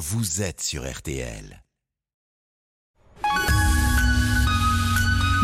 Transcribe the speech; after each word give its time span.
vous 0.00 0.40
êtes 0.40 0.62
sur 0.62 0.90
RTL. 0.90 1.62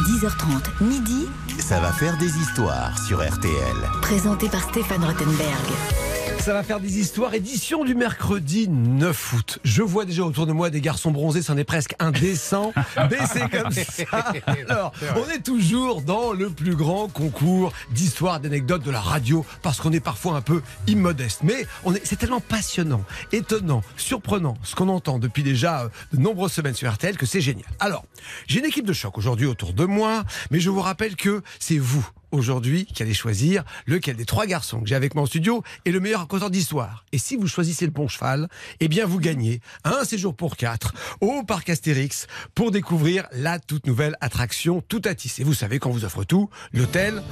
10h30, 0.08 0.82
midi, 0.82 1.26
Ça 1.58 1.78
va 1.78 1.92
faire 1.92 2.16
des 2.16 2.34
histoires 2.38 2.98
sur 3.06 3.18
RTL. 3.18 3.76
présenté 4.00 4.48
par 4.48 4.62
Stéphane 4.62 5.04
Rottenberg. 5.04 6.05
Ça 6.46 6.52
va 6.52 6.62
faire 6.62 6.78
des 6.78 7.00
histoires. 7.00 7.34
Édition 7.34 7.82
du 7.82 7.96
mercredi 7.96 8.68
9 8.68 9.32
août. 9.32 9.58
Je 9.64 9.82
vois 9.82 10.04
déjà 10.04 10.22
autour 10.22 10.46
de 10.46 10.52
moi 10.52 10.70
des 10.70 10.80
garçons 10.80 11.10
bronzés, 11.10 11.42
c'en 11.42 11.56
est 11.56 11.64
presque 11.64 11.96
indécent. 11.98 12.72
Mais 13.10 13.18
c'est 13.26 13.50
comme 13.50 13.72
ça. 13.72 14.32
Alors, 14.68 14.92
on 15.16 15.28
est 15.28 15.42
toujours 15.42 16.02
dans 16.02 16.32
le 16.32 16.50
plus 16.50 16.76
grand 16.76 17.08
concours 17.08 17.72
d'histoires, 17.90 18.38
d'anecdotes 18.38 18.84
de 18.84 18.92
la 18.92 19.00
radio, 19.00 19.44
parce 19.62 19.80
qu'on 19.80 19.90
est 19.90 19.98
parfois 19.98 20.36
un 20.36 20.40
peu 20.40 20.62
immodeste. 20.86 21.40
Mais 21.42 21.66
on 21.82 21.92
est, 21.96 22.06
c'est 22.06 22.14
tellement 22.14 22.38
passionnant, 22.38 23.02
étonnant, 23.32 23.82
surprenant, 23.96 24.56
ce 24.62 24.76
qu'on 24.76 24.88
entend 24.88 25.18
depuis 25.18 25.42
déjà 25.42 25.80
euh, 25.80 25.88
de 26.12 26.20
nombreuses 26.20 26.52
semaines 26.52 26.74
sur 26.74 26.88
RTL, 26.88 27.16
que 27.16 27.26
c'est 27.26 27.40
génial. 27.40 27.66
Alors, 27.80 28.04
j'ai 28.46 28.60
une 28.60 28.66
équipe 28.66 28.86
de 28.86 28.92
choc 28.92 29.18
aujourd'hui 29.18 29.46
autour 29.46 29.72
de 29.72 29.84
moi, 29.84 30.22
mais 30.52 30.60
je 30.60 30.70
vous 30.70 30.80
rappelle 30.80 31.16
que 31.16 31.42
c'est 31.58 31.78
vous 31.78 32.08
aujourd'hui 32.30 32.86
qui 32.86 33.02
allez 33.02 33.14
choisir 33.14 33.64
lequel 33.86 34.16
des 34.16 34.24
trois 34.24 34.46
garçons 34.46 34.80
que 34.80 34.86
j'ai 34.86 34.94
avec 34.94 35.14
moi 35.14 35.24
en 35.24 35.26
studio 35.26 35.62
est 35.84 35.90
le 35.90 36.00
meilleur 36.00 36.20
raconteur 36.20 36.50
d'histoire. 36.50 37.04
Et 37.12 37.18
si 37.18 37.36
vous 37.36 37.46
choisissez 37.46 37.84
le 37.84 37.92
bon 37.92 38.08
cheval, 38.08 38.48
eh 38.80 38.88
bien 38.88 39.06
vous 39.06 39.18
gagnez 39.18 39.60
un 39.84 40.04
séjour 40.04 40.34
pour 40.34 40.56
quatre 40.56 40.94
au 41.20 41.42
parc 41.42 41.70
Astérix 41.70 42.26
pour 42.54 42.70
découvrir 42.70 43.26
la 43.32 43.58
toute 43.58 43.86
nouvelle 43.86 44.16
attraction 44.20 44.82
Tout 44.88 45.02
à 45.04 45.14
tisser. 45.14 45.44
Vous 45.44 45.54
savez 45.54 45.78
qu'on 45.78 45.90
vous 45.90 46.04
offre 46.04 46.24
tout, 46.24 46.50
l'hôtel, 46.72 47.22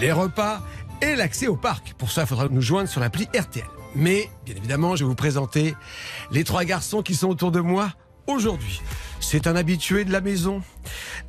les 0.00 0.12
repas 0.12 0.62
et 1.00 1.16
l'accès 1.16 1.48
au 1.48 1.56
parc. 1.56 1.94
Pour 1.94 2.10
ça, 2.10 2.22
il 2.22 2.26
faudra 2.26 2.48
nous 2.48 2.60
joindre 2.60 2.88
sur 2.88 3.00
l'appli 3.00 3.28
RTL. 3.36 3.64
Mais, 3.94 4.30
bien 4.46 4.54
évidemment, 4.56 4.96
je 4.96 5.04
vais 5.04 5.08
vous 5.08 5.14
présenter 5.14 5.74
les 6.30 6.44
trois 6.44 6.64
garçons 6.64 7.02
qui 7.02 7.14
sont 7.14 7.28
autour 7.28 7.52
de 7.52 7.60
moi 7.60 7.92
aujourd'hui. 8.26 8.80
C'est 9.24 9.46
un 9.46 9.56
habitué 9.56 10.04
de 10.04 10.12
la 10.12 10.20
maison, 10.20 10.62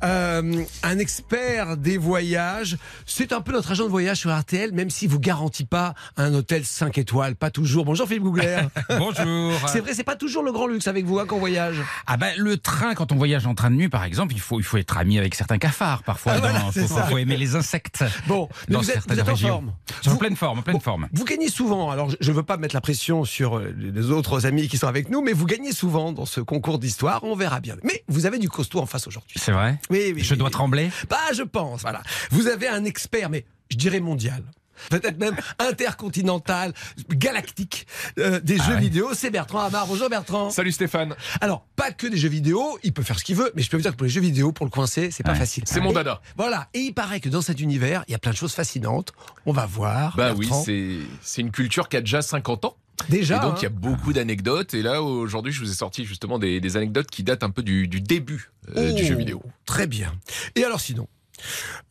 euh, 0.02 0.62
un 0.82 0.98
expert 0.98 1.78
des 1.78 1.96
voyages. 1.96 2.76
C'est 3.06 3.32
un 3.32 3.40
peu 3.40 3.52
notre 3.52 3.70
agent 3.70 3.84
de 3.84 3.88
voyage 3.88 4.18
sur 4.18 4.36
RTL, 4.36 4.72
même 4.72 4.90
s'il 4.90 5.08
vous 5.08 5.20
garantit 5.20 5.64
pas 5.64 5.94
un 6.18 6.34
hôtel 6.34 6.66
5 6.66 6.98
étoiles, 6.98 7.34
pas 7.34 7.50
toujours. 7.50 7.86
Bonjour 7.86 8.06
Philippe 8.06 8.24
Gougler. 8.24 8.58
Bonjour. 8.90 9.52
C'est 9.68 9.80
vrai, 9.80 9.94
c'est 9.94 10.04
pas 10.04 10.16
toujours 10.16 10.42
le 10.42 10.52
grand 10.52 10.66
luxe 10.66 10.86
avec 10.86 11.06
vous 11.06 11.18
hein, 11.18 11.24
qu'on 11.24 11.38
voyage. 11.38 11.76
Ah 12.06 12.18
ben 12.18 12.34
le 12.36 12.58
train 12.58 12.94
quand 12.94 13.10
on 13.10 13.16
voyage 13.16 13.46
en 13.46 13.54
train 13.54 13.70
de 13.70 13.76
nuit 13.76 13.88
par 13.88 14.04
exemple, 14.04 14.34
il 14.34 14.40
faut 14.40 14.58
il 14.60 14.64
faut 14.64 14.76
être 14.76 14.98
ami 14.98 15.18
avec 15.18 15.34
certains 15.34 15.58
cafards 15.58 16.02
parfois. 16.02 16.32
Ah, 16.36 16.38
voilà, 16.40 16.60
Il 16.76 16.82
faut, 16.86 17.16
aimer 17.16 17.38
les 17.38 17.56
insectes. 17.56 18.04
Bon, 18.26 18.48
mais 18.68 18.74
Dans 18.74 18.80
vous 18.80 18.90
êtes, 18.90 18.94
certaines 18.96 19.14
vous 19.14 19.20
êtes 19.20 19.28
en 19.28 19.32
régions. 19.32 19.48
forme. 19.48 19.72
Je 20.02 20.10
en 20.10 20.16
pleine 20.16 20.36
forme, 20.36 20.58
en 20.58 20.62
pleine 20.62 20.76
Bon, 20.76 20.80
forme. 20.80 21.08
Vous 21.12 21.24
gagnez 21.24 21.48
souvent, 21.48 21.90
alors 21.90 22.10
je 22.20 22.30
ne 22.30 22.36
veux 22.36 22.42
pas 22.42 22.58
mettre 22.58 22.74
la 22.74 22.80
pression 22.82 23.24
sur 23.24 23.56
euh, 23.58 23.74
les 23.78 24.10
autres 24.10 24.44
amis 24.44 24.68
qui 24.68 24.76
sont 24.76 24.88
avec 24.88 25.08
nous, 25.08 25.22
mais 25.22 25.32
vous 25.32 25.46
gagnez 25.46 25.72
souvent 25.72 26.12
dans 26.12 26.26
ce 26.26 26.40
concours 26.40 26.78
d'histoire, 26.78 27.24
on 27.24 27.34
verra 27.36 27.60
bien. 27.60 27.76
Mais 27.84 28.02
vous 28.08 28.26
avez 28.26 28.38
du 28.38 28.48
costaud 28.48 28.80
en 28.80 28.86
face 28.86 29.06
aujourd'hui. 29.06 29.38
C'est 29.40 29.52
vrai 29.52 29.78
Oui, 29.90 30.12
oui. 30.14 30.22
Je 30.24 30.32
oui, 30.32 30.38
dois 30.38 30.48
oui. 30.48 30.52
trembler 30.52 30.90
Bah, 31.08 31.18
je 31.32 31.42
pense, 31.42 31.82
voilà. 31.82 32.02
Vous 32.30 32.48
avez 32.48 32.66
un 32.66 32.84
expert, 32.84 33.30
mais 33.30 33.44
je 33.70 33.76
dirais 33.76 34.00
mondial. 34.00 34.42
Peut-être 34.90 35.18
même 35.20 35.36
intercontinental, 35.60 36.72
galactique 37.10 37.86
euh, 38.18 38.40
des 38.40 38.56
Ah 38.60 38.64
jeux 38.64 38.74
ouais. 38.74 38.80
vidéo. 38.80 39.10
C'est 39.14 39.30
Bertrand 39.30 39.60
Hamar. 39.60 39.86
Bonjour 39.86 40.08
Bertrand. 40.08 40.50
Salut 40.50 40.72
Stéphane, 40.72 41.14
Alors, 41.40 41.64
pas 41.76 41.92
que 41.92 42.06
des 42.06 42.16
jeux 42.16 42.28
vidéo, 42.28 42.78
il 42.82 42.92
peut 42.92 43.02
faire 43.04 43.18
ce 43.18 43.24
qu'il 43.24 43.36
veut, 43.36 43.52
mais 43.54 43.62
je 43.62 43.70
peux 43.70 43.76
vous 43.76 43.82
dire 43.82 43.92
que 43.92 43.96
pour 43.96 44.04
les 44.06 44.10
jeux 44.10 44.20
vidéo, 44.20 44.50
pour 44.50 44.66
le 44.66 44.70
coincer, 44.70 45.10
c'est 45.12 45.22
pas 45.22 45.34
facile. 45.36 45.64
c'est 45.66 45.80
mon 45.80 45.90
Et- 45.90 45.94
dada. 45.94 46.20
Voilà. 46.36 46.68
Et 46.74 46.80
il 46.80 46.92
paraît 46.92 47.20
que 47.20 47.28
dans 47.28 47.42
cet 47.42 47.60
univers, 47.60 48.04
il 48.08 48.12
y 48.12 48.14
a 48.14 48.18
plein 48.18 48.32
de 48.32 48.36
choses 48.36 48.52
fascinantes. 48.54 49.12
On 49.46 49.52
va 49.52 49.66
voir. 49.66 50.16
Bah 50.16 50.32
oui, 50.36 50.46
Bertrand. 50.46 50.64
c'est 50.64 50.98
c'est 51.22 51.40
une 51.42 51.50
culture 51.52 51.88
qui 51.88 51.96
a 51.96 52.00
déjà 52.00 52.20
50 52.22 52.64
ans. 52.64 52.76
Déjà. 53.08 53.38
et 53.38 53.40
donc 53.40 53.60
il 53.60 53.64
y 53.64 53.66
a 53.66 53.70
hein. 53.70 53.74
beaucoup 53.76 54.12
d'anecdotes. 54.12 54.74
Et 54.74 54.82
là, 54.82 55.02
aujourd'hui, 55.02 55.52
je 55.52 55.60
vous 55.60 55.70
ai 55.70 55.74
sorti 55.74 56.04
justement 56.04 56.38
des, 56.38 56.60
des 56.60 56.76
anecdotes 56.76 57.10
qui 57.10 57.22
datent 57.22 57.42
un 57.42 57.50
peu 57.50 57.62
du, 57.62 57.88
du 57.88 58.00
début 58.00 58.50
euh, 58.76 58.92
du 58.92 59.02
Oh, 59.02 59.06
jeu 59.06 59.14
vidéo. 59.14 59.42
Très 59.66 59.86
bien. 59.86 60.12
Et 60.56 60.64
alors 60.64 60.80
sinon 60.80 61.08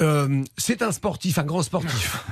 euh, 0.02 0.44
c'est 0.58 0.82
un 0.82 0.92
sportif, 0.92 1.38
un 1.38 1.44
grand 1.44 1.64
sportif. 1.64 2.24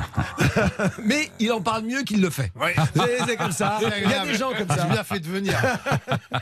Mais 1.06 1.30
il 1.40 1.52
en 1.52 1.62
parle 1.62 1.84
mieux 1.84 2.04
qu'il 2.04 2.22
le 2.22 2.30
fait. 2.30 2.52
C'est- 2.96 3.18
C'est 3.28 3.36
comme 3.38 3.52
ça. 3.52 3.80
Il 3.82 4.10
y 4.10 4.14
a 4.14 4.26
des 4.26 4.34
gens 4.36 4.52
comme 4.58 4.68
ça. 4.68 4.84
J'ai 4.88 4.94
bien 4.94 5.04
fait 5.04 5.20
de 5.20 5.28
venir. 5.28 5.54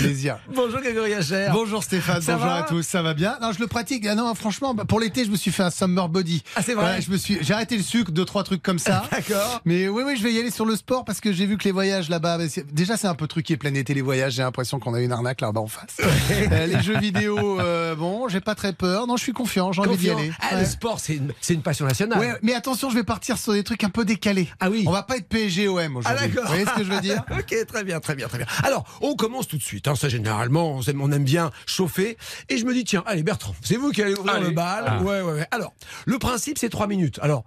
Plaisir. 0.00 0.38
Bonjour 0.54 0.80
Grégory 0.80 1.14
Hacher. 1.14 1.48
Bonjour 1.52 1.82
Stéphane, 1.82 2.22
Ça 2.22 2.34
bonjour 2.36 2.50
à 2.52 2.62
tous, 2.62 2.82
ça 2.82 3.02
va 3.02 3.14
bien? 3.14 3.38
Non, 3.40 3.52
je 3.52 3.60
le 3.60 3.66
pratique. 3.66 4.06
Ah 4.06 4.14
non, 4.14 4.34
franchement, 4.34 4.74
bah, 4.74 4.84
pour 4.84 5.00
l'été, 5.00 5.24
je 5.24 5.30
me 5.30 5.36
suis 5.36 5.50
fait 5.50 5.62
un 5.62 5.70
summer 5.70 6.08
body. 6.08 6.42
Ah, 6.56 6.62
c'est 6.62 6.74
vrai? 6.74 6.96
Ouais, 6.96 7.00
je 7.02 7.10
me 7.10 7.16
suis, 7.16 7.38
j'ai 7.40 7.54
arrêté 7.54 7.76
le 7.76 7.82
sucre, 7.82 8.10
deux 8.12 8.24
trois 8.24 8.44
trucs 8.44 8.62
comme 8.62 8.78
ça. 8.78 9.04
D'accord. 9.10 9.60
Mais 9.64 9.88
oui, 9.88 10.02
oui, 10.06 10.16
je 10.16 10.22
vais 10.22 10.32
y 10.32 10.38
aller 10.38 10.50
sur 10.50 10.64
le 10.66 10.76
sport 10.76 11.04
parce 11.04 11.20
que 11.20 11.32
j'ai 11.32 11.46
vu 11.46 11.56
que 11.58 11.64
les 11.64 11.72
voyages 11.72 12.08
là-bas, 12.08 12.38
bah, 12.38 12.44
déjà 12.72 12.96
c'est 12.96 13.06
un 13.08 13.14
peu 13.14 13.26
truqué 13.26 13.56
plein 13.56 13.74
été 13.74 13.94
les 13.94 14.02
voyages. 14.02 14.34
J'ai 14.34 14.42
l'impression 14.42 14.78
qu'on 14.78 14.94
a 14.94 15.00
une 15.00 15.12
arnaque 15.12 15.40
là-bas 15.40 15.60
en 15.60 15.66
face. 15.66 15.96
Euh, 16.00 16.66
les 16.66 16.82
jeux 16.82 16.98
vidéo, 16.98 17.60
euh, 17.60 17.94
bon, 17.94 18.28
j'ai 18.28 18.40
pas 18.40 18.54
très 18.54 18.72
peur. 18.72 19.06
Non, 19.06 19.16
je 19.16 19.22
suis 19.22 19.32
confiant, 19.32 19.51
j'ai 19.52 19.60
envie 19.60 19.90
d'y 19.90 20.08
Confiant. 20.08 20.18
aller. 20.18 20.32
Ah, 20.40 20.54
Ouais. 20.54 20.60
le 20.60 20.66
sport, 20.66 20.98
c'est 21.00 21.14
une, 21.54 21.62
passion 21.62 21.86
nationale. 21.86 22.18
Ouais, 22.18 22.32
mais 22.42 22.54
attention, 22.54 22.90
je 22.90 22.94
vais 22.94 23.04
partir 23.04 23.36
sur 23.38 23.52
des 23.52 23.62
trucs 23.62 23.84
un 23.84 23.88
peu 23.90 24.04
décalés. 24.04 24.48
Ah 24.60 24.70
oui. 24.70 24.84
On 24.86 24.90
va 24.92 25.02
pas 25.02 25.16
être 25.16 25.28
PSG-OM 25.28 25.78
Ah 25.78 25.98
aujourd'hui. 25.98 26.28
d'accord. 26.28 26.42
Vous 26.44 26.48
voyez 26.48 26.64
ce 26.66 26.74
que 26.74 26.84
je 26.84 26.90
veux 26.92 27.00
dire 27.00 27.22
Ok, 27.30 27.54
très 27.66 27.84
bien, 27.84 28.00
très 28.00 28.14
bien, 28.14 28.28
très 28.28 28.38
bien. 28.38 28.46
Alors, 28.62 28.84
on 29.00 29.14
commence 29.14 29.46
tout 29.48 29.58
de 29.58 29.62
suite. 29.62 29.88
Hein, 29.88 29.94
ça, 29.94 30.08
généralement, 30.08 30.72
on 30.76 30.82
aime, 30.82 31.00
on 31.02 31.12
aime 31.12 31.24
bien 31.24 31.50
chauffer. 31.66 32.16
Et 32.48 32.56
je 32.58 32.64
me 32.64 32.72
dis, 32.72 32.84
tiens, 32.84 33.02
allez, 33.06 33.22
Bertrand, 33.22 33.54
c'est 33.62 33.76
vous 33.76 33.90
qui 33.90 34.02
allez 34.02 34.14
ouvrir 34.14 34.34
Allez. 34.34 34.46
le 34.48 34.52
bal. 34.52 34.84
Ah. 34.86 35.02
Ouais, 35.02 35.20
ouais, 35.20 35.32
ouais. 35.32 35.46
Alors, 35.50 35.74
le 36.06 36.18
principe, 36.18 36.58
c'est 36.58 36.70
trois 36.70 36.86
minutes. 36.86 37.18
Alors. 37.22 37.44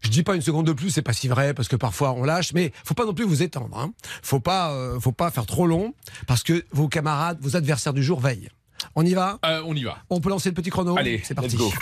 Je 0.00 0.10
dis 0.10 0.22
pas 0.22 0.34
une 0.34 0.42
seconde 0.42 0.66
de 0.66 0.74
plus, 0.74 0.90
c'est 0.90 1.00
pas 1.00 1.14
si 1.14 1.28
vrai 1.28 1.54
parce 1.54 1.66
que 1.66 1.76
parfois 1.76 2.12
on 2.12 2.24
lâche, 2.24 2.52
mais 2.52 2.72
faut 2.84 2.92
pas 2.92 3.06
non 3.06 3.14
plus 3.14 3.24
vous 3.24 3.42
étendre. 3.42 3.74
Hein. 3.78 3.94
Faut 4.20 4.38
pas, 4.38 4.70
euh, 4.72 5.00
faut 5.00 5.12
pas 5.12 5.30
faire 5.30 5.46
trop 5.46 5.66
long 5.66 5.94
parce 6.26 6.42
que 6.42 6.62
vos 6.72 6.88
camarades, 6.88 7.38
vos 7.40 7.56
adversaires 7.56 7.94
du 7.94 8.02
jour 8.02 8.20
veillent. 8.20 8.50
On 8.94 9.04
y 9.04 9.14
va 9.14 9.38
Euh, 9.44 9.62
on 9.66 9.74
y 9.74 9.82
va. 9.84 9.98
On 10.10 10.20
peut 10.20 10.30
lancer 10.30 10.48
le 10.50 10.54
petit 10.54 10.70
chrono 10.70 10.96
Allez, 10.98 11.20
c'est 11.24 11.34
parti. 11.34 11.56
let's 11.56 11.58
go. 11.58 11.72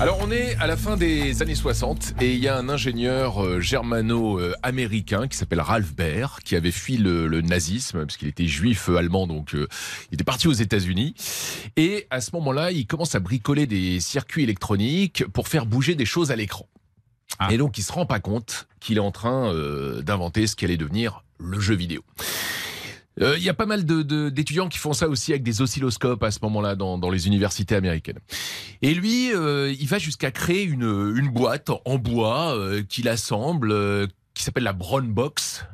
Alors 0.00 0.18
on 0.22 0.30
est 0.30 0.54
à 0.60 0.68
la 0.68 0.76
fin 0.76 0.96
des 0.96 1.42
années 1.42 1.56
60 1.56 2.14
et 2.20 2.32
il 2.32 2.38
y 2.38 2.46
a 2.46 2.56
un 2.56 2.68
ingénieur 2.68 3.44
euh, 3.44 3.60
germano-américain 3.60 5.26
qui 5.26 5.36
s'appelle 5.36 5.60
Ralph 5.60 5.92
Baer 5.92 6.26
qui 6.44 6.54
avait 6.54 6.70
fui 6.70 6.98
le, 6.98 7.26
le 7.26 7.40
nazisme 7.40 8.00
parce 8.06 8.16
qu'il 8.16 8.28
était 8.28 8.46
juif 8.46 8.88
euh, 8.88 8.96
allemand 8.96 9.26
donc 9.26 9.54
euh, 9.54 9.66
il 10.10 10.14
était 10.14 10.22
parti 10.24 10.46
aux 10.46 10.52
États-Unis 10.52 11.14
et 11.76 12.06
à 12.10 12.20
ce 12.20 12.30
moment-là 12.34 12.70
il 12.70 12.86
commence 12.86 13.16
à 13.16 13.20
bricoler 13.20 13.66
des 13.66 13.98
circuits 13.98 14.44
électroniques 14.44 15.24
pour 15.32 15.48
faire 15.48 15.66
bouger 15.66 15.96
des 15.96 16.06
choses 16.06 16.30
à 16.30 16.36
l'écran. 16.36 16.68
Ah. 17.40 17.52
Et 17.52 17.58
donc 17.58 17.76
il 17.76 17.82
se 17.82 17.92
rend 17.92 18.06
pas 18.06 18.20
compte 18.20 18.68
qu'il 18.78 18.98
est 18.98 19.00
en 19.00 19.10
train 19.10 19.52
euh, 19.52 20.00
d'inventer 20.02 20.46
ce 20.46 20.54
qui 20.54 20.64
allait 20.64 20.76
devenir 20.76 21.24
le 21.38 21.58
jeu 21.58 21.74
vidéo. 21.74 22.02
Euh, 23.20 23.34
Il 23.38 23.42
y 23.44 23.48
a 23.48 23.54
pas 23.54 23.66
mal 23.66 23.84
de- 23.84 24.02
de- 24.02 24.28
d'étudiants 24.28 24.68
qui 24.68 24.78
font 24.78 24.92
ça 24.92 25.08
aussi 25.08 25.32
avec 25.32 25.42
des 25.42 25.60
oscilloscopes 25.60 26.22
à 26.22 26.30
ce 26.30 26.38
moment-là 26.42 26.74
dans, 26.76 26.98
dans 26.98 27.10
les 27.10 27.26
universités 27.26 27.74
américaines. 27.74 28.18
Et 28.82 28.94
lui, 28.94 29.32
euh, 29.34 29.72
il 29.78 29.86
va 29.88 29.98
jusqu'à 29.98 30.30
créer 30.30 30.62
une, 30.64 30.82
une 31.16 31.28
boîte 31.28 31.70
en 31.84 31.98
bois 31.98 32.54
euh, 32.56 32.82
qu'il 32.82 33.08
assemble, 33.08 33.72
euh, 33.72 34.06
qui 34.34 34.42
s'appelle 34.44 34.62
la 34.64 34.72
Brown 34.72 35.06
Box, 35.12 35.64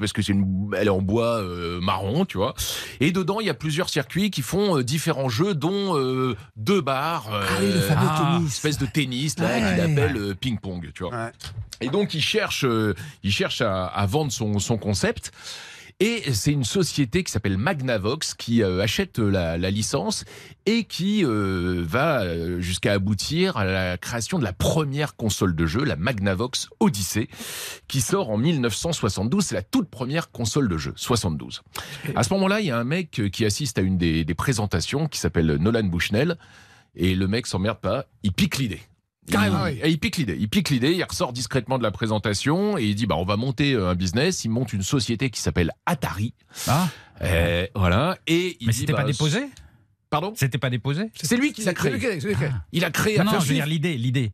parce 0.00 0.12
que 0.12 0.22
c'est 0.22 0.32
une, 0.32 0.70
elle 0.76 0.86
est 0.88 0.90
en 0.90 1.02
bois 1.02 1.38
euh, 1.40 1.80
marron, 1.80 2.24
tu 2.24 2.36
vois. 2.38 2.54
Et 3.00 3.12
dedans, 3.12 3.38
il 3.38 3.46
y 3.46 3.50
a 3.50 3.54
plusieurs 3.54 3.88
circuits 3.90 4.30
qui 4.30 4.42
font 4.42 4.78
euh, 4.78 4.82
différents 4.82 5.28
jeux, 5.28 5.54
dont 5.54 5.96
euh, 5.96 6.34
deux 6.56 6.80
barres, 6.80 7.32
euh, 7.32 7.44
Ah 7.48 7.52
oui, 7.60 7.66
le 7.66 7.80
fameux 7.80 8.08
ah, 8.10 8.34
tennis. 8.38 8.52
espèce 8.54 8.78
de 8.78 8.86
tennis 8.86 9.38
là 9.38 9.46
Ouais. 9.46 9.58
qu'il 9.58 9.80
appelle 10.00 10.16
euh, 10.16 10.34
ping-pong, 10.34 10.90
tu 10.94 11.04
vois. 11.04 11.12
Ouais. 11.14 11.32
Et 11.80 11.88
donc, 11.90 12.14
il 12.14 12.22
cherche, 12.22 12.64
euh, 12.64 12.94
il 13.22 13.30
cherche 13.30 13.60
à, 13.60 13.84
à 13.86 14.06
vendre 14.06 14.32
son, 14.32 14.58
son 14.58 14.78
concept. 14.78 15.30
Et 16.00 16.32
c'est 16.32 16.52
une 16.52 16.64
société 16.64 17.22
qui 17.24 17.32
s'appelle 17.32 17.58
Magnavox 17.58 18.34
qui 18.34 18.62
euh, 18.62 18.82
achète 18.82 19.18
la, 19.18 19.58
la 19.58 19.70
licence 19.70 20.24
et 20.66 20.84
qui 20.84 21.24
euh, 21.24 21.84
va 21.86 22.22
euh, 22.22 22.60
jusqu'à 22.60 22.92
aboutir 22.92 23.56
à 23.56 23.64
la 23.64 23.98
création 23.98 24.38
de 24.38 24.44
la 24.44 24.52
première 24.52 25.16
console 25.16 25.54
de 25.54 25.66
jeu, 25.66 25.84
la 25.84 25.96
Magnavox 25.96 26.68
Odyssey, 26.80 27.28
qui 27.88 28.00
sort 28.00 28.30
en 28.30 28.38
1972. 28.38 29.44
C'est 29.44 29.54
la 29.54 29.62
toute 29.62 29.88
première 29.88 30.30
console 30.30 30.68
de 30.68 30.76
jeu, 30.76 30.92
72. 30.96 31.62
À 32.14 32.22
ce 32.22 32.32
moment-là, 32.34 32.60
il 32.60 32.66
y 32.66 32.70
a 32.70 32.78
un 32.78 32.84
mec 32.84 33.18
euh, 33.18 33.28
qui 33.28 33.44
assiste 33.44 33.78
à 33.78 33.82
une 33.82 33.98
des, 33.98 34.24
des 34.24 34.34
présentations 34.34 35.08
qui 35.08 35.18
s'appelle 35.18 35.56
Nolan 35.56 35.84
Bushnell. 35.84 36.36
Et 36.94 37.14
le 37.14 37.26
mec 37.26 37.46
s'emmerde 37.46 37.78
pas, 37.78 38.04
il 38.22 38.32
pique 38.32 38.58
l'idée. 38.58 38.80
Carrément. 39.30 39.66
Il, 39.66 39.80
il 39.86 39.98
pique 39.98 40.16
l'idée. 40.16 40.36
Il 40.38 40.48
pique 40.48 40.70
l'idée. 40.70 40.92
Il 40.92 41.02
ressort 41.04 41.32
discrètement 41.32 41.78
de 41.78 41.82
la 41.82 41.90
présentation 41.90 42.76
et 42.78 42.84
il 42.84 42.94
dit 42.94 43.06
bah 43.06 43.16
on 43.16 43.24
va 43.24 43.36
monter 43.36 43.72
euh, 43.74 43.90
un 43.90 43.94
business. 43.94 44.44
Il 44.44 44.50
monte 44.50 44.72
une 44.72 44.82
société 44.82 45.30
qui 45.30 45.40
s'appelle 45.40 45.70
Atari. 45.86 46.34
Ah, 46.68 46.88
Euh, 47.22 47.66
voilà. 47.74 48.18
Et 48.26 48.56
il 48.60 48.66
mais 48.66 48.72
dit, 48.72 48.80
c'était 48.80 48.92
bah, 48.92 49.02
pas 49.02 49.04
déposé? 49.06 49.44
Pardon? 50.10 50.32
C'était 50.36 50.58
pas 50.58 50.70
déposé? 50.70 51.04
C'est 51.14 51.36
lui 51.36 51.52
qui 51.52 51.62
l'a 51.62 51.72
créé. 51.72 51.98
qui 51.98 52.04
l'a- 52.06 52.20
c'est 52.20 52.26
lui 52.28 52.34
qui 52.34 52.42
l'a- 52.42 52.64
Il 52.72 52.84
a 52.84 52.90
créé. 52.90 53.16
Non, 53.18 53.24
non, 53.24 53.40
je 53.40 53.46
veux 53.46 53.54
dire 53.54 53.66
l'idée, 53.66 53.96
l'idée. 53.96 54.32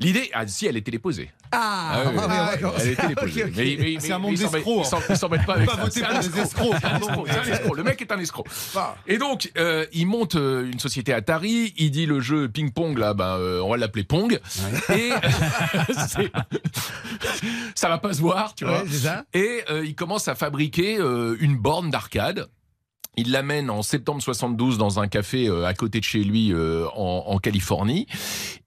L'idée, 0.00 0.30
ah 0.32 0.46
si, 0.46 0.64
elle 0.66 0.76
est 0.76 0.82
téléposée. 0.82 1.28
Ah, 1.50 1.90
Ah 1.92 2.02
oui, 2.06 2.14
ah, 2.20 2.22
oui, 2.28 2.36
d'accord. 2.52 2.74
Elle 2.80 2.88
est 2.90 2.94
téléposée. 2.94 3.42
Ok, 3.44 3.48
ok. 3.50 3.56
Mais- 3.56 3.76
mais- 3.80 3.96
C'est 3.98 4.12
un 4.12 4.18
monde 4.20 4.34
d'escrocs, 4.36 4.62
ils 4.66 4.84
s'en- 4.84 5.00
Ils 5.10 5.16
s'embêtent 5.16 5.44
pas 5.46 5.54
avec 5.54 5.66
Pas 5.68 5.74
ça. 5.74 5.80
voter 5.80 5.92
C'est 6.00 6.06
pour 6.06 6.14
un 6.14 6.20
des 6.20 6.38
escroc. 6.40 6.72
escrocs, 6.74 7.28
escroc. 7.48 7.74
Le 7.74 7.82
mec 7.82 8.00
est 8.02 8.12
un 8.12 8.18
escroc. 8.20 8.44
Ah. 8.76 8.94
Et 9.08 9.18
donc, 9.18 9.50
euh, 9.58 9.86
il 9.92 10.06
monte 10.06 10.36
euh, 10.36 10.70
une 10.70 10.78
société 10.78 11.12
Atari. 11.12 11.74
Il 11.78 11.90
dit 11.90 12.06
le 12.06 12.20
jeu 12.20 12.48
ping-pong, 12.48 12.96
là, 12.96 13.12
ben, 13.12 13.38
euh, 13.38 13.60
on 13.60 13.70
va 13.70 13.76
l'appeler 13.76 14.04
Pong. 14.04 14.38
Et 14.94 15.10
c'est- 16.08 16.30
ça 17.74 17.88
va 17.88 17.98
pas 17.98 18.12
se 18.12 18.20
voir, 18.20 18.54
tu 18.54 18.66
vois. 18.66 18.82
Ouais, 18.82 18.88
c'est 18.88 18.98
ça. 19.08 19.24
Et 19.34 19.64
euh, 19.68 19.84
il 19.84 19.96
commence 19.96 20.28
à 20.28 20.36
fabriquer 20.36 20.98
euh, 21.00 21.36
une 21.40 21.56
borne 21.56 21.90
d'arcade. 21.90 22.46
Il 23.18 23.32
l'amène 23.32 23.68
en 23.68 23.82
septembre 23.82 24.22
72 24.22 24.78
dans 24.78 25.00
un 25.00 25.08
café 25.08 25.48
euh, 25.48 25.66
à 25.66 25.74
côté 25.74 25.98
de 25.98 26.04
chez 26.04 26.22
lui 26.22 26.52
euh, 26.52 26.86
en, 26.94 27.24
en 27.26 27.38
Californie. 27.38 28.06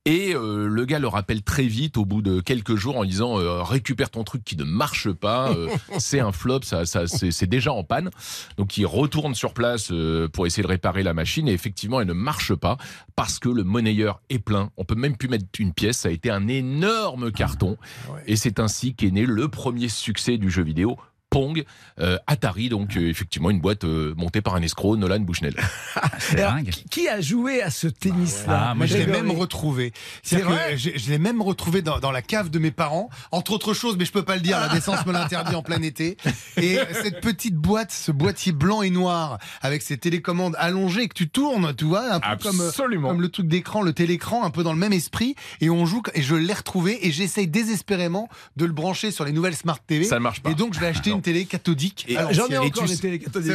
Et 0.06 0.34
euh, 0.36 0.68
le 0.68 0.86
gars 0.86 1.00
le 1.00 1.08
rappelle 1.08 1.42
très 1.42 1.64
vite 1.64 1.96
au 1.96 2.06
bout 2.06 2.22
de 2.22 2.42
quelques 2.42 2.76
jours 2.76 2.98
en 2.98 3.06
disant 3.06 3.40
euh, 3.40 3.62
récupère 3.62 4.10
ton 4.10 4.24
truc 4.24 4.44
qui 4.44 4.58
ne 4.58 4.64
marche 4.64 5.12
pas, 5.12 5.52
euh, 5.52 5.70
c'est 6.00 6.20
un 6.20 6.32
flop, 6.32 6.64
ça, 6.64 6.86
ça 6.86 7.06
c'est 7.08 7.46
déjà 7.48 7.72
en 7.72 7.84
panne. 7.84 8.10
Donc 8.58 8.78
il 8.78 8.86
retourne 8.86 9.36
sur 9.36 9.54
place 9.54 9.90
euh, 9.92 10.28
pour 10.28 10.48
essayer 10.48 10.64
de 10.64 10.68
réparer 10.68 11.04
la 11.04 11.14
machine 11.14 11.48
et 11.48 11.54
effectivement 11.54 12.02
elle 12.02 12.08
ne 12.08 12.14
marche 12.14 12.54
pas 12.56 12.78
parce 13.16 13.38
que 13.40 13.48
le 13.48 13.64
monnayeur 13.64 14.22
est 14.30 14.40
plein. 14.40 14.72
On 14.76 14.84
peut 14.84 14.96
même 14.96 15.16
plus 15.16 15.30
mettre 15.30 15.46
une 15.60 15.72
pièce. 15.72 16.00
Ça 16.00 16.10
a 16.10 16.12
été 16.12 16.30
un 16.30 16.48
énorme 16.48 17.32
carton 17.32 17.78
et 18.26 18.36
c'est 18.36 18.60
ainsi 18.60 18.96
qu'est 18.96 19.12
né 19.12 19.26
le 19.26 19.48
premier 19.50 19.88
succès 19.88 20.38
du 20.38 20.50
jeu 20.50 20.64
vidéo. 20.64 20.98
Pong, 21.32 21.64
euh, 22.00 22.18
Atari, 22.28 22.68
donc 22.68 22.98
euh, 22.98 23.08
effectivement 23.10 23.50
une 23.50 23.62
boîte 23.62 23.86
euh, 23.86 24.14
montée 24.18 24.42
par 24.42 24.54
un 24.56 24.62
escroc, 24.62 24.98
Nolan 24.98 25.22
Bushnell. 25.22 25.56
C'est 26.20 26.40
Alors, 26.42 26.56
dingue. 26.56 26.70
qui- 26.92 27.08
a 27.08 27.22
joué 27.22 27.62
à 27.64 27.72
ce 27.72 27.88
tennis-là 27.88 28.68
Ah, 28.72 28.76
Moi, 28.76 28.86
je 28.86 28.98
l'ai 28.98 29.08
même 29.08 29.32
retrouvé. 29.32 29.94
C'est 30.24 30.36
C'est-à-dire 30.36 30.50
vrai 30.52 30.72
que 30.74 30.78
je, 30.78 30.90
je 30.96 31.10
l'ai 31.10 31.18
même 31.18 31.42
retrouvé 31.42 31.82
dans, 31.82 32.00
dans 32.00 32.12
la 32.12 32.22
cave 32.22 32.50
de 32.50 32.60
mes 32.60 32.72
parents, 32.72 33.10
entre 33.32 33.54
autres 33.54 33.74
choses, 33.74 33.96
mais 33.98 34.04
je 34.06 34.12
peux 34.12 34.24
pas 34.24 34.36
le 34.36 34.42
dire, 34.42 34.60
la 34.60 34.68
décence 34.70 35.06
me 35.06 35.14
l'interdit 35.14 35.56
en 35.56 35.64
plein 35.64 35.82
été. 35.82 36.18
Et 36.58 36.78
cette 37.02 37.22
petite 37.22 37.56
boîte, 37.56 37.92
ce 37.94 38.12
boîtier 38.12 38.52
blanc 38.52 38.82
et 38.82 38.90
noir, 38.90 39.40
avec 39.62 39.82
ces 39.84 39.98
télécommandes 39.98 40.56
allongées 40.60 41.08
que 41.08 41.14
tu 41.14 41.30
tournes, 41.30 41.74
tu 41.76 41.86
vois, 41.86 42.16
un 42.16 42.20
peu 42.36 42.50
comme, 42.50 43.22
le 43.22 43.30
truc 43.30 43.48
d'écran, 43.48 43.82
le 43.82 43.94
télécran, 43.94 44.44
un 44.44 44.50
peu 44.50 44.64
dans 44.64 44.74
le 44.74 44.80
même 44.80 44.94
esprit. 44.94 45.36
Et 45.62 45.70
on 45.70 45.86
joue, 45.86 46.02
et 46.14 46.22
je 46.22 46.36
l'ai 46.36 46.54
retrouvé, 46.54 47.08
et 47.08 47.12
j'essaye 47.12 47.48
désespérément 47.48 48.28
de 48.58 48.66
le 48.66 48.74
brancher 48.74 49.12
sur 49.12 49.24
les 49.24 49.32
nouvelles 49.32 49.56
Smart 49.56 49.80
TV. 49.80 50.04
Ça 50.04 50.16
ne 50.16 50.22
marche 50.22 50.42
pas. 50.42 50.52
Et 50.52 50.56
donc, 50.56 50.74
je 50.74 50.80
vais 50.82 50.88
acheter 50.88 51.12
Non. 51.21 51.21
Une 51.22 51.34
télé 51.34 51.46
cathodique. 51.46 52.06
Et- 52.08 52.18
à 52.18 52.32
J'en 52.32 52.48
ai 52.48 52.58
encore 52.58 52.86
tu 52.86 52.90
des 52.92 52.98
télé 52.98 53.20
cathodiques. 53.20 53.52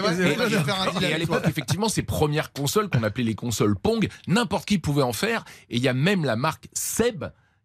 Et- 1.02 1.12
à 1.12 1.18
l'époque, 1.18 1.44
effectivement, 1.48 1.88
ces 1.88 2.02
premières 2.02 2.52
consoles 2.52 2.88
qu'on 2.88 3.02
appelait 3.02 3.24
les 3.24 3.34
consoles 3.34 3.76
Pong, 3.76 4.08
n'importe 4.28 4.66
qui 4.66 4.78
pouvait 4.78 5.02
en 5.02 5.12
faire. 5.12 5.44
Et 5.70 5.76
il 5.76 5.82
y 5.82 5.88
a 5.88 5.92
même 5.94 6.24
la 6.24 6.36
marque 6.36 6.68
Seb 6.72 7.24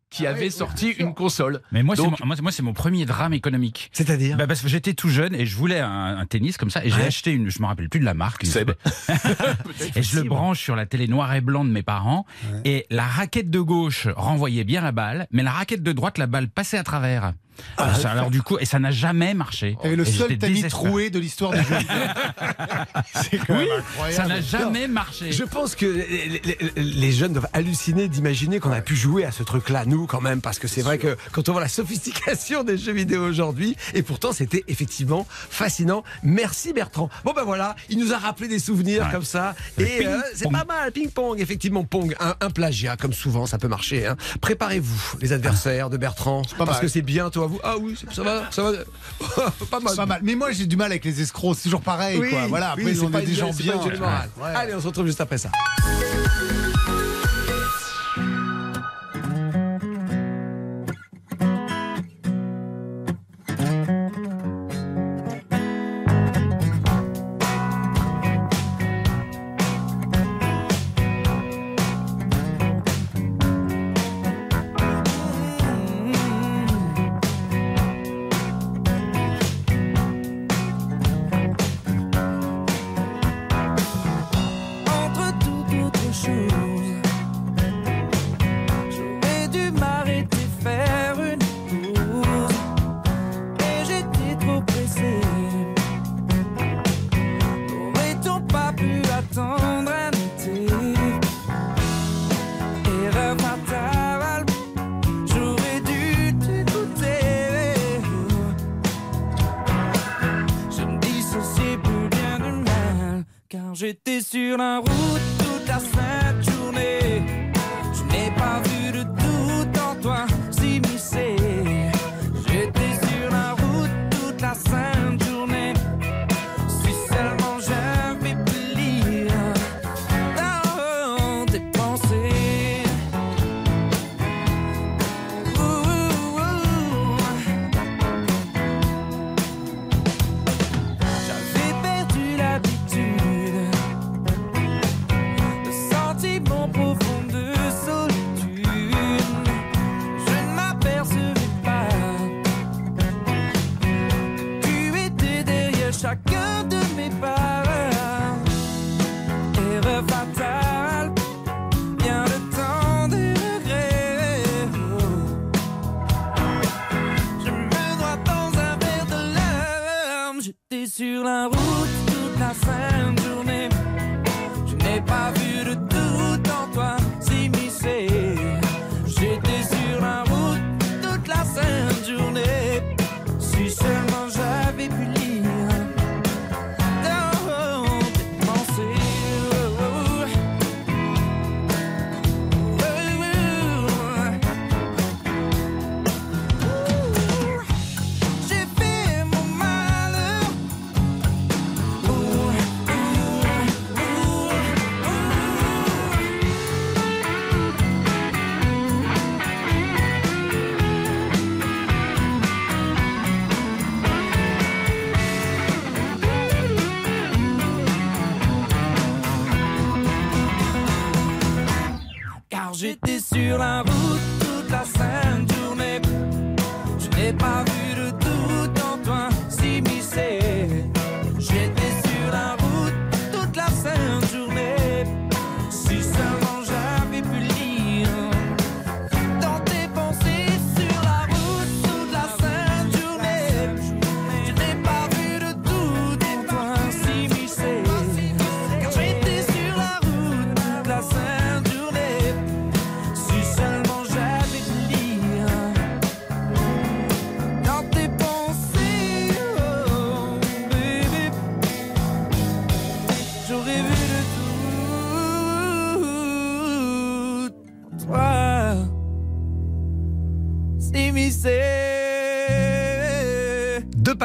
qui 0.09 0.27
Ah 0.27 0.31
avait 0.31 0.45
oui, 0.47 0.51
sorti 0.51 0.89
une 0.89 1.13
console. 1.13 1.61
Mais 1.71 1.83
moi, 1.83 1.95
c'est 1.95 2.01
Donc- 2.01 2.19
mon, 2.19 2.25
moi, 2.25 2.35
moi, 2.41 2.51
c'est 2.51 2.63
mon 2.63 2.73
premier 2.73 3.05
drame 3.05 3.33
économique. 3.33 3.89
C'est-à-dire 3.93 4.35
Bah, 4.35 4.45
parce 4.45 4.59
que 4.61 4.67
j'étais 4.67 4.93
tout 4.93 5.07
jeune 5.07 5.33
et 5.33 5.45
je 5.45 5.55
voulais 5.55 5.79
un, 5.79 6.17
un 6.17 6.25
tennis 6.25 6.57
comme 6.57 6.69
ça 6.69 6.83
et 6.83 6.89
j'ai 6.89 6.97
Ouais. 6.97 7.05
acheté 7.07 7.31
une, 7.31 7.49
je 7.49 7.61
me 7.61 7.67
rappelle 7.67 7.87
plus 7.87 8.01
de 8.01 8.05
la 8.05 8.13
marque. 8.13 8.45
Seb. 8.45 8.71
Et 9.95 10.03
je 10.03 10.19
le 10.19 10.27
branche 10.27 10.59
sur 10.61 10.75
la 10.75 10.85
télé 10.85 11.07
noir 11.07 11.33
et 11.33 11.39
blanc 11.41 11.63
de 11.63 11.69
mes 11.69 11.83
parents. 11.83 12.25
Et 12.65 12.85
la 12.89 13.03
raquette 13.05 13.49
de 13.49 13.59
gauche 13.61 14.07
renvoyait 14.15 14.63
bien 14.65 14.81
la 14.81 14.91
balle, 14.91 15.27
mais 15.31 15.43
la 15.43 15.51
raquette 15.51 15.81
de 15.83 15.91
droite, 15.93 16.17
la 16.17 16.27
balle 16.27 16.49
passait 16.49 16.77
à 16.77 16.83
travers. 16.83 17.33
Alors, 17.77 17.95
ça- 17.95 18.11
alors 18.11 18.31
du 18.31 18.41
coup, 18.41 18.57
et 18.59 18.65
ça 18.65 18.79
n'a 18.79 18.91
jamais 18.91 19.33
marché. 19.33 19.77
T'avais 19.81 19.95
le 19.95 20.07
Et 20.07 20.11
seul 20.11 20.37
tamis 20.37 20.55
désespéré. 20.55 20.69
troué 20.69 21.09
de 21.09 21.19
l'histoire 21.19 21.51
du 21.51 21.59
jeu. 21.59 21.75
C'est 23.29 23.37
quand 23.37 23.55
même 23.55 23.67
incroyable. 23.77 24.15
Ça 24.15 24.27
n'a 24.27 24.41
jamais 24.41 24.87
marché. 24.87 25.31
Je 25.31 25.43
pense 25.43 25.75
que 25.75 25.85
les, 25.85 26.41
les- 26.43 26.57
les 26.81 27.11
jeunes 27.11 27.33
doivent 27.33 27.49
halluciner 27.53 28.07
d'imaginer 28.07 28.59
qu'on 28.59 28.71
a 28.71 28.81
pu 28.81 28.95
jouer 28.95 29.25
à 29.25 29.31
ce 29.31 29.43
truc-là, 29.43 29.85
nous, 29.85 30.07
quand 30.07 30.21
même, 30.21 30.41
parce 30.41 30.59
que 30.59 30.67
c'est 30.67 30.81
vrai 30.81 30.97
que 30.97 31.17
quand 31.31 31.49
on 31.49 31.53
voit 31.53 31.61
la 31.61 31.67
sophistication 31.67 32.63
des 32.63 32.77
jeux 32.77 32.93
vidéo 32.93 33.23
aujourd'hui, 33.23 33.75
et 33.93 34.01
pourtant 34.01 34.31
c'était 34.31 34.63
effectivement 34.67 35.25
fascinant. 35.29 36.03
Merci 36.23 36.73
Bertrand. 36.73 37.09
Bon 37.25 37.33
ben 37.33 37.43
voilà, 37.43 37.75
il 37.89 37.99
nous 37.99 38.13
a 38.13 38.17
rappelé 38.17 38.47
des 38.47 38.59
souvenirs 38.59 39.03
Ouais. 39.05 39.11
comme 39.11 39.23
ça, 39.23 39.55
Le 39.77 39.85
et 39.87 40.07
euh, 40.07 40.17
c'est 40.33 40.45
ping-pong. 40.45 40.65
pas 40.67 40.73
mal, 40.73 40.91
ping-pong, 40.91 41.39
effectivement, 41.39 41.83
pong, 41.83 42.15
un, 42.19 42.35
un 42.39 42.49
plagiat, 42.49 42.97
comme 42.97 43.13
souvent, 43.13 43.45
ça 43.45 43.57
peut 43.57 43.67
marcher. 43.67 44.05
hein. 44.07 44.15
Préparez-vous, 44.41 45.17
les 45.21 45.33
adversaires 45.33 45.89
de 45.89 45.97
Bertrand, 45.97 46.41
pas 46.57 46.65
parce 46.65 46.71
mal. 46.77 46.81
que 46.81 46.87
c'est 46.87 47.01
bientôt 47.01 47.40
à 47.43 47.47
vous. 47.47 47.59
Ah 47.63 47.75
oui, 47.79 47.95
ça 48.11 48.23
va, 48.23 48.51
ça 48.51 48.63
va, 48.63 48.71
pas 49.69 49.79
mal. 49.79 49.95
Pas 49.95 50.05
mal. 50.05 50.21
Mais 50.23 50.35
moi, 50.35 50.51
j'ai 50.51 50.65
du 50.65 50.75
mal 50.77 50.91
avec 50.91 51.05
les 51.05 51.21
escrocs. 51.21 51.55
C'est 51.57 51.63
toujours 51.63 51.81
pareil, 51.81 52.19
Oui, 52.19 52.29
quoi. 52.29 52.47
Voilà. 52.47 52.71
Après, 52.71 52.83
oui, 52.83 52.99
on 53.01 53.17
est 53.17 53.25
des 53.25 53.33
gens 53.33 53.51
bien. 53.51 53.75
Ouais. 53.77 54.49
Allez, 54.55 54.73
on 54.75 54.81
se 54.81 54.87
retrouve 54.87 55.05
juste 55.07 55.21
après 55.21 55.37
ça. 55.37 55.49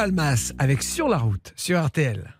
Palmas 0.06 0.52
avec 0.60 0.84
Sur 0.84 1.08
la 1.08 1.18
route 1.18 1.52
sur 1.56 1.84
RTL. 1.84 2.32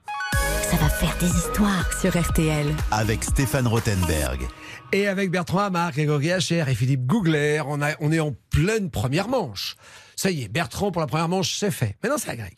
Ça 0.71 0.77
va 0.77 0.89
faire 0.89 1.17
des 1.19 1.27
histoires 1.27 1.91
sur 2.01 2.17
RTL. 2.17 2.65
Avec 2.93 3.25
Stéphane 3.25 3.67
Rothenberg. 3.67 4.47
Et 4.93 5.09
avec 5.09 5.33
Bertrand 5.33 5.59
Hamar, 5.65 5.91
Grégory 5.91 6.31
Hacher 6.31 6.65
et 6.69 6.75
Philippe 6.77 7.07
Gougler, 7.09 7.63
on, 7.67 7.83
a, 7.83 7.95
on 7.99 8.13
est 8.13 8.21
en 8.21 8.33
pleine 8.51 8.89
première 8.89 9.27
manche. 9.27 9.75
Ça 10.15 10.31
y 10.31 10.45
est, 10.45 10.49
Bertrand 10.49 10.93
pour 10.93 11.01
la 11.01 11.09
première 11.09 11.29
manche, 11.29 11.57
c'est 11.59 11.73
fait. 11.73 11.97
Maintenant, 12.05 12.19
c'est 12.19 12.31
à 12.31 12.37
Greg. 12.37 12.55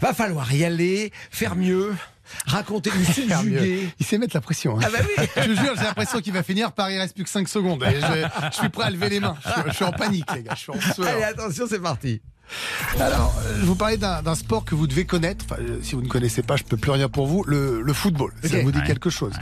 Va 0.00 0.14
falloir 0.14 0.52
y 0.54 0.64
aller, 0.64 1.10
faire 1.32 1.56
mieux, 1.56 1.92
raconter, 2.46 2.92
nous 2.96 3.04
subjuguer. 3.12 3.88
Il 3.98 4.06
sait 4.06 4.18
mettre 4.18 4.36
la 4.36 4.40
pression. 4.40 4.78
hein. 4.78 4.82
Ah 4.84 4.90
bah 4.92 4.98
oui 5.02 5.26
Je 5.36 5.42
te 5.42 5.60
jure, 5.64 5.74
j'ai 5.76 5.82
l'impression 5.82 6.20
qu'il 6.20 6.32
va 6.32 6.44
finir 6.44 6.70
par 6.70 6.92
il 6.92 6.98
reste 6.98 7.16
plus 7.16 7.24
que 7.24 7.30
5 7.30 7.48
secondes. 7.48 7.82
Et 7.82 8.00
je, 8.00 8.28
je 8.52 8.56
suis 8.56 8.68
prêt 8.68 8.84
à 8.84 8.90
lever 8.90 9.08
les 9.08 9.18
mains. 9.18 9.36
Je, 9.44 9.50
suis- 9.50 9.62
je 9.70 9.74
suis 9.74 9.84
en 9.84 9.90
panique, 9.92 10.32
les 10.36 10.44
gars. 10.44 10.54
Je 10.54 10.60
suis 10.60 10.70
en 10.72 10.80
sueur. 10.94 11.08
Allez, 11.08 11.24
attention, 11.24 11.66
c'est 11.68 11.80
parti. 11.80 12.22
Alors, 13.00 13.34
euh, 13.46 13.56
je 13.60 13.64
vous 13.64 13.74
parlais 13.74 13.96
d'un 13.96 14.22
d'un 14.22 14.34
sport 14.34 14.64
que 14.64 14.74
vous 14.74 14.86
devez 14.86 15.04
connaître. 15.04 15.44
Enfin, 15.50 15.60
euh, 15.60 15.78
si 15.82 15.94
vous 15.94 16.02
ne 16.02 16.08
connaissez 16.08 16.42
pas, 16.42 16.56
je 16.56 16.64
peux 16.64 16.76
plus 16.76 16.90
rien 16.90 17.08
pour 17.08 17.26
vous. 17.26 17.44
Le, 17.44 17.80
le 17.82 17.92
football, 17.92 18.32
ça 18.42 18.60
vous 18.62 18.72
dit 18.72 18.78
Ouais. 18.78 18.86
quelque 18.86 19.10
chose. 19.10 19.32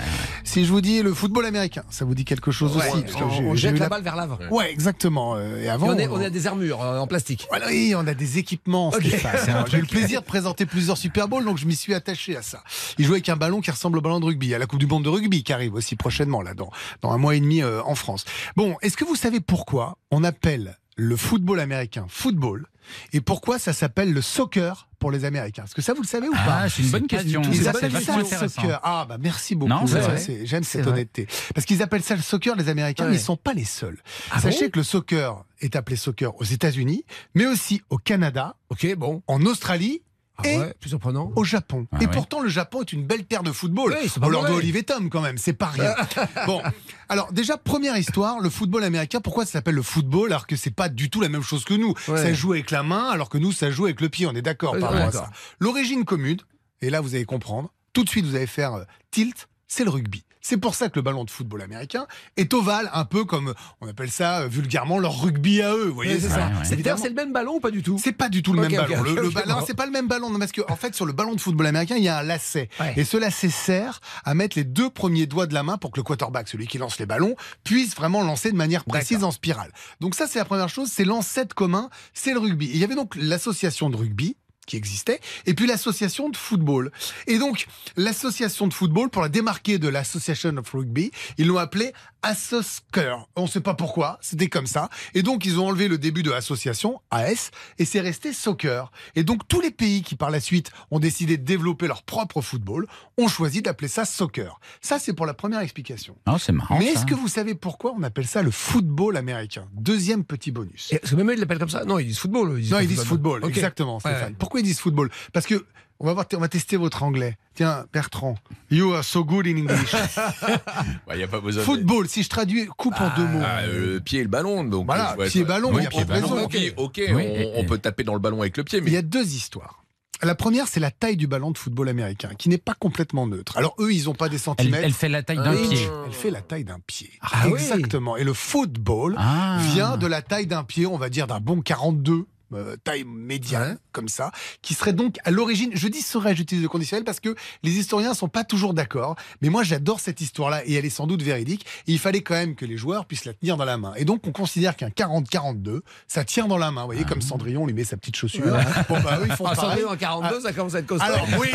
Si 0.45 0.65
je 0.65 0.71
vous 0.71 0.81
dis 0.81 1.03
le 1.03 1.13
football 1.15 1.47
américain, 1.47 1.83
ça 1.91 2.05
vous 2.05 2.15
dit 2.15 2.25
quelque 2.25 2.51
chose 2.51 2.77
Ouais, 2.77 2.89
aussi. 2.93 3.03
parce 3.03 3.17
que 3.17 3.23
on, 3.25 3.55
jette 3.55 3.75
la 3.75 3.81
la- 3.81 3.89
balle 3.89 4.03
vers 4.03 4.17
l'avant. 4.17 4.39
Ouais, 4.51 4.71
exactement. 4.71 5.37
Euh, 5.37 5.59
Et 5.61 5.65
Et 5.65 5.69
avant, 5.69 5.89
on, 5.89 5.99
est- 5.99 6.09
on- 6.09 6.15
on 6.15 6.21
a 6.21 6.31
des 6.31 6.47
armures 6.47 6.83
euh, 6.83 6.99
en 6.99 7.07
plastique. 7.07 7.47
Voilà, 7.51 7.67
oui, 7.69 7.95
on 7.97 8.07
a 8.07 8.15
des 8.15 8.39
équipements. 8.39 8.89
Ok. 8.89 9.03
Stéphane. 9.05 9.51
Alors, 9.51 9.67
J'ai 9.67 9.79
eu 9.79 9.83
le 9.83 9.87
plaisir 9.87 10.21
de 10.21 10.27
présenter 10.27 10.67
plusieurs 10.67 10.97
Super 10.99 11.29
Bowls, 11.29 11.45
donc 11.45 11.59
je 11.59 11.67
m'y 11.67 11.77
suis 11.77 11.95
attaché 11.95 12.37
à 12.37 12.43
ça. 12.43 12.63
Il 12.99 13.05
jouait 13.05 13.17
avec 13.17 13.29
un 13.29 13.37
ballon 13.37 13.61
qui 13.61 13.71
ressemble 13.71 13.99
au 13.99 14.01
ballon 14.01 14.21
de 14.21 14.25
rugby. 14.27 14.47
Il 14.47 14.51
y 14.51 14.55
a 14.55 14.59
la 14.59 14.67
Coupe 14.67 14.79
du 14.81 14.87
Monde 14.87 15.05
de 15.05 15.09
rugby 15.09 15.43
qui 15.43 15.53
arrive 15.53 15.75
aussi 15.75 15.97
prochainement, 15.97 16.43
là, 16.43 16.55
dans, 16.55 16.71
dans 17.03 17.11
un 17.13 17.19
mois 17.19 17.35
et 17.35 17.41
demi 17.41 17.63
euh, 17.63 17.83
en 17.85 17.95
France. 17.95 18.25
Bon, 18.57 18.77
est-ce 18.83 18.97
que 18.97 19.05
vous 19.05 19.17
savez 19.17 19.41
pourquoi 19.41 19.97
on 20.11 20.25
appelle 20.25 20.77
le 20.97 21.17
football 21.17 21.61
américain 21.61 22.05
football 22.09 22.67
et 23.13 23.21
pourquoi 23.21 23.59
ça 23.59 23.73
s'appelle 23.73 24.13
le 24.13 24.23
soccer 24.23 24.89
pour 24.99 25.11
les 25.11 25.25
Américains? 25.25 25.65
Est-ce 25.65 25.75
que 25.75 25.83
ça, 25.83 25.95
vous 25.95 26.03
le 26.03 26.07
savez 26.07 26.29
ou 26.29 26.33
pas? 26.33 26.61
Ah, 26.63 26.69
c'est 26.69 26.83
une 26.83 26.91
bonne 26.91 27.07
question. 27.07 27.43
ils 27.53 27.69
appellent 27.69 28.01
ça 28.03 28.17
le 28.19 28.25
soccer. 28.25 28.81
Ah, 28.83 29.07
bah 29.09 29.17
merci 29.21 29.55
beaucoup. 29.55 29.71
Non, 29.71 29.87
c'est 29.87 29.95
Ouais, 29.95 30.01
vrai. 30.01 30.19
c'est- 30.19 30.47
J'aime 30.47 30.63
C'est 30.65 30.79
cette 30.79 30.83
vrai. 30.83 30.93
honnêteté. 30.93 31.27
Parce 31.55 31.67
qu'ils 31.67 31.83
appellent 31.83 32.03
ça 32.03 32.17
le 32.17 32.23
soccer, 32.23 32.57
les 32.57 32.69
Américains, 32.69 33.05
Ouais. 33.05 33.11
mais 33.11 33.17
ils 33.17 33.21
sont 33.21 33.37
pas 33.37 33.53
les 33.55 33.65
seuls. 33.65 33.99
Ah 34.31 34.41
Sachez 34.41 34.67
bon? 34.67 34.71
que 34.73 34.79
le 34.79 34.85
soccer 34.85 35.45
est 35.61 35.77
appelé 35.77 35.97
soccer 35.97 36.35
aux 36.41 36.45
États-Unis, 36.45 37.05
mais 37.35 37.47
aussi 37.47 37.83
au 37.91 37.99
Canada, 37.99 38.57
Ok, 38.71 38.95
bon. 38.97 39.23
en 39.27 39.43
Australie 39.47 40.03
Ah 40.45 40.49
et 40.49 40.59
ouais, 40.59 40.75
plus 40.81 40.91
surprenant. 40.91 41.33
au 41.37 41.45
Japon. 41.45 41.87
Ah 41.93 41.99
et 42.01 42.07
ouais. 42.07 42.11
pourtant, 42.11 42.41
le 42.41 42.49
Japon 42.49 42.83
est 42.83 42.93
une 42.93 43.07
belle 43.07 43.25
terre 43.25 43.43
de 43.43 43.53
football. 43.53 43.97
Oui, 44.01 44.11
On 44.23 44.29
leur 44.29 44.45
doit 44.45 44.63
et 44.63 44.83
Tom 44.83 45.11
quand 45.11 45.21
même, 45.21 45.39
c'est 45.39 45.53
pas 45.53 45.67
rien. 45.67 45.95
bon, 46.47 46.63
alors 47.09 47.33
déjà, 47.33 47.57
première 47.57 47.97
histoire, 47.97 48.41
le 48.41 48.51
football 48.51 48.85
américain, 48.85 49.21
pourquoi 49.21 49.45
ça 49.45 49.53
s'appelle 49.53 49.75
le 49.75 49.83
football 49.83 50.31
alors 50.31 50.47
que 50.47 50.57
c'est 50.57 50.71
pas 50.71 50.89
du 50.89 51.11
tout 51.11 51.21
la 51.21 51.29
même 51.29 51.43
chose 51.43 51.65
que 51.65 51.75
nous? 51.75 51.95
Ouais. 52.09 52.23
Ça 52.23 52.33
joue 52.33 52.53
avec 52.53 52.71
la 52.71 52.83
main 52.83 53.09
alors 53.09 53.29
que 53.29 53.39
nous, 53.39 53.53
ça 53.53 53.71
joue 53.71 53.85
avec 53.85 54.01
le 54.01 54.09
pied, 54.09 54.27
on 54.27 54.35
est 54.35 54.43
d'accord 54.43 54.79
par 54.79 54.93
rapport 54.93 55.09
à 55.09 55.13
ça. 55.13 55.31
L'origine 55.59 56.05
commune, 56.05 56.39
et 56.81 56.91
là 56.91 57.01
vous 57.01 57.15
allez 57.15 57.25
comprendre, 57.25 57.73
tout 57.93 58.05
de 58.05 58.09
suite 58.09 58.25
vous 58.25 58.37
allez 58.37 58.47
faire 58.47 58.75
euh, 58.75 58.85
tilt, 59.11 59.49
c'est 59.67 59.85
le 59.85 59.91
rugby. 59.91 60.25
C'est 60.41 60.57
pour 60.57 60.75
ça 60.75 60.89
que 60.89 60.97
le 60.97 61.03
ballon 61.03 61.25
de 61.25 61.31
football 61.31 61.63
américain 61.63 62.07
est 62.37 62.53
ovale, 62.55 62.91
un 62.93 63.05
peu 63.05 63.25
comme 63.25 63.55
on 63.81 63.89
appelle 63.89 64.11
ça 64.11 64.41
euh, 64.41 64.49
vulgairement 64.49 64.99
leur 64.99 65.21
rugby 65.21 65.61
à 65.63 65.75
eux. 65.75 65.87
Vous 65.89 65.95
voyez, 65.95 66.15
c'est 66.15 66.29
c'est 66.29 66.83
ça. 66.83 66.95
ouais. 66.95 67.09
Le 67.09 67.15
même 67.15 67.33
ballon 67.33 67.57
ou 67.57 67.61
pas 67.61 67.71
du 67.71 67.83
tout? 67.83 67.99
C'est 68.03 68.13
pas 68.13 68.29
du 68.29 68.43
tout 68.43 68.53
le 68.53 68.63
même 68.63 68.73
ballon. 68.73 69.01
ok, 69.01 69.07
Le, 69.07 69.31
ballon, 69.31 69.65
c'est 69.67 69.75
pas 69.75 69.87
le 69.87 69.93
même 69.93 70.09
ballon, 70.09 70.31
non, 70.31 70.39
parce 70.39 70.53
que 70.53 70.63
en 70.71 70.77
fait, 70.77 70.95
sur 70.95 71.07
le 71.07 71.13
ballon 71.13 71.35
de 71.35 71.41
football 71.41 71.67
américain, 71.67 71.97
il 71.97 72.05
y 72.05 72.09
a 72.09 72.19
un 72.19 72.23
lacet. 72.23 72.69
Ouais. 72.79 72.95
Et 72.97 73.05
ce 73.05 73.17
lacet 73.17 73.51
sert 73.51 74.01
à 74.25 74.35
mettre 74.35 74.57
les 74.57 74.65
deux 74.65 74.91
premiers 74.91 75.27
doigts 75.27 75.47
de 75.47 75.55
la 75.55 75.63
main 75.63 75.77
pour 75.77 75.91
que 75.91 75.99
le 75.99 76.03
quarterback, 76.05 76.49
celui 76.49 76.67
qui 76.67 76.79
lance 76.79 76.99
les 76.99 77.07
ballons, 77.07 77.35
puisse 77.65 77.95
vraiment 77.95 78.23
lancer 78.23 78.51
de 78.51 78.57
manière 78.57 78.85
précise 78.85 79.25
en 79.25 79.31
spirale. 79.31 79.73
Donc 80.01 80.15
ça, 80.15 80.27
c'est 80.27 80.39
la 80.39 80.45
première 80.45 80.69
chose. 80.69 80.91
C'est 80.91 81.05
l'ancêtre 81.05 81.55
commun, 81.55 81.91
c'est 82.15 82.33
le 82.33 82.39
rugby. 82.39 82.67
Et 82.67 82.75
il 82.75 82.79
y 82.79 82.85
avait 82.85 82.95
donc 82.95 83.15
l'association 83.17 83.91
de 83.91 83.97
rugby 83.97 84.37
qui 84.71 84.77
existait, 84.77 85.21
et 85.47 85.55
puis 85.55 85.67
l'association 85.67 86.29
de 86.29 86.37
football. 86.37 86.93
Et 87.27 87.39
donc, 87.39 87.67
l'association 87.97 88.69
de 88.69 88.73
football, 88.73 89.11
pour 89.11 89.21
la 89.21 89.29
démarquer 89.29 89.79
de 89.79 89.89
l'association 89.89 90.57
of 90.57 90.71
rugby, 90.71 91.11
ils 91.39 91.49
l'ont 91.49 91.59
appelée 91.59 91.93
Assoscur. 92.23 93.29
On 93.37 93.45
ne 93.45 93.49
sait 93.49 93.61
pas 93.61 93.75
pourquoi, 93.75 94.19
c'était 94.21 94.49
comme 94.49 94.67
ça. 94.67 94.91
Et 95.15 95.23
donc, 95.23 95.47
ils 95.47 95.59
ont 95.59 95.69
enlevé 95.69 95.89
le 95.89 95.99
début 95.99 96.23
de 96.23 96.31
association, 96.31 97.01
AS, 97.11 97.51
et 97.79 97.85
c'est 97.85 98.01
resté 98.01 98.33
soccer. 98.33 98.93
Et 99.17 99.25
donc, 99.25 99.49
tous 99.49 99.61
les 99.61 99.71
pays 99.71 100.03
qui, 100.03 100.17
par 100.17 100.31
la 100.31 100.39
suite, 100.41 100.71
ont 100.91 100.99
décidé 100.99 101.37
de 101.39 101.45
développer 101.45 101.87
leur 101.87 102.03
propre 102.03 102.41
football, 102.43 102.87
ont 103.19 103.27
choisi 103.29 103.63
d'appeler 103.63 103.89
ça 103.89 104.05
soccer. 104.05 104.61
Ça, 104.81 104.99
c'est 104.99 105.13
pour 105.15 105.27
la 105.27 105.35
première 105.35 105.61
explication. 105.61 106.17
Oh, 106.29 106.37
c'est 106.39 106.53
marrant. 106.53 106.79
Mais 106.79 106.87
est-ce 106.87 107.07
que 107.07 107.15
vous 107.15 107.29
savez 107.29 107.55
pourquoi 107.55 107.95
on 107.97 108.03
appelle 108.03 108.27
ça 108.27 108.43
le 108.43 108.51
football 108.51 109.17
américain? 109.17 109.67
Deuxième 109.75 110.25
petit 110.25 110.51
bonus. 110.51 110.93
Et- 110.93 110.99
Parce 110.99 111.11
que 111.13 111.17
même 111.17 111.31
ils 111.33 111.41
l'appellent 111.41 111.59
comme 111.59 111.69
ça? 111.71 111.85
Non, 111.85 111.99
ils 111.99 112.07
disent 112.07 112.19
football. 112.19 112.51
eux, 112.53 112.61
Non, 112.61 112.71
pas 112.77 112.83
ils 112.83 112.89
disent 112.89 113.03
football, 113.05 113.45
exactement, 113.47 113.95
Ouais, 113.95 114.01
Stéphane. 114.01 114.29
ouais. 114.31 114.37
Pourquoi 114.39 114.60
ils 114.61 114.65
disent 114.65 114.81
football 114.81 115.11
Parce 115.33 115.47
que 115.47 115.65
on 116.03 116.07
va 116.07 116.15
voir, 116.15 116.25
on 116.35 116.39
va 116.39 116.49
tester 116.49 116.79
votre 116.79 117.03
anglais. 117.03 117.37
Tiens, 117.55 117.85
Bertrand, 117.93 118.37
you 118.71 118.95
are 118.95 119.05
so 119.05 119.23
good 119.23 119.47
in 119.47 119.57
English. 119.59 119.95
Il 121.13 121.17
n'y 121.19 121.23
a 121.23 121.29
pas 121.29 121.41
besoin 121.41 121.61
de- 121.61 121.67
football, 121.67 122.09
si 122.09 122.23
je 122.23 122.29
traduis, 122.31 122.67
coupe 122.79 122.99
en 122.99 123.15
deux 123.17 123.27
mots. 123.27 123.43
Ah, 123.45 123.61
euh, 123.65 123.95
le 123.95 124.01
pied 124.01 124.21
et 124.21 124.23
le 124.23 124.29
ballon. 124.31 124.65
Donc, 124.65 124.87
Voilà, 124.87 125.13
euh, 125.13 125.17
ouais, 125.17 125.29
pied 125.29 125.43
et 125.43 125.45
ballon, 125.45 125.71
il 125.77 125.83
y 125.83 125.87
a 125.87 125.91
pied 125.91 126.05
pas 126.07 126.17
et 126.17 126.21
de 126.23 126.27
raison. 126.27 126.43
Ok, 126.79 126.95
Oui, 126.97 127.13
on, 127.15 127.19
et- 127.19 127.53
on 127.57 127.65
peut 127.65 127.77
taper 127.77 128.03
dans 128.05 128.15
le 128.15 128.19
ballon 128.19 128.41
avec 128.41 128.57
le 128.57 128.65
pied, 128.65 128.79
Il 128.79 128.85
mais 128.85 128.93
y 128.93 128.97
a 128.97 129.03
deux 129.03 129.35
histoires. 129.35 129.85
La 130.23 130.35
première, 130.35 130.69
c'est 130.69 130.81
la 130.81 130.91
taille 130.91 131.17
du 131.17 131.27
ballon 131.27 131.51
de 131.51 131.57
football 131.59 131.89
américain, 131.91 132.31
qui 132.39 132.49
n'est 132.51 132.59
pas 132.59 132.75
complètement 132.75 133.27
neutre. 133.27 133.57
Alors 133.59 133.75
eux, 133.79 133.93
ils 133.93 134.05
n'ont 134.05 134.15
pas 134.15 134.29
des 134.29 134.37
centimètres. 134.39 134.85
elle 134.85 134.93
fait 134.93 135.09
la 135.09 135.23
taille 135.23 135.39
d'un 135.39 135.55
Oui. 135.55 135.69
pied. 135.69 135.87
Elle 136.07 136.13
fait 136.13 136.31
la 136.31 136.43
taille 136.43 136.65
d'un 136.65 136.79
pied. 136.87 137.11
Ah 137.23 137.45
oui. 137.47 137.53
Exactement. 137.53 138.17
Et 138.19 138.25
le 138.25 138.35
football 138.35 139.17
Ah. 139.19 139.59
vient 139.73 139.97
de 139.99 140.07
la 140.07 140.21
taille 140.23 140.47
d'un 140.47 140.63
pied, 140.65 140.87
on 140.87 140.99
va 140.99 141.09
dire 141.09 141.27
d'un 141.27 141.41
bon 141.41 141.61
42. 141.63 142.27
Euh, 142.55 142.77
taille 142.83 143.05
médiane, 143.05 143.73
Ouais. 143.73 143.77
comme 143.93 144.09
ça, 144.09 144.31
qui 144.63 144.75
serait 144.75 144.93
donc 144.93 145.17
à 145.25 145.31
l'origine, 145.31 145.71
je 145.75 145.89
dis 145.89 146.03
serait, 146.03 146.35
j'utilise 146.37 146.63
le 146.63 146.69
conditionnel 146.69 147.05
parce 147.05 147.21
que 147.21 147.35
les 147.63 147.79
historiens 147.79 148.15
sont 148.15 148.29
pas 148.29 148.45
toujours 148.45 148.75
d'accord, 148.75 149.17
mais 149.43 149.49
moi 149.49 149.63
j'adore 149.63 150.01
cette 150.01 150.21
histoire-là 150.21 150.63
et 150.67 150.75
elle 150.75 150.85
est 150.85 150.91
sans 150.91 151.07
doute 151.07 151.23
véridique, 151.23 151.67
et 151.87 151.93
il 151.93 151.99
fallait 151.99 152.23
quand 152.23 152.35
même 152.35 152.55
que 152.55 152.65
les 152.65 152.77
joueurs 152.77 153.07
puissent 153.07 153.25
la 153.25 153.35
tenir 153.35 153.57
dans 153.57 153.65
la 153.65 153.77
main. 153.77 153.93
Et 153.97 154.05
donc 154.05 154.27
on 154.27 154.33
considère 154.33 154.77
qu'un 154.77 154.89
40-42, 154.89 155.81
ça 156.09 156.25
tient 156.25 156.47
dans 156.47 156.59
la 156.59 156.71
main, 156.71 156.83
vous 156.83 156.87
voyez, 156.89 157.05
comme 157.05 157.21
Cendrillon 157.21 157.67
lui 157.67 157.75
met 157.75 157.85
sa 157.85 157.97
petite 157.97 158.17
chaussure. 158.17 158.45
Bon 158.89 159.01
bah 159.01 159.19
eux 159.21 159.27
ils 159.29 159.33
font 159.37 159.47
Ah, 159.47 159.55
pareil. 159.55 159.71
Cendrillon 159.71 159.91
en 159.91 159.97
42, 159.97 160.41
ça 160.41 160.53
commence 160.53 160.75
à 160.75 160.79
être 160.81 160.87
costaud. 160.87 161.05
Alors 161.05 161.27
oui, 161.39 161.49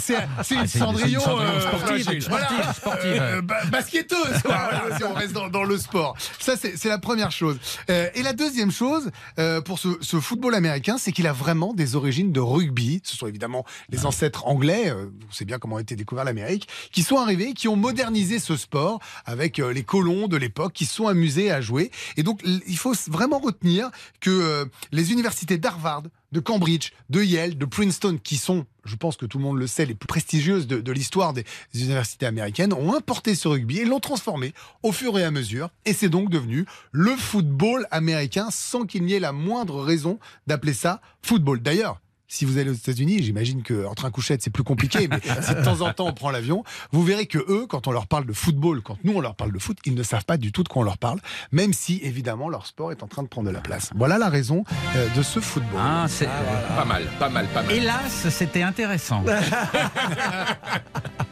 c'est 0.00 0.14
une 0.14 0.20
Ah, 0.38 0.42
une- 0.62 0.66
Cendrillon 0.66 1.22
euh, 1.26 1.60
sportive, 1.60 2.26
voilà, 2.28 2.72
sportive, 2.72 3.18
euh, 3.20 3.42
basketteuse, 3.70 4.42
quoi, 4.44 4.68
voilà, 4.80 4.96
si 4.96 5.04
on 5.04 5.14
reste 5.14 5.32
dans, 5.32 5.48
dans 5.48 5.64
le 5.64 5.78
sport. 5.78 6.16
Ça, 6.38 6.56
c'est 6.56 6.76
c'est 6.76 6.88
la 6.88 6.98
première 6.98 7.30
chose. 7.30 7.58
Euh, 7.90 8.08
et 8.14 8.22
la 8.22 8.32
deuxième 8.32 8.70
chose, 8.70 9.10
euh, 9.38 9.60
pour 9.60 9.78
ce, 9.78 9.88
ce 10.00 10.20
football 10.40 10.54
américain, 10.54 10.96
c'est 10.96 11.12
qu'il 11.12 11.26
a 11.26 11.34
vraiment 11.34 11.74
des 11.74 11.96
origines 11.96 12.32
de 12.32 12.40
rugby. 12.40 13.02
Ce 13.04 13.14
sont 13.14 13.26
évidemment 13.26 13.66
les 13.90 14.06
ancêtres 14.06 14.46
anglais, 14.46 14.88
euh, 14.88 15.10
on 15.28 15.32
sait 15.32 15.44
bien 15.44 15.58
comment 15.58 15.76
a 15.76 15.82
été 15.82 15.96
découvert 15.96 16.24
l'Amérique, 16.24 16.66
qui 16.92 17.02
sont 17.02 17.18
arrivés, 17.18 17.52
qui 17.52 17.68
ont 17.68 17.76
modernisé 17.76 18.38
ce 18.38 18.56
sport 18.56 19.00
avec 19.26 19.58
euh, 19.58 19.70
les 19.70 19.82
colons 19.82 20.28
de 20.28 20.38
l'époque, 20.38 20.72
qui 20.72 20.86
se 20.86 20.94
sont 20.94 21.08
amusés 21.08 21.50
à 21.50 21.60
jouer. 21.60 21.90
Et 22.16 22.22
donc, 22.22 22.40
il 22.42 22.78
faut 22.78 22.94
vraiment 23.08 23.38
retenir 23.38 23.90
que 24.20 24.30
euh, 24.30 24.64
les 24.92 25.12
universités 25.12 25.58
d'Harvard, 25.58 26.04
de 26.32 26.40
Cambridge, 26.40 26.92
de 27.08 27.22
Yale, 27.22 27.58
de 27.58 27.64
Princeton, 27.64 28.18
qui 28.22 28.36
sont, 28.36 28.66
je 28.84 28.96
pense 28.96 29.16
que 29.16 29.26
tout 29.26 29.38
le 29.38 29.44
monde 29.44 29.58
le 29.58 29.66
sait, 29.66 29.86
les 29.86 29.94
plus 29.94 30.06
prestigieuses 30.06 30.66
de, 30.66 30.92
l'histoire 30.92 31.32
des 31.32 31.44
universités 31.74 32.26
américaines, 32.26 32.72
ont 32.72 32.94
importé 32.94 33.34
ce 33.34 33.48
rugby 33.48 33.78
et 33.78 33.84
l'ont 33.84 34.00
transformé 34.00 34.54
au 34.82 34.92
fur 34.92 35.18
et 35.18 35.24
à 35.24 35.30
mesure. 35.30 35.70
Et 35.84 35.92
c'est 35.92 36.08
donc 36.08 36.30
devenu 36.30 36.66
le 36.92 37.16
football 37.16 37.86
américain 37.90 38.48
sans 38.50 38.86
qu'il 38.86 39.04
n'y 39.04 39.14
ait 39.14 39.20
la 39.20 39.32
moindre 39.32 39.82
raison 39.82 40.18
d'appeler 40.46 40.74
ça 40.74 41.00
football. 41.22 41.60
D'ailleurs, 41.60 42.00
si 42.32 42.44
vous 42.44 42.58
allez 42.58 42.70
aux 42.70 42.74
États-Unis, 42.74 43.22
j'imagine 43.24 43.62
qu'en 43.64 43.92
train 43.94 44.10
couchette 44.12 44.40
c'est 44.40 44.50
plus 44.50 44.62
compliqué, 44.62 45.08
mais 45.08 45.18
si 45.42 45.52
de 45.54 45.64
temps 45.64 45.80
en 45.80 45.92
temps 45.92 46.06
on 46.06 46.12
prend 46.12 46.30
l'avion, 46.30 46.62
vous 46.92 47.02
verrez 47.02 47.26
que 47.26 47.38
eux, 47.38 47.66
quand 47.68 47.88
on 47.88 47.90
leur 47.90 48.06
parle 48.06 48.24
de 48.24 48.32
football, 48.32 48.82
quand 48.82 48.96
nous 49.02 49.12
on 49.14 49.20
leur 49.20 49.34
parle 49.34 49.52
de 49.52 49.58
foot, 49.58 49.76
ils 49.84 49.94
ne 49.94 50.02
savent 50.04 50.24
pas 50.24 50.36
du 50.36 50.52
tout 50.52 50.62
de 50.62 50.68
quoi 50.68 50.82
on 50.82 50.84
leur 50.84 50.96
parle, 50.98 51.18
même 51.50 51.72
si 51.72 51.98
évidemment 52.04 52.48
leur 52.48 52.66
sport 52.66 52.92
est 52.92 53.02
en 53.02 53.08
train 53.08 53.24
de 53.24 53.28
prendre 53.28 53.48
de 53.48 53.52
la 53.52 53.60
place. 53.60 53.90
Voilà 53.96 54.16
la 54.16 54.28
raison 54.28 54.64
euh, 54.94 55.08
de 55.16 55.22
ce 55.22 55.40
football. 55.40 55.80
Ah, 55.82 56.06
c'est- 56.08 56.28
Pas 56.76 56.84
mal, 56.84 57.02
pas 57.18 57.28
mal, 57.28 57.46
pas 57.48 57.62
mal. 57.62 57.72
Hélas, 57.74 58.28
c'était 58.30 58.62
intéressant. 58.62 59.24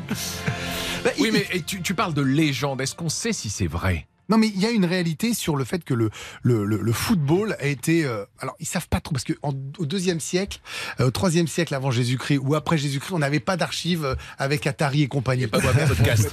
Oui, 1.20 1.30
mais 1.32 1.46
tu, 1.62 1.80
tu 1.82 1.94
parles 1.94 2.14
de 2.14 2.22
légende. 2.22 2.80
Est-ce 2.80 2.94
qu'on 2.94 3.08
sait 3.08 3.32
si 3.32 3.50
c'est 3.50 3.66
vrai? 3.66 4.06
Non, 4.28 4.36
mais 4.38 4.48
il 4.48 4.60
y 4.60 4.66
a 4.66 4.70
une 4.70 4.84
réalité 4.84 5.34
sur 5.34 5.56
le 5.56 5.64
fait 5.64 5.84
que 5.84 5.94
le, 5.94 6.10
le, 6.42 6.64
le, 6.64 6.78
le 6.78 6.92
football 6.92 7.56
a 7.60 7.66
été. 7.66 8.04
euh, 8.04 8.24
alors, 8.40 8.54
ils 8.60 8.66
savent 8.66 8.88
pas 8.88 9.00
trop, 9.00 9.12
parce 9.12 9.24
qu'au 9.24 9.84
deuxième 9.84 10.20
siècle, 10.20 10.60
euh, 11.00 11.06
au 11.06 11.10
troisième 11.10 11.48
siècle 11.48 11.74
avant 11.74 11.90
Jésus-Christ 11.90 12.38
ou 12.38 12.54
après 12.54 12.76
Jésus-Christ, 12.78 13.12
on 13.12 13.18
n'avait 13.18 13.40
pas 13.40 13.56
d'archives 13.56 14.04
euh, 14.04 14.14
avec 14.38 14.66
Atari 14.66 15.02
et 15.02 15.08
compagnie. 15.08 15.46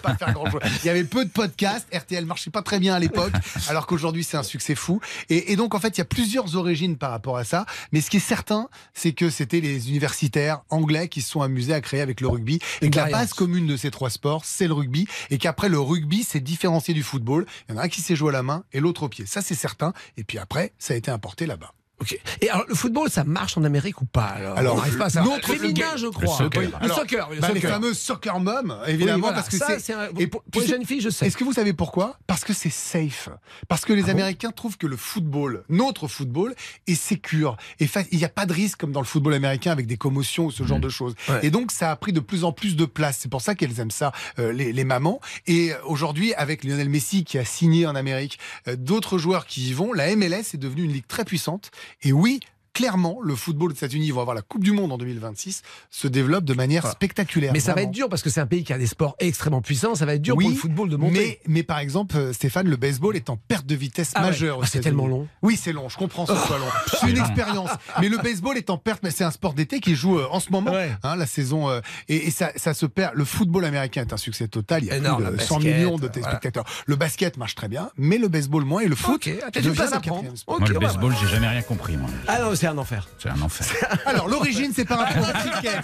pas 0.02 0.16
faire 0.16 0.34
grand-chose. 0.34 0.62
Il 0.84 0.88
y 0.88 0.90
avait 0.90 1.04
peu 1.04 1.26
de 1.26 1.30
podcasts. 1.30 1.88
RTL 1.96 2.26
marchait 2.26 2.52
pas 2.52 2.62
très 2.62 2.80
bien 2.80 2.94
à 2.96 3.00
l'époque, 3.00 3.34
alors 3.70 3.88
qu'aujourd'hui, 3.88 4.24
c'est 4.24 4.38
un 4.38 4.44
succès 4.44 4.76
fou. 4.76 5.00
Et, 5.30 5.52
et 5.52 5.56
donc, 5.56 5.74
en 5.76 5.80
fait, 5.80 5.98
il 5.98 6.00
y 6.00 6.02
a 6.02 6.06
plusieurs 6.06 6.56
origines 6.56 6.98
par 6.98 7.12
rapport 7.12 7.38
à 7.38 7.44
ça. 7.44 7.66
Mais 7.92 8.02
ce 8.02 8.10
qui 8.10 8.18
est 8.18 8.20
certain, 8.20 8.68
c'est 8.94 9.14
que 9.14 9.30
c'était 9.30 9.62
les 9.62 9.90
universitaires 9.90 10.62
anglais 10.70 11.08
qui 11.08 11.22
se 11.22 11.30
sont 11.30 11.42
amusés 11.42 11.74
à 11.74 11.82
créer 11.82 12.02
avec 12.02 12.22
le 12.22 12.28
rugby. 12.28 12.60
Et 12.82 12.90
que 12.90 12.98
la 12.98 13.06
base 13.06 13.34
commune 13.34 13.68
de 13.68 13.78
ces 13.78 13.92
trois 13.92 14.10
sports, 14.10 14.44
c'est 14.46 14.68
le 14.68 14.74
rugby. 14.74 15.08
Et 15.30 15.38
qu'après, 15.38 15.70
le 15.70 15.80
rugby 15.80 16.24
s'est 16.24 16.40
différencié 16.40 16.94
du 16.94 17.04
football. 17.04 17.46
Il 17.70 17.76
y 17.76 17.78
en 17.78 17.82
a 17.82 17.85
un 17.86 17.90
qui 17.90 18.02
s'est 18.02 18.16
joué 18.16 18.30
à 18.30 18.34
la 18.34 18.44
main 18.44 18.64
et 18.74 18.80
l'autre 18.80 19.04
au 19.04 19.10
pied. 19.10 19.26
Ça, 19.26 19.42
c'est 19.42 19.56
certain. 19.56 19.94
Et 20.18 20.24
puis 20.24 20.40
après, 20.40 20.74
ça 20.80 20.94
a 20.94 20.98
été 20.98 21.12
importé 21.12 21.46
là-bas. 21.46 21.75
Ok. 22.02 22.20
Et 22.42 22.50
alors, 22.50 22.66
le 22.68 22.76
football, 22.76 23.10
ça 23.10 23.24
marche 23.24 23.58
en 23.58 23.64
Amérique 23.64 24.02
ou 24.02 24.06
pas 24.06 24.26
Alors, 24.26 24.58
Alors, 24.58 24.74
on 24.76 24.78
n'arrive 24.80 24.98
pas 24.98 25.06
à 25.06 25.10
savoir. 25.10 25.36
notre 25.36 25.48
Féminin, 25.54 25.96
je 25.96 26.06
Le 26.06 26.12
crois. 26.12 26.38
soccer. 26.38 26.62
Oui, 26.62 26.70
Le 26.82 26.88
soccer, 26.90 27.30
le 27.30 27.40
Bah, 27.40 27.48
les 27.50 27.54
soccer. 27.62 27.72
fameuses 27.72 27.98
soccer 28.00 28.40
moms, 28.40 28.78
Oui, 28.86 28.90
évidemment, 28.92 29.20
voilà. 29.20 29.36
parce 29.38 29.48
que 29.50 29.58
Ça, 29.58 29.68
c'est. 29.68 29.80
c'est 29.80 29.94
un- 29.94 30.10
et 30.18 30.28
pour, 30.28 30.44
les 30.54 30.62
sais- 30.62 30.68
jeunes 30.68 30.86
filles, 30.86 31.00
je 31.02 31.10
sais. 31.10 31.26
Est-ce 31.28 31.38
que 31.38 31.46
vous 31.46 31.54
savez 31.54 31.72
pourquoi? 31.74 32.18
Parce 32.28 32.44
que 32.44 32.54
c'est 32.54 32.70
safe. 32.70 33.30
Parce 33.70 33.86
que 33.86 33.94
les 33.94 34.02
Ah 34.04 34.06
bon? 34.08 34.12
Américains 34.12 34.52
trouvent 34.52 34.78
que 34.78 34.88
le 34.88 34.98
football, 34.98 35.64
notre 35.70 36.08
football, 36.10 36.54
est 36.88 36.96
sécure. 36.96 37.56
Et 37.80 37.88
fa- 37.88 38.02
il 38.12 38.18
n'y 38.18 38.26
a 38.26 38.30
pas 38.30 38.46
de 38.46 38.52
risque 38.54 38.78
comme 38.80 38.92
dans 38.92 39.02
le 39.02 39.06
football 39.08 39.34
américain 39.34 39.72
avec 39.72 39.88
des 39.88 39.98
commotions 39.98 40.48
ou 40.48 40.52
ce 40.52 40.64
genre 40.64 40.80
de 40.80 40.90
choses. 40.90 41.16
Ouais. 41.30 41.40
Et 41.44 41.50
donc, 41.50 41.72
ça 41.72 41.92
a 41.92 41.96
pris 41.96 42.12
de 42.12 42.20
plus 42.20 42.44
en 42.44 42.52
plus 42.52 42.76
de 42.76 42.86
place. 42.86 43.20
C'est 43.22 43.30
pour 43.32 43.42
ça 43.42 43.56
qu'elles 43.56 43.80
aiment 43.80 43.90
ça, 43.92 44.12
euh, 44.40 44.52
les, 44.52 44.74
les 44.74 44.84
mamans. 44.84 45.22
Et 45.48 45.72
euh, 45.72 45.78
aujourd'hui, 45.86 46.34
avec 46.34 46.64
Lionel 46.66 46.90
Messi 46.90 47.24
qui 47.24 47.38
a 47.38 47.46
signé 47.46 47.88
en 47.88 47.96
Amérique, 47.96 48.38
euh, 48.68 48.76
d'autres 48.76 49.18
joueurs 49.18 49.46
qui 49.46 49.70
y 49.70 49.74
vont, 49.74 49.94
la 49.94 50.14
MLS 50.16 50.54
est 50.54 50.58
devenue 50.58 50.84
une 50.84 50.92
ligue 50.92 51.08
très 51.08 51.24
puissante. 51.24 51.72
Et 52.02 52.12
oui, 52.12 52.40
clairement, 52.76 53.18
le 53.24 53.36
football 53.36 53.72
des 53.72 53.78
États-Unis, 53.78 54.06
ils 54.08 54.14
vont 54.14 54.20
avoir 54.22 54.36
la 54.36 54.42
Coupe 54.44 54.64
du 54.64 54.72
Monde 54.74 54.92
en 54.92 54.98
2026, 55.00 55.64
se 55.90 56.08
développe 56.08 56.44
de 56.44 56.54
manière 56.54 56.82
Voilà. 56.84 56.94
spectaculaire. 56.94 57.54
Mais 57.54 57.60
ça 57.60 57.74
va 57.74 57.82
être 57.82 57.92
dur 57.92 58.10
parce 58.10 58.22
que 58.22 58.30
c'est 58.30 58.42
un 58.42 58.46
pays 58.46 58.64
qui 58.64 58.74
a 58.74 58.78
des 58.78 58.86
sports 58.86 59.16
extrêmement 59.20 59.62
puissants. 59.62 59.96
Ça 59.96 60.06
va 60.06 60.14
être 60.16 60.22
dur 60.22 60.36
Oui, 60.36 60.44
pour 60.44 60.52
le 60.54 60.58
football 60.60 60.90
de 60.90 60.98
monter. 60.98 61.14
Mais, 61.18 61.40
mais 61.48 61.64
par 61.64 61.80
exemple, 61.80 62.16
euh, 62.18 62.34
Stéphane, 62.34 62.68
le 62.68 62.76
baseball 62.76 63.16
est 63.16 63.30
en 63.30 63.38
perte 63.38 63.66
de 63.66 63.76
vitesse 63.76 64.12
Ah 64.14 64.22
ouais. 64.22 64.28
majeure. 64.28 64.60
aux 64.60 64.64
Ah, 64.64 64.68
c'est 64.68 64.82
tellement 64.82 65.08
long. 65.08 65.28
Oui, 65.42 65.58
c'est 65.60 65.72
long. 65.74 65.88
Je 65.90 65.98
comprends 65.98 66.26
que 66.26 66.36
ce 66.36 66.46
soit 66.46 66.60
long. 66.60 66.66
C'est 67.00 67.10
une 67.10 67.18
expérience. 67.18 67.70
Mais 68.02 68.10
le 68.10 68.18
baseball 68.18 68.58
est 68.58 68.70
en 68.70 68.78
perte. 68.78 69.02
Mais 69.04 69.12
c'est 69.12 69.24
un 69.24 69.32
sport 69.32 69.54
d'été 69.54 69.80
qui 69.80 69.96
joue 69.96 70.20
euh, 70.20 70.28
en 70.30 70.42
ce 70.42 70.52
moment. 70.52 70.72
Ouais. 70.72 70.92
hein, 71.04 71.16
la 71.16 71.26
saison 71.26 71.70
euh, 71.70 71.80
et, 72.10 72.28
et 72.28 72.32
ça, 72.32 72.52
ça 72.58 72.74
se 72.74 72.86
perd. 72.86 73.16
Le 73.16 73.24
football 73.24 73.64
américain 73.66 74.02
est 74.02 74.12
un 74.14 74.18
succès 74.18 74.50
total. 74.50 74.84
Il 74.84 74.88
y 74.88 74.92
a 74.92 74.98
Énorme, 74.98 75.24
plus 75.24 75.32
de 75.32 75.38
le 75.38 75.40
100 75.44 75.56
basket, 75.56 75.76
millions 75.78 75.92
de 75.96 76.00
voilà. 76.00 76.10
téléspectateurs. 76.14 76.66
Le 76.86 76.96
basket 76.98 77.38
marche 77.38 77.56
très 77.56 77.70
bien, 77.70 77.90
mais 77.98 78.18
le 78.18 78.28
baseball 78.28 78.66
moins 78.66 78.82
et 78.82 78.88
le 78.88 78.96
foot. 78.96 79.16
Ok, 79.16 79.30
ah, 79.42 79.50
le 79.60 79.72
à 79.82 79.88
sport. 79.88 80.24
Moi, 80.60 80.68
le 80.68 80.74
ouais, 80.74 80.80
baseball, 80.86 81.14
j'ai 81.22 81.28
jamais 81.28 81.48
rien 81.48 81.62
compris, 81.62 81.96
moi. 81.98 82.10
Ah 82.28 82.50
c'est 82.66 82.72
un 82.72 82.78
enfer. 82.80 83.08
C'est 83.20 83.30
un 83.30 83.42
enfer. 83.42 83.68
Alors, 84.08 84.28
l'origine, 84.28 84.72
c'est 84.76 84.86
par 84.86 84.98
rapport 85.00 85.30
au 85.30 85.32
cricket. 85.34 85.82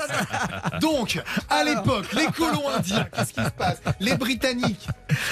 Donc, 0.79 1.21
à 1.49 1.63
l'époque, 1.63 2.07
les 2.13 2.25
colons 2.27 2.67
indiens, 2.75 3.07
qu'est-ce 3.15 3.33
qui 3.33 3.43
se 3.43 3.49
passe? 3.51 3.77
Les 3.99 4.15
Britanniques, 4.15 4.87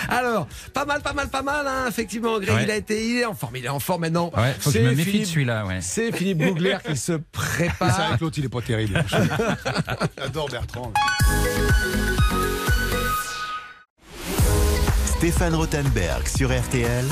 Alors, 0.10 0.48
pas 0.76 0.86
mal, 0.86 1.02
pas 1.02 1.14
mal, 1.14 1.28
pas 1.30 1.42
mal, 1.42 1.66
hein, 1.68 1.86
effectivement. 1.88 2.40
Greg, 2.40 2.56
Ouais. 2.56 2.64
il 2.66 2.72
a 2.72 2.76
été, 2.76 3.04
il 3.10 3.18
est 3.18 3.26
en 3.26 3.34
forme, 3.34 3.56
il 3.56 3.66
est 3.66 3.70
en 3.70 3.80
forme 3.80 4.02
maintenant. 4.02 4.32
Ouais, 4.38 4.54
faut 4.60 4.70
que 4.70 4.78
je 4.78 4.84
C'est 4.84 4.86
me 4.86 4.90
méfie 4.92 5.06
de 5.06 5.12
Philippe- 5.12 5.28
celui-là, 5.28 5.66
ouais. 5.66 5.80
C'est 5.82 6.12
Philippe 6.12 6.38
Bougler 6.38 6.78
qui 6.86 6.96
se 6.96 7.14
c'est 7.14 7.32
prépare. 7.32 7.90
vrai 8.08 8.18
que 8.18 8.24
l'autre, 8.24 8.38
il 8.38 8.46
est 8.46 8.50
pas 8.50 8.62
terrible. 8.62 9.04
J'adore 10.20 10.50
Bertrand. 10.50 10.94
Stéphane 15.18 15.56
Rothenberg 15.56 16.28
sur 16.28 16.50
RTL. 16.58 17.06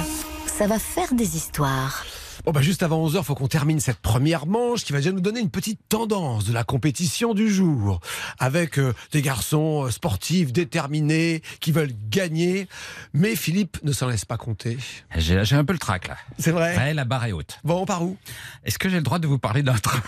Ça 0.46 0.68
va 0.68 0.80
faire 0.80 1.14
des 1.14 1.36
histoires. 1.36 2.06
Bon, 2.48 2.54
bah, 2.54 2.62
juste 2.62 2.82
avant 2.82 3.06
11h, 3.06 3.24
faut 3.24 3.36
qu'on 3.36 3.50
termine 3.50 3.82
cette 3.82 3.98
première 3.98 4.46
manche 4.46 4.86
qui 4.86 4.94
va 4.94 5.00
déjà 5.00 5.12
nous 5.12 5.20
donner 5.20 5.42
une 5.42 5.50
petite 5.50 5.82
tendance 5.90 6.46
de 6.46 6.54
la 6.54 6.64
compétition 6.64 7.34
du 7.34 7.50
jour. 7.50 8.00
Avec 8.40 8.80
euh, 8.80 8.94
des 9.12 9.22
garçons 9.22 9.84
euh, 9.84 9.92
sportifs, 9.92 10.54
déterminés, 10.54 11.42
qui 11.60 11.74
veulent 11.74 11.92
gagner. 12.10 12.70
Mais 13.12 13.36
Philippe 13.36 13.80
ne 13.84 13.92
s'en 13.92 14.08
laisse 14.08 14.24
pas 14.24 14.38
compter. 14.38 14.78
J'ai 15.18 15.44
j'ai 15.44 15.58
un 15.58 15.66
peu 15.66 15.74
le 15.74 15.80
trac, 15.80 16.08
là. 16.08 16.16
C'est 16.40 16.52
vrai 16.52 16.74
Ouais, 16.78 16.94
la 16.94 17.04
barre 17.04 17.26
est 17.26 17.34
haute. 17.34 17.60
Bon, 17.66 17.82
on 17.82 17.86
part 17.86 18.04
où? 18.04 18.16
Est-ce 18.64 18.80
que 18.80 18.88
j'ai 18.88 18.96
le 18.96 19.04
droit 19.04 19.20
de 19.20 19.28
vous 19.28 19.40
parler 19.40 19.62
d'un 19.62 19.76
train? 19.78 20.02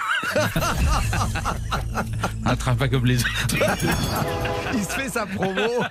Un 2.46 2.56
train 2.56 2.76
pas 2.76 2.88
comme 2.88 3.06
les 3.06 3.20
autres. 3.20 3.58
Il 4.74 4.84
se 4.84 4.92
fait 4.92 5.10
sa 5.10 5.26
promo. 5.26 5.84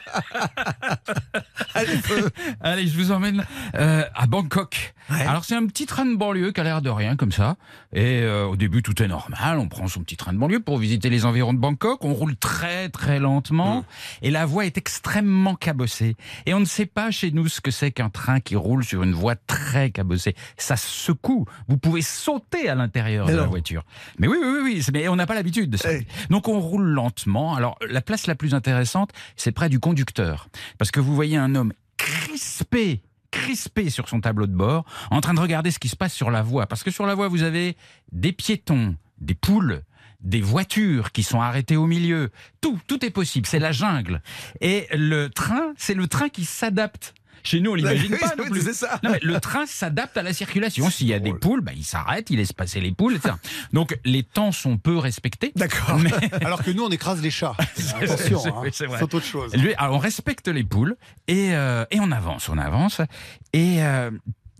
Allez, 1.74 1.96
feu. 2.02 2.30
Allez, 2.60 2.86
je 2.86 2.96
vous 2.96 3.12
emmène 3.12 3.44
euh, 3.74 4.04
à 4.14 4.26
Bangkok. 4.26 4.94
Ouais. 5.10 5.22
Alors 5.22 5.44
c'est 5.44 5.54
un 5.54 5.66
petit 5.66 5.86
train 5.86 6.04
de 6.04 6.16
banlieue 6.16 6.37
qui 6.52 6.60
a 6.60 6.64
l'air 6.64 6.82
de 6.82 6.90
rien 6.90 7.16
comme 7.16 7.32
ça. 7.32 7.56
Et 7.92 8.20
euh, 8.22 8.46
au 8.46 8.56
début 8.56 8.82
tout 8.82 9.02
est 9.02 9.08
normal, 9.08 9.58
on 9.58 9.68
prend 9.68 9.88
son 9.88 10.00
petit 10.00 10.16
train 10.16 10.32
de 10.32 10.38
banlieue 10.38 10.60
pour 10.60 10.78
visiter 10.78 11.10
les 11.10 11.24
environs 11.24 11.52
de 11.52 11.58
Bangkok, 11.58 12.04
on 12.04 12.14
roule 12.14 12.36
très 12.36 12.88
très 12.88 13.18
lentement 13.18 13.84
et 14.22 14.30
la 14.30 14.46
voie 14.46 14.66
est 14.66 14.78
extrêmement 14.78 15.54
cabossée. 15.54 16.16
Et 16.46 16.54
on 16.54 16.60
ne 16.60 16.64
sait 16.64 16.86
pas 16.86 17.10
chez 17.10 17.30
nous 17.30 17.48
ce 17.48 17.60
que 17.60 17.70
c'est 17.70 17.90
qu'un 17.90 18.10
train 18.10 18.40
qui 18.40 18.56
roule 18.56 18.84
sur 18.84 19.02
une 19.02 19.14
voie 19.14 19.36
très 19.36 19.90
cabossée. 19.90 20.34
Ça 20.56 20.76
secoue, 20.76 21.46
vous 21.68 21.78
pouvez 21.78 22.02
sauter 22.02 22.68
à 22.68 22.74
l'intérieur 22.74 23.26
de 23.26 23.36
la 23.36 23.46
voiture. 23.46 23.84
Mais 24.18 24.28
oui, 24.28 24.36
oui, 24.40 24.48
oui, 24.48 24.60
oui, 24.64 24.86
mais 24.92 25.08
on 25.08 25.16
n'a 25.16 25.26
pas 25.26 25.34
l'habitude 25.34 25.70
de 25.70 25.76
ça. 25.76 25.92
Hey. 25.92 26.06
Donc 26.30 26.48
on 26.48 26.60
roule 26.60 26.86
lentement. 26.86 27.54
Alors 27.54 27.78
la 27.88 28.00
place 28.00 28.26
la 28.26 28.34
plus 28.34 28.54
intéressante, 28.54 29.10
c'est 29.36 29.52
près 29.52 29.68
du 29.68 29.80
conducteur. 29.80 30.48
Parce 30.78 30.90
que 30.90 31.00
vous 31.00 31.14
voyez 31.14 31.36
un 31.36 31.54
homme 31.54 31.72
crispé 31.96 33.02
crispé 33.30 33.90
sur 33.90 34.08
son 34.08 34.20
tableau 34.20 34.46
de 34.46 34.54
bord, 34.54 34.84
en 35.10 35.20
train 35.20 35.34
de 35.34 35.40
regarder 35.40 35.70
ce 35.70 35.78
qui 35.78 35.88
se 35.88 35.96
passe 35.96 36.14
sur 36.14 36.30
la 36.30 36.42
voie. 36.42 36.66
Parce 36.66 36.82
que 36.82 36.90
sur 36.90 37.06
la 37.06 37.14
voie, 37.14 37.28
vous 37.28 37.42
avez 37.42 37.76
des 38.12 38.32
piétons, 38.32 38.96
des 39.20 39.34
poules, 39.34 39.82
des 40.20 40.40
voitures 40.40 41.12
qui 41.12 41.22
sont 41.22 41.40
arrêtées 41.40 41.76
au 41.76 41.86
milieu. 41.86 42.30
Tout, 42.60 42.78
tout 42.86 43.04
est 43.04 43.10
possible. 43.10 43.46
C'est 43.46 43.58
la 43.58 43.72
jungle. 43.72 44.22
Et 44.60 44.86
le 44.92 45.28
train, 45.28 45.72
c'est 45.76 45.94
le 45.94 46.06
train 46.08 46.28
qui 46.28 46.44
s'adapte. 46.44 47.14
Chez 47.48 47.60
nous, 47.60 47.70
on 47.70 47.74
l'imagine 47.74 48.14
pas 48.18 48.34
non 48.36 48.44
plus. 48.44 48.60
c'est 48.60 48.74
ça. 48.74 49.00
Non, 49.02 49.10
mais 49.10 49.20
le 49.22 49.40
train 49.40 49.64
s'adapte 49.64 50.18
à 50.18 50.22
la 50.22 50.34
circulation. 50.34 50.90
S'il 50.90 51.06
y 51.06 51.14
a 51.14 51.18
des 51.18 51.32
poules, 51.32 51.62
bah, 51.62 51.72
il 51.74 51.82
s'arrête, 51.84 52.28
il 52.28 52.36
laisse 52.36 52.52
passer 52.52 52.78
les 52.78 52.92
poules, 52.92 53.14
etc. 53.16 53.34
Donc 53.72 53.98
les 54.04 54.22
temps 54.22 54.52
sont 54.52 54.76
peu 54.76 54.98
respectés. 54.98 55.52
D'accord. 55.56 55.98
Mais 55.98 56.10
Alors 56.44 56.62
que 56.62 56.70
nous, 56.70 56.82
on 56.84 56.90
écrase 56.90 57.22
les 57.22 57.30
chats. 57.30 57.54
Attention, 58.02 58.38
c'est- 58.70 58.84
hein, 58.84 58.96
c'est 58.98 59.02
autre 59.02 59.22
chose. 59.22 59.54
lui, 59.54 59.72
alors, 59.78 59.94
on 59.96 59.98
respecte 59.98 60.48
les 60.48 60.62
poules 60.64 60.96
et, 61.26 61.54
euh, 61.54 61.86
et 61.90 62.00
on 62.00 62.12
avance, 62.12 62.50
on 62.50 62.58
avance. 62.58 63.00
Et 63.54 63.82
euh, 63.82 64.10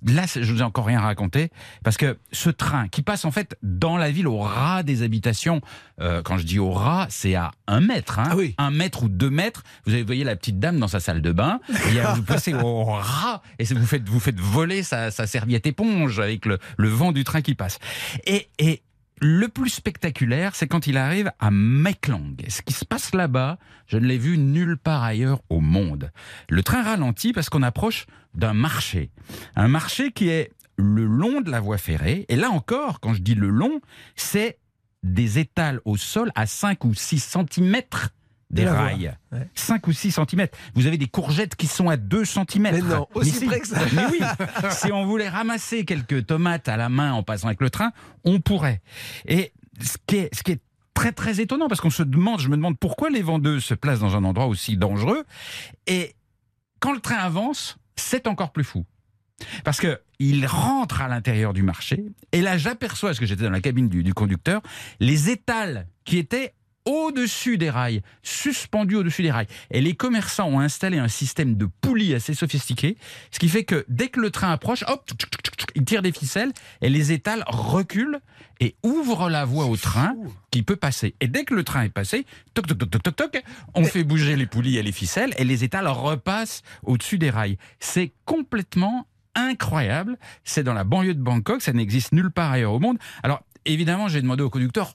là, 0.06 0.24
je 0.26 0.52
vous 0.52 0.60
ai 0.60 0.62
encore 0.62 0.86
rien 0.86 1.00
raconté 1.00 1.50
parce 1.82 1.96
que 1.96 2.18
ce 2.32 2.50
train 2.50 2.88
qui 2.88 3.02
passe 3.02 3.24
en 3.24 3.30
fait 3.30 3.56
dans 3.62 3.96
la 3.96 4.10
ville 4.10 4.28
au 4.28 4.38
ras 4.38 4.82
des 4.82 5.02
habitations. 5.02 5.60
euh, 6.00 6.22
quand 6.22 6.38
je 6.38 6.44
dis 6.44 6.58
au 6.58 6.70
ras, 6.72 7.06
c'est 7.10 7.34
à 7.34 7.50
un 7.66 7.80
mètre, 7.80 8.18
hein, 8.18 8.28
Ah 8.30 8.36
oui. 8.36 8.54
un 8.58 8.70
mètre 8.70 9.02
ou 9.04 9.08
deux 9.08 9.30
mètres. 9.30 9.62
Vous 9.86 9.92
avez, 9.94 10.04
voyez 10.04 10.24
la 10.24 10.36
petite 10.36 10.58
dame 10.60 10.78
dans 10.78 10.88
sa 10.88 11.00
salle 11.00 11.22
de 11.22 11.32
bain. 11.32 11.60
Et 11.90 12.00
vous 12.14 12.22
passez 12.22 12.54
au 12.54 12.84
ras 12.84 13.42
et 13.58 13.64
vous 13.64 13.86
faites 13.86 14.08
vous 14.08 14.20
faites 14.20 14.38
voler 14.38 14.82
sa, 14.82 15.10
sa 15.10 15.26
serviette 15.26 15.66
éponge 15.66 16.20
avec 16.20 16.46
le, 16.46 16.58
le 16.76 16.88
vent 16.88 17.12
du 17.12 17.24
train 17.24 17.42
qui 17.42 17.54
passe. 17.54 17.78
Et, 18.26 18.48
et 18.58 18.82
le 19.20 19.48
plus 19.48 19.70
spectaculaire, 19.70 20.54
c'est 20.54 20.66
quand 20.66 20.86
il 20.86 20.96
arrive 20.96 21.30
à 21.38 21.50
Meklang. 21.50 22.36
Ce 22.48 22.62
qui 22.62 22.72
se 22.72 22.84
passe 22.84 23.14
là-bas, 23.14 23.58
je 23.86 23.98
ne 23.98 24.06
l'ai 24.06 24.18
vu 24.18 24.38
nulle 24.38 24.76
part 24.76 25.02
ailleurs 25.02 25.42
au 25.48 25.60
monde. 25.60 26.10
Le 26.48 26.62
train 26.62 26.82
ralentit 26.82 27.32
parce 27.32 27.48
qu'on 27.48 27.62
approche 27.62 28.06
d'un 28.34 28.54
marché. 28.54 29.10
Un 29.56 29.68
marché 29.68 30.12
qui 30.12 30.28
est 30.28 30.52
le 30.76 31.04
long 31.04 31.40
de 31.40 31.50
la 31.50 31.60
voie 31.60 31.78
ferrée. 31.78 32.24
Et 32.28 32.36
là 32.36 32.50
encore, 32.50 33.00
quand 33.00 33.14
je 33.14 33.20
dis 33.20 33.34
le 33.34 33.48
long, 33.48 33.80
c'est 34.14 34.58
des 35.02 35.38
étals 35.38 35.80
au 35.84 35.96
sol 35.96 36.30
à 36.34 36.46
5 36.46 36.84
ou 36.84 36.94
6 36.94 37.18
centimètres 37.18 38.10
des 38.50 38.64
la 38.64 38.74
rails. 38.74 39.16
Ouais. 39.32 39.48
5 39.54 39.86
ou 39.86 39.92
6 39.92 40.12
centimètres. 40.12 40.56
Vous 40.74 40.86
avez 40.86 40.96
des 40.96 41.06
courgettes 41.06 41.54
qui 41.56 41.66
sont 41.66 41.88
à 41.88 41.96
2 41.96 42.24
centimètres. 42.24 42.82
Mais 42.82 42.94
non, 42.94 43.06
aussi 43.14 43.32
si. 43.32 43.46
près 43.46 43.60
que 43.60 43.68
ça. 43.68 43.80
Mais 43.92 44.06
oui, 44.10 44.20
si 44.70 44.92
on 44.92 45.06
voulait 45.06 45.28
ramasser 45.28 45.84
quelques 45.84 46.26
tomates 46.26 46.68
à 46.68 46.76
la 46.76 46.88
main 46.88 47.12
en 47.12 47.22
passant 47.22 47.48
avec 47.48 47.60
le 47.60 47.70
train, 47.70 47.92
on 48.24 48.40
pourrait. 48.40 48.80
Et 49.26 49.52
ce 49.80 49.96
qui 50.06 50.16
est, 50.16 50.34
ce 50.34 50.42
qui 50.42 50.52
est 50.52 50.62
très 50.94 51.12
très 51.12 51.40
étonnant, 51.40 51.68
parce 51.68 51.80
qu'on 51.80 51.90
se 51.90 52.02
demande, 52.02 52.40
je 52.40 52.48
me 52.48 52.56
demande 52.56 52.78
pourquoi 52.78 53.10
les 53.10 53.22
vendeuses 53.22 53.64
se 53.64 53.74
placent 53.74 54.00
dans 54.00 54.16
un 54.16 54.24
endroit 54.24 54.46
aussi 54.46 54.76
dangereux. 54.76 55.24
Et 55.86 56.16
quand 56.80 56.92
le 56.92 57.00
train 57.00 57.16
avance, 57.16 57.78
c'est 57.96 58.26
encore 58.26 58.52
plus 58.52 58.64
fou. 58.64 58.84
Parce 59.62 59.78
que 59.78 60.00
il 60.18 60.46
rentre 60.46 61.00
à 61.00 61.06
l'intérieur 61.06 61.52
du 61.52 61.62
marché, 61.62 62.06
et 62.32 62.40
là 62.42 62.58
j'aperçois, 62.58 63.10
parce 63.10 63.20
que 63.20 63.26
j'étais 63.26 63.44
dans 63.44 63.50
la 63.50 63.60
cabine 63.60 63.88
du, 63.88 64.02
du 64.02 64.12
conducteur, 64.12 64.62
les 64.98 65.30
étals 65.30 65.86
qui 66.04 66.18
étaient 66.18 66.54
au-dessus 66.88 67.58
des 67.58 67.68
rails, 67.68 68.00
suspendus 68.22 68.96
au-dessus 68.96 69.22
des 69.22 69.30
rails. 69.30 69.46
Et 69.70 69.82
les 69.82 69.94
commerçants 69.94 70.48
ont 70.48 70.58
installé 70.58 70.96
un 70.96 71.06
système 71.06 71.54
de 71.54 71.66
poulies 71.66 72.14
assez 72.14 72.32
sophistiqué, 72.32 72.96
ce 73.30 73.38
qui 73.38 73.50
fait 73.50 73.64
que 73.64 73.84
dès 73.88 74.08
que 74.08 74.20
le 74.20 74.30
train 74.30 74.50
approche, 74.50 74.84
hop, 74.88 75.08
ils 75.74 75.84
tirent 75.84 76.00
des 76.00 76.12
ficelles 76.12 76.52
et 76.80 76.88
les 76.88 77.12
étals 77.12 77.44
reculent 77.46 78.20
et 78.60 78.74
ouvrent 78.82 79.28
la 79.28 79.44
voie 79.44 79.66
au 79.66 79.76
train 79.76 80.16
qui 80.50 80.62
peut 80.62 80.76
passer. 80.76 81.14
Et 81.20 81.28
dès 81.28 81.44
que 81.44 81.54
le 81.54 81.62
train 81.62 81.82
est 81.82 81.90
passé, 81.90 82.24
toc, 82.54 82.66
toc, 82.66 82.78
toc, 82.78 82.90
toc, 82.90 83.02
toc, 83.02 83.16
toc, 83.16 83.42
on 83.74 83.84
fait 83.84 84.02
bouger 84.02 84.34
les 84.34 84.46
poulies 84.46 84.78
et 84.78 84.82
les 84.82 84.92
ficelles 84.92 85.34
et 85.36 85.44
les 85.44 85.64
étals 85.64 85.88
repassent 85.88 86.62
au-dessus 86.84 87.18
des 87.18 87.28
rails. 87.28 87.58
C'est 87.80 88.12
complètement 88.24 89.06
incroyable. 89.34 90.18
C'est 90.42 90.64
dans 90.64 90.74
la 90.74 90.84
banlieue 90.84 91.14
de 91.14 91.22
Bangkok, 91.22 91.60
ça 91.60 91.74
n'existe 91.74 92.12
nulle 92.12 92.30
part 92.30 92.50
ailleurs 92.50 92.72
au 92.72 92.80
monde. 92.80 92.96
Alors, 93.22 93.42
évidemment, 93.66 94.08
j'ai 94.08 94.22
demandé 94.22 94.42
au 94.42 94.50
conducteur 94.50 94.94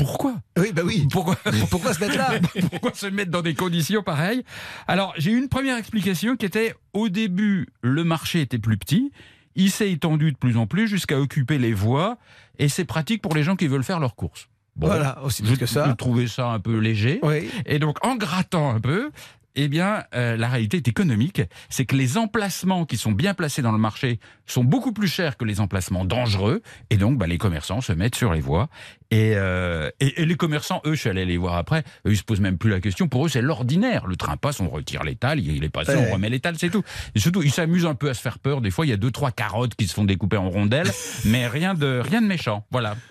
pourquoi 0.00 0.34
Oui, 0.58 0.72
bah 0.72 0.82
oui. 0.84 1.06
Pourquoi 1.10 1.36
Pourquoi 1.70 1.92
se 1.92 2.00
mettre 2.00 2.16
là 2.16 2.32
Pourquoi 2.70 2.94
se 2.94 3.06
mettre 3.06 3.30
dans 3.30 3.42
des 3.42 3.52
conditions 3.54 4.02
pareilles 4.02 4.42
Alors, 4.88 5.12
j'ai 5.18 5.30
eu 5.32 5.36
une 5.38 5.50
première 5.50 5.76
explication 5.76 6.36
qui 6.36 6.46
était 6.46 6.74
au 6.94 7.10
début, 7.10 7.68
le 7.82 8.02
marché 8.02 8.40
était 8.40 8.58
plus 8.58 8.78
petit, 8.78 9.12
il 9.56 9.70
s'est 9.70 9.92
étendu 9.92 10.32
de 10.32 10.38
plus 10.38 10.56
en 10.56 10.66
plus 10.66 10.88
jusqu'à 10.88 11.20
occuper 11.20 11.58
les 11.58 11.74
voies, 11.74 12.16
et 12.58 12.70
c'est 12.70 12.86
pratique 12.86 13.20
pour 13.20 13.34
les 13.34 13.42
gens 13.42 13.56
qui 13.56 13.66
veulent 13.66 13.84
faire 13.84 14.00
leurs 14.00 14.14
courses. 14.14 14.48
Bon, 14.76 14.86
Voilà, 14.86 15.22
aussi 15.22 15.44
je, 15.44 15.54
que 15.54 15.66
ça. 15.66 15.86
je 15.90 15.92
trouvais 15.94 16.28
ça 16.28 16.48
un 16.48 16.60
peu 16.60 16.78
léger. 16.78 17.18
Oui. 17.22 17.50
Et 17.66 17.78
donc, 17.78 17.98
en 18.06 18.16
grattant 18.16 18.70
un 18.74 18.80
peu, 18.80 19.10
eh 19.56 19.68
bien, 19.68 20.04
euh, 20.14 20.36
la 20.36 20.48
réalité 20.48 20.76
est 20.78 20.88
économique. 20.88 21.42
C'est 21.68 21.84
que 21.84 21.96
les 21.96 22.16
emplacements 22.18 22.84
qui 22.86 22.96
sont 22.96 23.12
bien 23.12 23.34
placés 23.34 23.62
dans 23.62 23.72
le 23.72 23.78
marché 23.78 24.20
sont 24.46 24.64
beaucoup 24.64 24.92
plus 24.92 25.08
chers 25.08 25.36
que 25.36 25.44
les 25.44 25.60
emplacements 25.60 26.04
dangereux. 26.04 26.62
Et 26.90 26.96
donc, 26.96 27.18
bah, 27.18 27.26
les 27.26 27.38
commerçants 27.38 27.80
se 27.80 27.92
mettent 27.92 28.14
sur 28.14 28.32
les 28.32 28.40
voies. 28.40 28.68
Et, 29.10 29.32
euh, 29.34 29.90
et, 29.98 30.22
et 30.22 30.26
les 30.26 30.36
commerçants, 30.36 30.80
eux, 30.86 30.94
je 30.94 31.00
suis 31.00 31.10
allé 31.10 31.24
les 31.24 31.36
voir 31.36 31.56
après, 31.56 31.80
eux, 32.06 32.12
ils 32.12 32.16
se 32.16 32.22
posent 32.22 32.40
même 32.40 32.58
plus 32.58 32.70
la 32.70 32.80
question. 32.80 33.08
Pour 33.08 33.26
eux, 33.26 33.28
c'est 33.28 33.42
l'ordinaire. 33.42 34.06
Le 34.06 34.14
train 34.16 34.36
passe, 34.36 34.60
on 34.60 34.68
retire 34.68 35.02
l'étal, 35.02 35.40
il 35.40 35.64
est 35.64 35.68
passé, 35.68 35.94
Ouais. 35.96 36.06
on 36.08 36.12
remet 36.14 36.28
l'étal, 36.28 36.54
c'est 36.58 36.70
tout. 36.70 36.84
Et 37.16 37.18
surtout, 37.18 37.42
ils 37.42 37.50
s'amusent 37.50 37.86
un 37.86 37.94
peu 37.96 38.08
à 38.08 38.14
se 38.14 38.20
faire 38.20 38.38
peur. 38.38 38.60
Des 38.60 38.70
fois, 38.70 38.86
il 38.86 38.90
y 38.90 38.92
a 38.92 38.96
deux, 38.96 39.10
trois 39.10 39.32
carottes 39.32 39.74
qui 39.74 39.88
se 39.88 39.94
font 39.94 40.04
découper 40.04 40.36
en 40.36 40.48
rondelles, 40.48 40.90
mais 41.24 41.48
rien 41.48 41.74
de, 41.74 42.00
rien 42.04 42.22
de 42.22 42.26
méchant. 42.26 42.64
Voilà. 42.70 42.96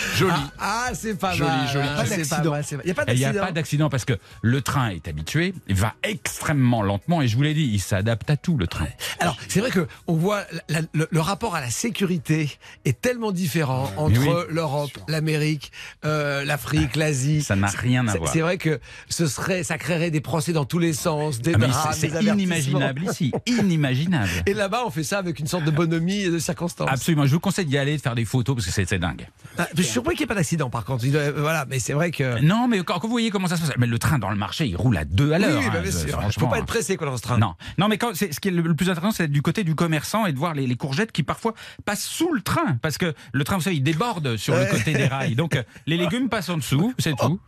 Bah, 0.00 0.16
Joli. 0.16 0.32
ah, 0.58 0.90
c'est 0.94 1.18
pas 1.18 1.32
Joli, 1.34 1.50
mal. 1.50 1.68
joli. 1.68 1.86
d'accident. 1.88 2.54
Il 2.82 2.84
n'y 2.86 2.90
a 2.90 2.94
pas 2.94 3.02
Et 3.04 3.12
Il 3.14 3.18
n'y 3.18 3.24
a 3.24 3.28
d'accident. 3.28 3.44
pas 3.46 3.52
d'accident 3.52 3.88
parce 3.90 4.04
que 4.04 4.14
le 4.42 4.60
train 4.62 4.90
est 4.90 5.08
habitué, 5.08 5.54
il 5.68 5.74
va 5.76 5.94
extrêmement 6.02 6.82
lentement 6.82 7.22
et 7.22 7.28
je 7.28 7.36
vous 7.36 7.42
l'ai 7.42 7.54
dit, 7.54 7.68
il 7.72 7.80
s'adapte 7.80 8.28
à 8.30 8.36
tout 8.36 8.56
le 8.56 8.66
train. 8.66 8.86
Alors, 9.20 9.36
c'est 9.48 9.60
vrai 9.60 9.70
que 9.70 9.86
on 10.06 10.14
voit 10.14 10.44
la- 10.68 10.80
la- 10.80 10.86
le, 10.92 11.08
le 11.10 11.20
rapport 11.20 11.54
à 11.54 11.60
la 11.60 11.70
sécurité 11.70 12.58
est 12.84 13.00
tellement 13.00 13.32
différent 13.32 13.90
entre 13.96 14.20
oui. 14.20 14.28
l'Europe, 14.54 14.90
l'Amérique, 15.08 15.72
euh, 16.04 16.44
l'Afrique, 16.44 16.96
l'Asie. 16.96 17.42
Ça 17.42 17.56
n'a 17.56 17.66
rien 17.68 18.06
à 18.08 18.16
voir. 18.16 18.32
C'est 18.32 18.40
vrai 18.40 18.58
que 18.58 18.80
ce 19.08 19.26
serait, 19.26 19.62
ça 19.62 19.78
créerait 19.78 20.10
des 20.10 20.20
procès 20.20 20.52
dans 20.52 20.64
tous 20.64 20.78
les 20.78 20.92
sens, 20.92 21.40
des 21.40 21.54
Ah, 21.54 21.58
mais 21.58 21.68
drames, 21.68 21.92
c'est 21.92 22.08
inimaginable 22.22 23.04
ici, 23.04 23.32
inimaginable. 23.46 24.30
Et 24.46 24.54
là-bas, 24.54 24.82
on 24.86 24.90
fait 24.90 25.04
ça 25.04 25.18
avec 25.18 25.38
une 25.38 25.46
sorte 25.46 25.64
de 25.64 25.70
bonhomie 25.70 26.22
et 26.22 26.30
de 26.30 26.38
circonstances. 26.38 26.88
Absolument, 26.90 27.26
je 27.26 27.32
vous 27.32 27.40
conseille 27.40 27.66
d'y 27.66 27.78
aller, 27.78 27.96
de 27.96 28.02
faire 28.02 28.14
des 28.14 28.24
photos 28.24 28.56
parce 28.56 28.66
que 28.66 28.72
c'est 28.72 28.88
c'est 28.88 28.98
dingue. 28.98 29.26
Ah, 29.58 29.68
je 29.76 29.82
suis 29.90 29.94
surpris 29.94 30.14
qu'il 30.14 30.22
n'y 30.22 30.24
ait 30.24 30.34
pas 30.34 30.34
d'accident, 30.34 30.70
par 30.70 30.84
contre. 30.84 31.06
Doit- 31.06 31.30
voilà, 31.32 31.66
mais 31.68 31.78
c'est 31.78 31.92
vrai 31.92 32.10
que. 32.10 32.40
Non, 32.40 32.68
mais 32.68 32.78
quand, 32.82 32.94
quand 32.98 33.06
vous 33.06 33.12
voyez 33.12 33.30
comment 33.30 33.46
ça 33.48 33.56
se 33.56 33.62
passe, 33.62 33.72
mais 33.78 33.86
le 33.86 33.98
train 33.98 34.18
dans 34.18 34.30
le 34.30 34.36
marché, 34.36 34.66
il 34.66 34.76
roule 34.76 34.96
à 34.96 35.04
deux 35.04 35.32
à 35.32 35.38
l'heure. 35.38 35.58
oui, 35.60 35.66
bah, 35.72 35.78
hein, 35.78 35.82
bien 35.82 35.90
sûr. 35.92 36.18
Il 36.22 36.26
ne 36.26 36.32
faut 36.32 36.46
pas 36.48 36.58
être 36.58 36.66
pressé 36.66 36.96
quoi, 36.96 37.06
dans 37.06 37.16
ce 37.16 37.22
train. 37.22 37.38
Non, 37.38 37.54
non, 37.78 37.88
mais 37.88 37.98
quand, 37.98 38.14
c'est- 38.14 38.32
ce 38.32 38.40
qui 38.40 38.48
est 38.48 38.52
le, 38.52 38.74
plus 38.74 38.88
intéressant, 38.90 39.12
c'est 39.12 39.24
d'être 39.24 39.32
du 39.32 39.42
côté 39.42 39.64
du 39.64 39.74
commerçant 39.74 40.26
et 40.26 40.32
de 40.32 40.38
voir 40.38 40.54
les, 40.54 40.66
les 40.66 40.76
courgettes 40.76 41.12
qui 41.12 41.22
parfois 41.22 41.54
passent 41.84 42.04
sous 42.04 42.32
le 42.32 42.40
train, 42.40 42.76
parce 42.82 42.98
que 42.98 43.14
le 43.32 43.44
train, 43.44 43.56
vous 43.56 43.62
savez, 43.62 43.76
il 43.76 43.82
déborde 43.82 44.36
sur 44.36 44.54
le 44.54 44.60
Ouais. 44.62 44.68
côté 44.70 44.92
des 44.92 45.06
rails. 45.06 45.34
Donc 45.34 45.56
euh, 45.56 45.62
les 45.86 45.96
légumes 45.96 46.28
passent 46.28 46.48
en 46.48 46.56
dessous, 46.56 46.94
c'est 46.98 47.16
tout. 47.16 47.40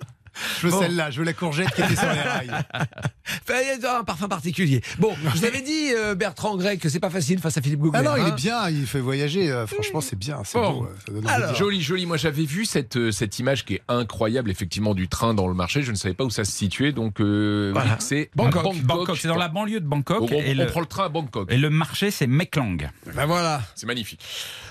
Je 0.61 0.66
veux 0.66 0.73
Bon. 0.73 0.81
celle-là, 0.81 1.11
je 1.11 1.18
veux 1.18 1.25
la 1.25 1.33
courgette 1.33 1.71
qui 1.75 1.83
était 1.83 1.97
sur 1.97 2.11
les 2.12 2.21
rails. 2.21 2.51
Enfin, 2.51 3.55
il 3.77 3.81
y 3.83 3.87
a 3.87 3.99
un 3.99 4.05
parfum 4.05 4.29
particulier. 4.29 4.81
Bon, 4.99 5.14
je 5.25 5.38
vous 5.38 5.45
avais 5.45 5.61
dit, 5.61 5.92
euh, 5.95 6.14
Bertrand 6.14 6.57
Grec, 6.57 6.81
que 6.81 6.88
c'est 6.88 7.01
pas 7.01 7.11
facile 7.11 7.38
face 7.38 7.57
à 7.59 7.62
Philippe 7.62 7.81
Gougler. 7.81 8.01
Ah 8.01 8.03
non, 8.03 8.16
il 8.16 8.23
hein. 8.23 8.27
est 8.29 8.35
bien, 8.40 8.68
il 8.71 8.87
fait 8.87 9.01
voyager. 9.01 9.51
euh, 9.51 9.66
franchement, 9.66 10.01
c'est 10.01 10.18
bien, 10.18 10.38
c'est 10.45 10.59
Bon. 10.59 10.81
beau. 10.81 10.85
euh, 10.87 10.95
ça 11.07 11.12
donne 11.12 11.27
Alors. 11.29 11.55
Joli, 11.55 11.81
joli. 11.83 12.07
Moi, 12.07 12.16
j'avais 12.16 12.45
vu 12.45 12.64
cette, 12.64 12.97
euh, 12.97 13.11
cette 13.11 13.38
image 13.38 13.64
qui 13.64 13.75
est 13.75 13.83
incroyable, 13.88 14.51
effectivement, 14.51 14.95
du 14.95 15.09
train 15.09 15.35
dans 15.35 15.49
le 15.49 15.55
marché. 15.55 15.83
Je 15.83 15.90
ne 15.90 15.97
savais 15.97 16.14
pas 16.14 16.25
où 16.25 16.31
ça 16.31 16.45
se 16.45 16.53
situait. 16.53 16.92
Donc, 16.92 17.21
euh, 17.21 17.71
Voilà. 17.73 17.90
oui, 17.92 17.97
c'est 18.01 18.23
à 18.23 18.37
Bangkok. 18.37 18.77
Bangkok, 18.83 19.16
c'est 19.18 19.29
dans 19.29 19.37
la 19.37 19.49
banlieue 19.49 19.81
de 19.81 19.87
Bangkok 19.87 20.23
On, 20.23 20.25
on- 20.25 20.29
et, 20.40 20.53
on 20.57 20.59
le, 20.59 20.66
prend 20.66 20.81
le 20.81 20.87
train 20.87 21.05
à 21.05 21.09
Bangkok. 21.09 21.51
et 21.53 21.57
le 21.59 21.71
marché, 21.71 22.11
c'est 22.11 22.27
Meklang. 22.27 22.90
Ben 23.14 23.27
voilà. 23.27 23.62
C'est 23.75 23.87
magnifique. 23.87 24.21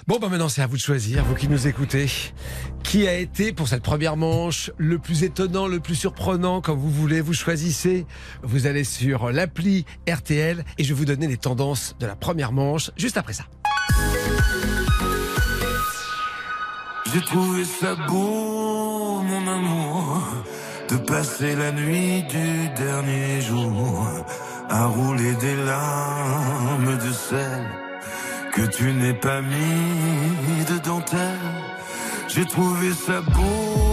Bon, 0.07 0.17
ben 0.19 0.29
maintenant, 0.29 0.49
c'est 0.49 0.61
à 0.63 0.67
vous 0.67 0.77
de 0.77 0.81
choisir, 0.81 1.23
vous 1.25 1.35
qui 1.35 1.47
nous 1.47 1.67
écoutez. 1.67 2.07
Qui 2.83 3.07
a 3.07 3.15
été, 3.15 3.53
pour 3.53 3.67
cette 3.67 3.83
première 3.83 4.17
manche, 4.17 4.71
le 4.77 4.97
plus 4.97 5.23
étonnant, 5.23 5.50
le 5.51 5.79
plus 5.79 5.95
surprenant, 5.95 6.61
comme 6.61 6.79
vous 6.79 6.89
voulez, 6.89 7.21
vous 7.21 7.33
choisissez. 7.33 8.05
Vous 8.41 8.67
allez 8.67 8.83
sur 8.83 9.31
l'appli 9.31 9.85
RTL 10.09 10.63
et 10.77 10.83
je 10.83 10.89
vais 10.89 10.93
vous 10.93 11.05
donner 11.05 11.27
les 11.27 11.37
tendances 11.37 11.95
de 11.99 12.05
la 12.05 12.15
première 12.15 12.51
manche 12.51 12.91
juste 12.95 13.17
après 13.17 13.33
ça. 13.33 13.43
J'ai 17.13 17.21
trouvé 17.21 17.65
ça 17.65 17.95
beau, 18.07 19.21
mon 19.21 19.47
amour, 19.47 20.23
de 20.89 20.95
passer 20.95 21.55
la 21.55 21.73
nuit 21.73 22.23
du 22.23 22.69
dernier 22.77 23.41
jour 23.41 24.07
à 24.69 24.85
rouler 24.85 25.33
des 25.35 25.57
larmes 25.57 26.97
de 26.97 27.11
sel 27.11 27.67
que 28.53 28.61
tu 28.61 28.93
n'es 28.93 29.13
pas 29.13 29.41
mis 29.41 30.65
de 30.69 30.77
dentelle. 30.85 31.17
J'ai 32.29 32.45
trouvé 32.45 32.93
ça 32.93 33.19
beau. 33.21 33.90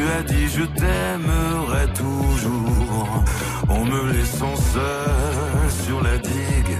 Tu 0.00 0.06
as 0.06 0.22
dit 0.22 0.48
je 0.48 0.62
t'aimerai 0.62 1.92
toujours 1.92 3.22
en 3.68 3.84
me 3.84 4.12
laissant 4.12 4.56
seul 4.56 5.70
sur 5.84 6.02
la 6.02 6.16
digue, 6.16 6.78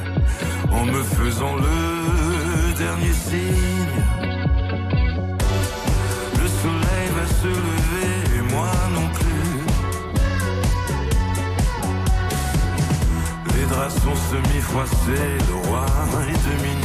en 0.72 0.87
me 0.87 1.02
faisant 1.02 1.54
le 1.56 2.78
dernier 2.78 3.12
signe. 3.12 4.00
Le 6.33 6.48
soleil 6.62 7.09
va 7.18 7.26
se 7.42 7.48
lever 7.48 8.38
et 8.38 8.42
moi 8.54 8.72
non 8.94 9.09
plus. 9.18 9.54
Les 13.54 13.66
draps 13.66 13.96
sont 14.02 14.18
semi-froissés, 14.30 15.37
le 15.46 15.56
roi 15.68 15.85
est 16.26 16.42
demi 16.48 16.79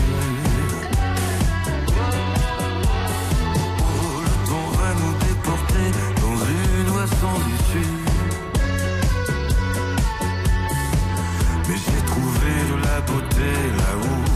Mais 11.68 11.76
j'ai 11.78 12.06
trouvé 12.06 12.52
de 12.72 12.78
la 12.86 13.02
beauté 13.02 13.52
là 13.78 14.35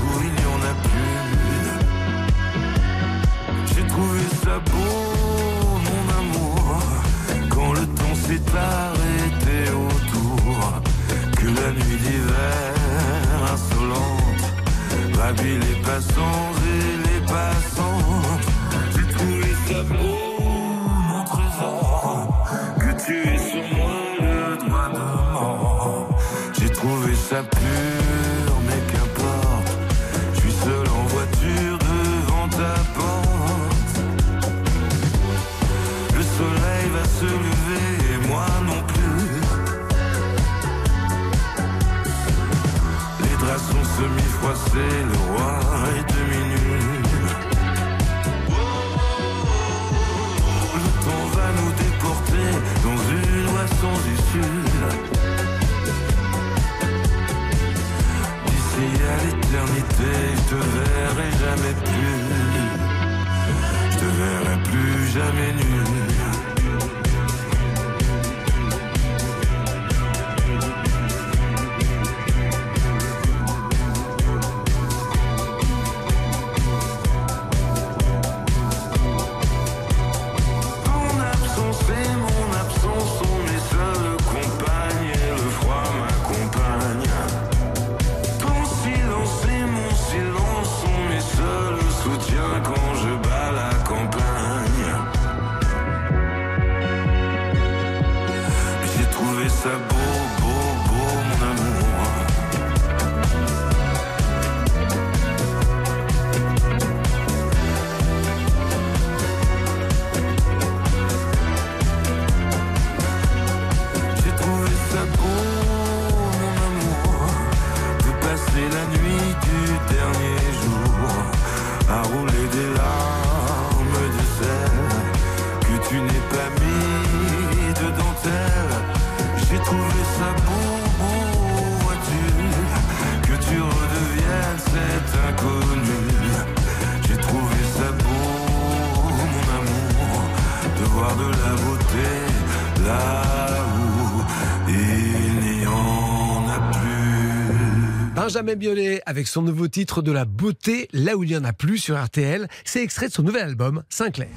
Benjamin 148.30 148.54
Biolay 148.54 149.02
avec 149.08 149.28
son 149.28 149.42
nouveau 149.42 149.68
titre 149.68 150.04
de 150.04 150.12
la 150.12 150.24
beauté, 150.24 150.88
là 150.94 151.18
où 151.18 151.24
il 151.24 151.32
n'y 151.32 151.36
en 151.36 151.44
a 151.46 151.52
plus 151.52 151.80
sur 151.80 152.00
RTL. 152.00 152.48
C'est 152.64 152.84
extrait 152.84 153.08
de 153.08 153.12
son 153.12 153.24
nouvel 153.24 153.42
album, 153.42 153.82
Sinclair. 153.90 154.30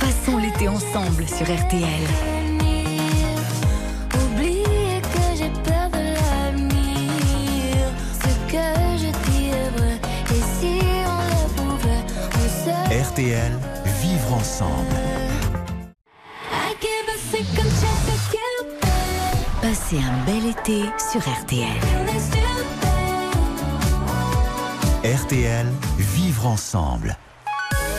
Passons 0.00 0.36
l'été 0.36 0.66
ensemble 0.66 1.24
sur 1.28 1.42
RTL. 1.42 1.84
Oubliez 4.16 5.00
que 5.00 5.38
j'ai 5.38 5.48
peur 5.62 5.90
de 5.92 6.02
l'avenir. 6.12 7.86
Ce 8.20 8.50
que 8.50 8.66
je 8.98 9.30
dis 9.30 9.46
est 9.46 9.70
vrai. 9.78 10.00
Et 10.30 10.42
si 10.58 10.80
on 11.06 11.20
le 11.30 11.46
pouvait, 11.54 12.04
on 12.34 12.46
se. 12.64 13.10
RTL, 13.10 13.52
vivre 14.02 14.34
ensemble. 14.34 14.96
Passez 19.62 19.98
un 19.98 20.26
bel 20.26 20.50
été 20.50 20.82
sur 21.12 21.20
RTL. 21.20 22.43
RTL, 25.04 25.66
vivre 25.98 26.46
ensemble. 26.46 27.18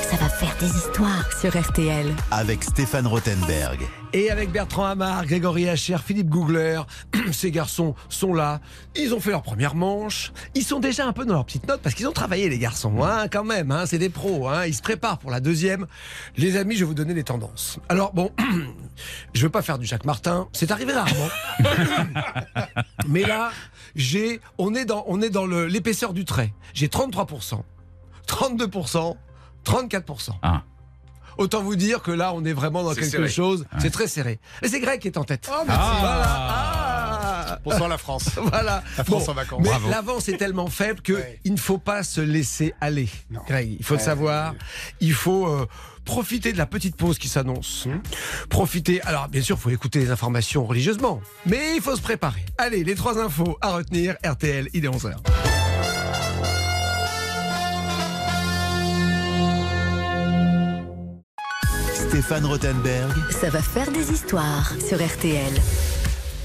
Ça 0.01 0.15
va 0.15 0.27
faire 0.27 0.55
des 0.59 0.75
histoires 0.75 1.31
sur 1.39 1.55
RTL. 1.55 2.11
Avec 2.31 2.63
Stéphane 2.63 3.05
Rothenberg. 3.05 3.79
Et 4.11 4.31
avec 4.31 4.51
Bertrand 4.51 4.85
Hamar, 4.85 5.25
Grégory 5.27 5.69
Hacher, 5.69 5.97
Philippe 6.03 6.29
Googler, 6.29 6.81
ces 7.31 7.51
garçons 7.51 7.93
sont 8.09 8.33
là. 8.33 8.59
Ils 8.95 9.13
ont 9.13 9.19
fait 9.19 9.29
leur 9.29 9.43
première 9.43 9.75
manche. 9.75 10.31
Ils 10.55 10.63
sont 10.63 10.79
déjà 10.79 11.05
un 11.05 11.13
peu 11.13 11.25
dans 11.25 11.35
leur 11.35 11.45
petite 11.45 11.67
note 11.67 11.81
parce 11.83 11.93
qu'ils 11.93 12.07
ont 12.07 12.11
travaillé, 12.11 12.49
les 12.49 12.57
garçons, 12.57 13.03
hein, 13.03 13.27
quand 13.27 13.43
même. 13.43 13.71
Hein, 13.71 13.85
c'est 13.85 13.99
des 13.99 14.09
pros. 14.09 14.47
Hein, 14.47 14.65
ils 14.65 14.73
se 14.73 14.81
préparent 14.81 15.19
pour 15.19 15.29
la 15.29 15.41
deuxième. 15.41 15.85
Les 16.37 16.57
amis, 16.57 16.73
je 16.73 16.79
vais 16.79 16.85
vous 16.85 16.93
donner 16.95 17.13
les 17.13 17.23
tendances. 17.23 17.77
Alors, 17.87 18.13
bon, 18.13 18.31
je 19.35 19.43
veux 19.43 19.51
pas 19.51 19.61
faire 19.61 19.77
du 19.77 19.85
Jacques 19.85 20.05
Martin. 20.05 20.47
C'est 20.53 20.71
arrivé 20.71 20.93
rarement. 20.93 21.29
Mais 23.07 23.23
là, 23.23 23.51
j'ai, 23.95 24.39
on 24.57 24.73
est 24.75 24.85
dans, 24.85 25.03
on 25.07 25.21
est 25.21 25.29
dans 25.29 25.45
le- 25.45 25.67
l'épaisseur 25.67 26.13
du 26.13 26.25
trait. 26.25 26.53
J'ai 26.73 26.87
33%, 26.87 27.61
32%, 28.27 29.15
34%. 29.65 30.29
Ah. 30.41 30.63
Autant 31.37 31.61
vous 31.61 31.75
dire 31.75 32.01
que 32.01 32.11
là, 32.11 32.31
on 32.33 32.45
est 32.45 32.53
vraiment 32.53 32.83
dans 32.83 32.91
C'est 32.93 33.01
quelque 33.01 33.11
serré. 33.11 33.29
chose. 33.29 33.65
C'est 33.79 33.89
très 33.89 34.07
serré. 34.07 34.39
Et 34.61 34.69
c'est 34.69 34.79
Greg 34.79 35.01
qui 35.01 35.07
est 35.09 35.17
en 35.17 35.23
tête. 35.25 35.49
Oh, 35.51 35.63
merci. 35.67 35.89
Voilà. 35.99 36.23
Ah. 36.25 36.94
Bonsoir 37.63 37.89
la 37.89 37.97
France. 37.97 38.29
Voilà. 38.37 38.83
La 38.97 39.03
France 39.03 39.27
en 39.29 39.33
vacances. 39.33 39.61
Mais 39.63 39.89
l'avance 39.91 40.27
est 40.29 40.37
tellement 40.37 40.67
faible 40.67 41.01
que 41.01 41.13
Ouais. 41.13 41.39
il 41.43 41.53
ne 41.53 41.57
faut 41.59 41.77
pas 41.77 42.03
se 42.03 42.21
laisser 42.21 42.73
aller. 42.81 43.09
Non. 43.29 43.41
Greg, 43.47 43.75
il 43.79 43.85
faut 43.85 43.95
le 43.95 43.99
savoir. 43.99 44.53
ouais. 44.53 44.57
Il 45.01 45.13
faut 45.13 45.47
euh, 45.47 45.65
profiter 46.05 46.53
de 46.53 46.57
la 46.57 46.65
petite 46.65 46.95
pause 46.95 47.17
qui 47.17 47.27
s'annonce. 47.29 47.87
Profiter. 48.49 49.01
Alors, 49.03 49.27
bien 49.27 49.41
sûr, 49.41 49.57
il 49.57 49.61
faut 49.61 49.69
écouter 49.69 49.99
les 49.99 50.11
informations 50.11 50.65
religieusement, 50.65 51.21
mais 51.45 51.75
il 51.75 51.81
faut 51.81 51.95
se 51.95 52.01
préparer. 52.01 52.45
Allez, 52.57 52.83
les 52.83 52.95
trois 52.95 53.17
infos 53.19 53.57
à 53.61 53.71
retenir. 53.71 54.15
RTL, 54.23 54.69
il 54.73 54.85
est 54.85 54.89
11h. 54.89 55.15
Stéphane 61.93 62.45
Rothenberg. 62.45 63.11
Ça 63.31 63.49
va 63.49 63.61
faire 63.61 63.91
des 63.91 64.11
histoires 64.11 64.71
sur 64.87 64.97
RTL. 65.05 65.51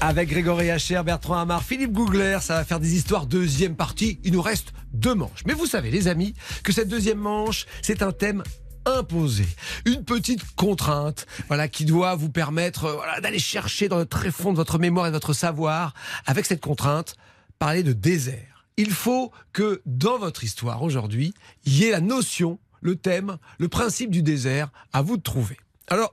Avec 0.03 0.29
Grégory 0.29 0.71
Hacher, 0.71 0.99
Bertrand 1.05 1.37
Hamar, 1.37 1.61
Philippe 1.63 1.91
Googler, 1.91 2.39
ça 2.41 2.55
va 2.55 2.65
faire 2.65 2.79
des 2.79 2.95
histoires 2.95 3.27
deuxième 3.27 3.75
partie. 3.75 4.19
Il 4.23 4.33
nous 4.33 4.41
reste 4.41 4.73
deux 4.93 5.13
manches. 5.13 5.43
Mais 5.45 5.53
vous 5.53 5.67
savez, 5.67 5.91
les 5.91 6.07
amis, 6.07 6.33
que 6.63 6.71
cette 6.71 6.87
deuxième 6.87 7.19
manche, 7.19 7.67
c'est 7.83 8.01
un 8.01 8.11
thème 8.11 8.41
imposé, 8.85 9.45
une 9.85 10.03
petite 10.03 10.43
contrainte, 10.55 11.27
voilà, 11.47 11.67
qui 11.67 11.85
doit 11.85 12.15
vous 12.15 12.31
permettre, 12.31 12.85
euh, 12.85 12.93
voilà, 12.93 13.21
d'aller 13.21 13.37
chercher 13.37 13.89
dans 13.89 13.99
le 13.99 14.07
très 14.07 14.31
fond 14.31 14.51
de 14.51 14.57
votre 14.57 14.79
mémoire 14.79 15.05
et 15.05 15.09
de 15.09 15.15
votre 15.15 15.33
savoir, 15.33 15.93
avec 16.25 16.47
cette 16.47 16.61
contrainte, 16.61 17.15
parler 17.59 17.83
de 17.83 17.93
désert. 17.93 18.65
Il 18.77 18.89
faut 18.89 19.31
que 19.53 19.83
dans 19.85 20.17
votre 20.17 20.43
histoire 20.43 20.81
aujourd'hui, 20.81 21.35
il 21.65 21.77
y 21.77 21.83
ait 21.83 21.91
la 21.91 22.01
notion, 22.01 22.57
le 22.81 22.95
thème, 22.95 23.37
le 23.59 23.67
principe 23.67 24.09
du 24.09 24.23
désert 24.23 24.71
à 24.93 25.03
vous 25.03 25.17
de 25.17 25.21
trouver. 25.21 25.57
Alors, 25.89 26.11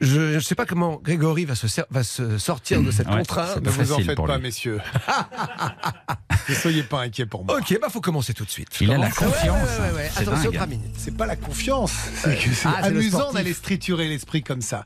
je 0.00 0.34
ne 0.34 0.40
sais 0.40 0.54
pas 0.54 0.66
comment 0.66 1.00
Grégory 1.02 1.44
va 1.44 1.54
se, 1.54 1.68
ser- 1.68 1.84
va 1.90 2.04
se 2.04 2.38
sortir 2.38 2.82
de 2.82 2.90
cette 2.90 3.08
Ouais, 3.08 3.18
contrainte. 3.18 3.62
Ne 3.62 3.70
vous 3.70 3.92
en 3.92 3.98
faites 4.00 4.16
pas, 4.16 4.36
lui. 4.36 4.42
messieurs. 4.42 4.80
ne 6.48 6.54
soyez 6.54 6.82
pas 6.82 7.02
inquiets 7.02 7.26
pour 7.26 7.44
moi. 7.44 7.58
Ok, 7.58 7.78
bah 7.80 7.88
faut 7.90 8.00
commencer 8.00 8.34
tout 8.34 8.44
de 8.44 8.50
suite. 8.50 8.68
Il 8.80 8.90
a 8.92 8.98
la 8.98 9.10
confiance, 9.10 9.68
ouais, 9.80 9.96
ouais, 9.96 10.10
Attention, 10.16 10.50
dingue. 10.50 10.54
3 10.54 10.66
minutes. 10.66 10.94
C'est 10.96 11.16
pas 11.16 11.26
la 11.26 11.36
confiance, 11.36 11.92
c'est 12.22 12.36
que 12.36 12.52
c'est 12.54 12.68
Ah, 12.68 12.80
c'est 12.84 12.90
le 12.90 12.98
amusant 13.00 13.32
d'aller 13.32 13.52
se 13.54 13.62
triturer 13.62 14.08
l'esprit 14.08 14.42
comme 14.42 14.60
ça. 14.62 14.84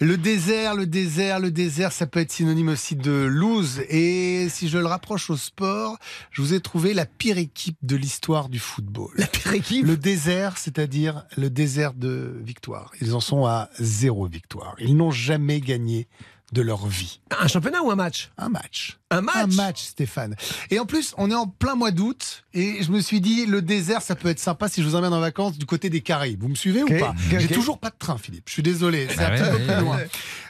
Le 0.00 0.16
désert, 0.16 0.74
le 0.74 0.86
désert, 0.86 1.40
le 1.40 1.50
désert, 1.50 1.92
ça 1.92 2.06
peut 2.06 2.20
être 2.20 2.32
synonyme 2.32 2.68
aussi 2.68 2.96
de 2.96 3.12
lose. 3.12 3.80
Et 3.88 4.48
si 4.50 4.68
je 4.68 4.78
le 4.78 4.86
rapproche 4.86 5.30
au 5.30 5.36
sport, 5.36 5.98
je 6.30 6.42
vous 6.42 6.54
ai 6.54 6.60
trouvé 6.60 6.94
la 6.94 7.06
pire 7.06 7.38
équipe 7.38 7.78
de 7.82 7.96
l'histoire 7.96 8.48
du 8.48 8.58
football. 8.58 9.10
La 9.16 9.26
pire 9.26 9.52
équipe? 9.54 9.86
Le 9.86 9.96
désert, 9.96 10.58
c'est-à-dire 10.58 11.24
le 11.36 11.50
désert 11.50 11.94
de 11.94 12.40
victoire. 12.44 12.92
Ils 13.00 13.14
en 13.14 13.20
sont 13.20 13.46
à 13.46 13.68
zéro 13.78 14.26
victoire. 14.26 14.49
Ils 14.78 14.96
n'ont 14.96 15.10
jamais 15.10 15.60
gagné 15.60 16.08
de 16.52 16.62
leur 16.62 16.86
vie. 16.86 17.20
Un 17.38 17.48
championnat 17.48 17.82
ou 17.82 17.90
un 17.90 17.96
match? 17.96 18.30
Un 18.36 18.48
match. 18.48 18.99
Un 19.12 19.22
match 19.22 19.36
Un 19.36 19.46
match, 19.56 19.82
Stéphane. 19.82 20.36
Et 20.70 20.78
en 20.78 20.86
plus, 20.86 21.14
on 21.18 21.30
est 21.32 21.34
en 21.34 21.48
plein 21.48 21.74
mois 21.74 21.90
d'août 21.90 22.44
et 22.54 22.82
je 22.82 22.92
me 22.92 23.00
suis 23.00 23.20
dit, 23.20 23.44
le 23.44 23.60
désert, 23.60 24.02
ça 24.02 24.14
peut 24.14 24.28
être 24.28 24.38
sympa 24.38 24.68
si 24.68 24.82
je 24.82 24.88
vous 24.88 24.94
emmène 24.94 25.12
en 25.12 25.18
vacances 25.18 25.58
du 25.58 25.66
côté 25.66 25.90
des 25.90 26.00
Caraïbes. 26.00 26.40
Vous 26.40 26.48
me 26.48 26.54
suivez 26.54 26.84
ou 26.84 26.86
pas 26.86 27.10
ok, 27.10 27.38
J'ai 27.38 27.48
toujours 27.48 27.78
pas 27.78 27.90
de 27.90 27.96
train, 27.98 28.18
Philippe. 28.18 28.44
Je 28.46 28.52
suis 28.52 28.62
désolé. 28.62 29.08
C'est 29.10 29.18
Ah 29.18 29.26
un 29.26 29.30
ouais, 29.30 29.36
petit 29.36 29.50
peu 29.50 29.56
ouais, 29.56 29.64
plus 29.64 29.74
ouais, 29.74 29.80
loin. 29.80 29.98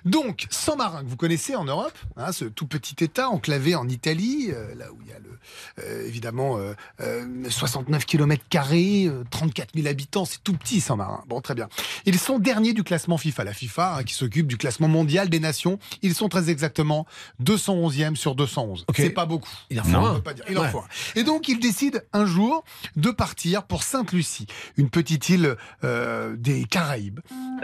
Donc, 0.05 0.47
San 0.51 0.77
Marin, 0.77 1.03
que 1.03 1.09
vous 1.09 1.17
connaissez 1.17 1.57
en 1.57 1.65
Europe, 1.65 1.97
hein, 2.19 2.33
ce 2.33 2.45
tout 2.45 2.67
petit 2.67 3.03
État 3.03 3.31
enclavé 3.31 3.75
en 3.75 3.89
Italie, 3.89 4.51
euh, 4.53 4.75
là 4.75 4.93
où 4.93 4.99
il 5.03 5.09
y 5.09 5.13
a 5.13 5.19
le, 5.19 5.31
euh, 5.79 6.07
évidemment 6.07 6.59
euh, 6.59 6.75
euh, 7.01 7.25
69 7.49 8.05
km 8.05 8.43
carrés, 8.49 9.11
34 9.31 9.71
000 9.75 9.87
habitants, 9.87 10.25
c'est 10.25 10.43
tout 10.43 10.55
petit 10.55 10.81
San 10.81 10.99
Marin. 10.99 11.25
Bon, 11.29 11.41
très 11.41 11.55
bien. 11.55 11.69
Ils 12.07 12.19
sont 12.19 12.39
derniers 12.39 12.73
du 12.73 12.83
classement 12.83 13.17
FIFA, 13.17 13.45
la 13.45 13.53
FIFA 13.53 13.97
hein, 13.97 14.03
qui 14.05 14.15
s'occupe 14.15 14.47
du 14.47 14.57
classement 14.57 14.89
mondial 14.89 15.29
des 15.29 15.41
nations. 15.41 15.79
Ils 16.03 16.15
sont 16.15 16.29
très 16.29 16.51
exactement 16.51 17.07
211e 17.43 18.17
sur 18.17 18.35
211. 18.51 18.85
Ok. 18.89 18.97
C'est 18.97 19.11
pas 19.11 19.27
beaucoup. 19.27 19.49
Il 19.71 19.81
en 19.81 19.85
faut 19.85 19.97
un. 19.97 20.15
peut 20.17 20.23
pas 20.23 20.35
dire. 20.35 20.45
Il 20.49 20.59
en 20.59 20.63
Ouais. 20.63 20.71
faut 20.71 20.79
un. 20.81 20.89
Et 21.15 21.23
donc, 21.25 21.49
il 21.49 21.59
décide 21.61 22.05
un 22.13 22.27
jour 22.27 22.65
de 22.97 23.11
partir 23.11 23.63
pour 23.65 23.83
Sainte-Lucie, 23.83 24.47
une 24.77 24.91
petite 24.91 25.29
île 25.29 25.57
euh, 25.85 26.35
des 26.37 26.65
Caraïbes. 26.65 27.21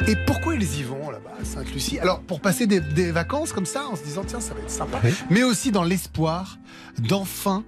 Et 0.06 0.16
pourquoi 0.26 0.54
ils 0.54 0.78
y 0.78 0.82
vont 0.82 1.10
là-bas, 1.10 1.32
à 1.40 1.44
Sainte-Lucie? 1.44 1.98
Alors, 1.98 2.20
pour 2.20 2.40
passer 2.40 2.66
des, 2.66 2.80
des 2.80 3.10
vacances 3.12 3.52
comme 3.52 3.66
ça, 3.66 3.86
en 3.86 3.96
se 3.96 4.02
disant, 4.02 4.22
tiens, 4.26 4.40
ça 4.40 4.54
va 4.54 4.60
être 4.60 4.70
sympa, 4.70 5.00
Oui. 5.04 5.10
mais 5.30 5.42
aussi 5.42 5.70
dans 5.72 5.84
l'espoir 5.84 6.58
d'enfin 6.98 7.64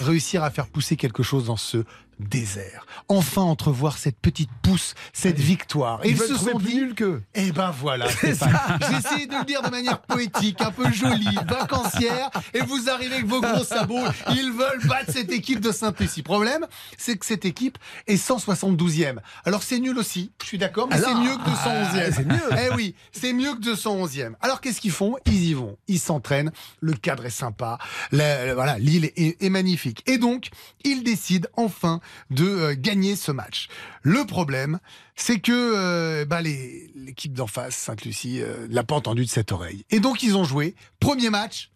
réussir 0.00 0.44
à 0.44 0.50
faire 0.50 0.66
pousser 0.66 0.96
quelque 0.96 1.22
chose 1.22 1.46
dans 1.46 1.56
ce 1.56 1.84
désert. 2.20 2.86
Enfin 3.08 3.42
entrevoir 3.42 3.98
cette 3.98 4.18
petite 4.18 4.50
pousse, 4.62 4.94
cette 5.12 5.38
victoire. 5.38 6.00
Et 6.04 6.10
Ils 6.10 6.16
ils 6.16 6.18
se 6.18 6.36
sont 6.36 6.58
dit, 6.58 6.74
nul 6.76 6.94
qu'eux. 6.94 7.22
eh 7.34 7.52
ben 7.52 7.70
voilà, 7.70 8.08
Stéphane. 8.10 8.78
J'ai 8.88 8.96
essayé 8.96 9.26
de 9.26 9.34
le 9.34 9.44
dire 9.44 9.62
de 9.62 9.70
manière 9.70 10.00
poétique, 10.02 10.60
un 10.60 10.70
peu 10.70 10.90
jolie, 10.92 11.34
vacancière, 11.48 12.30
et 12.54 12.60
vous 12.60 12.88
arrivez 12.88 13.14
avec 13.16 13.26
vos 13.26 13.40
gros 13.40 13.64
sabots. 13.64 14.04
Ils 14.30 14.52
veulent 14.52 14.86
battre 14.86 15.12
cette 15.12 15.32
équipe 15.32 15.60
de 15.60 15.72
Saint-Lucie. 15.72 16.22
Problème, 16.22 16.66
c'est 16.98 17.16
que 17.16 17.26
cette 17.26 17.44
équipe 17.44 17.78
est 18.06 18.16
172e. 18.16 19.16
Alors 19.44 19.62
c'est 19.62 19.78
nul 19.78 19.98
aussi, 19.98 20.32
je 20.42 20.46
suis 20.46 20.58
d'accord, 20.58 20.88
mais 20.90 20.98
c'est 20.98 21.14
mieux 21.14 21.36
que 21.36 21.50
211e. 21.50 22.06
ah, 22.08 22.12
c'est 22.12 22.24
mieux. 22.26 22.58
Eh 22.70 22.74
oui, 22.74 22.94
c'est 23.12 23.32
mieux 23.32 23.54
que 23.54 23.60
211e. 23.74 24.32
Alors 24.40 24.60
qu'est-ce 24.60 24.80
qu'ils 24.80 24.90
font? 24.92 25.16
Ils 25.26 25.44
y 25.50 25.54
vont, 25.54 25.76
ils 25.88 25.98
s'entraînent, 26.00 26.52
le 26.80 26.92
cadre 26.94 27.24
est 27.26 27.30
sympa, 27.30 27.78
la- 28.12 28.46
la- 28.46 28.54
voilà, 28.54 28.78
l'île 28.78 29.10
est, 29.16 29.42
est 29.42 29.50
magnifique. 29.50 30.02
Et 30.06 30.18
donc, 30.18 30.48
ils 30.84 31.02
décident 31.02 31.48
enfin 31.56 32.00
de 32.30 32.44
euh, 32.46 32.74
gagner 32.78 33.16
ce 33.16 33.32
match. 33.32 33.68
Le 34.02 34.24
problème, 34.24 34.78
c'est 35.16 35.40
que 35.40 35.52
euh, 35.52 36.24
bah, 36.24 36.42
les- 36.42 36.90
l'équipe 36.94 37.32
d'en 37.32 37.46
face, 37.46 37.76
Sainte-Lucie, 37.76 38.40
euh, 38.42 38.66
l'a 38.70 38.84
pas 38.84 38.94
entendu 38.94 39.24
de 39.24 39.30
cette 39.30 39.52
oreille. 39.52 39.84
Et 39.90 40.00
donc, 40.00 40.22
ils 40.22 40.36
ont 40.36 40.44
joué. 40.44 40.74
Premier 41.00 41.30
match, 41.30 41.70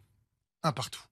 un 0.62 0.72
partout. 0.72 1.02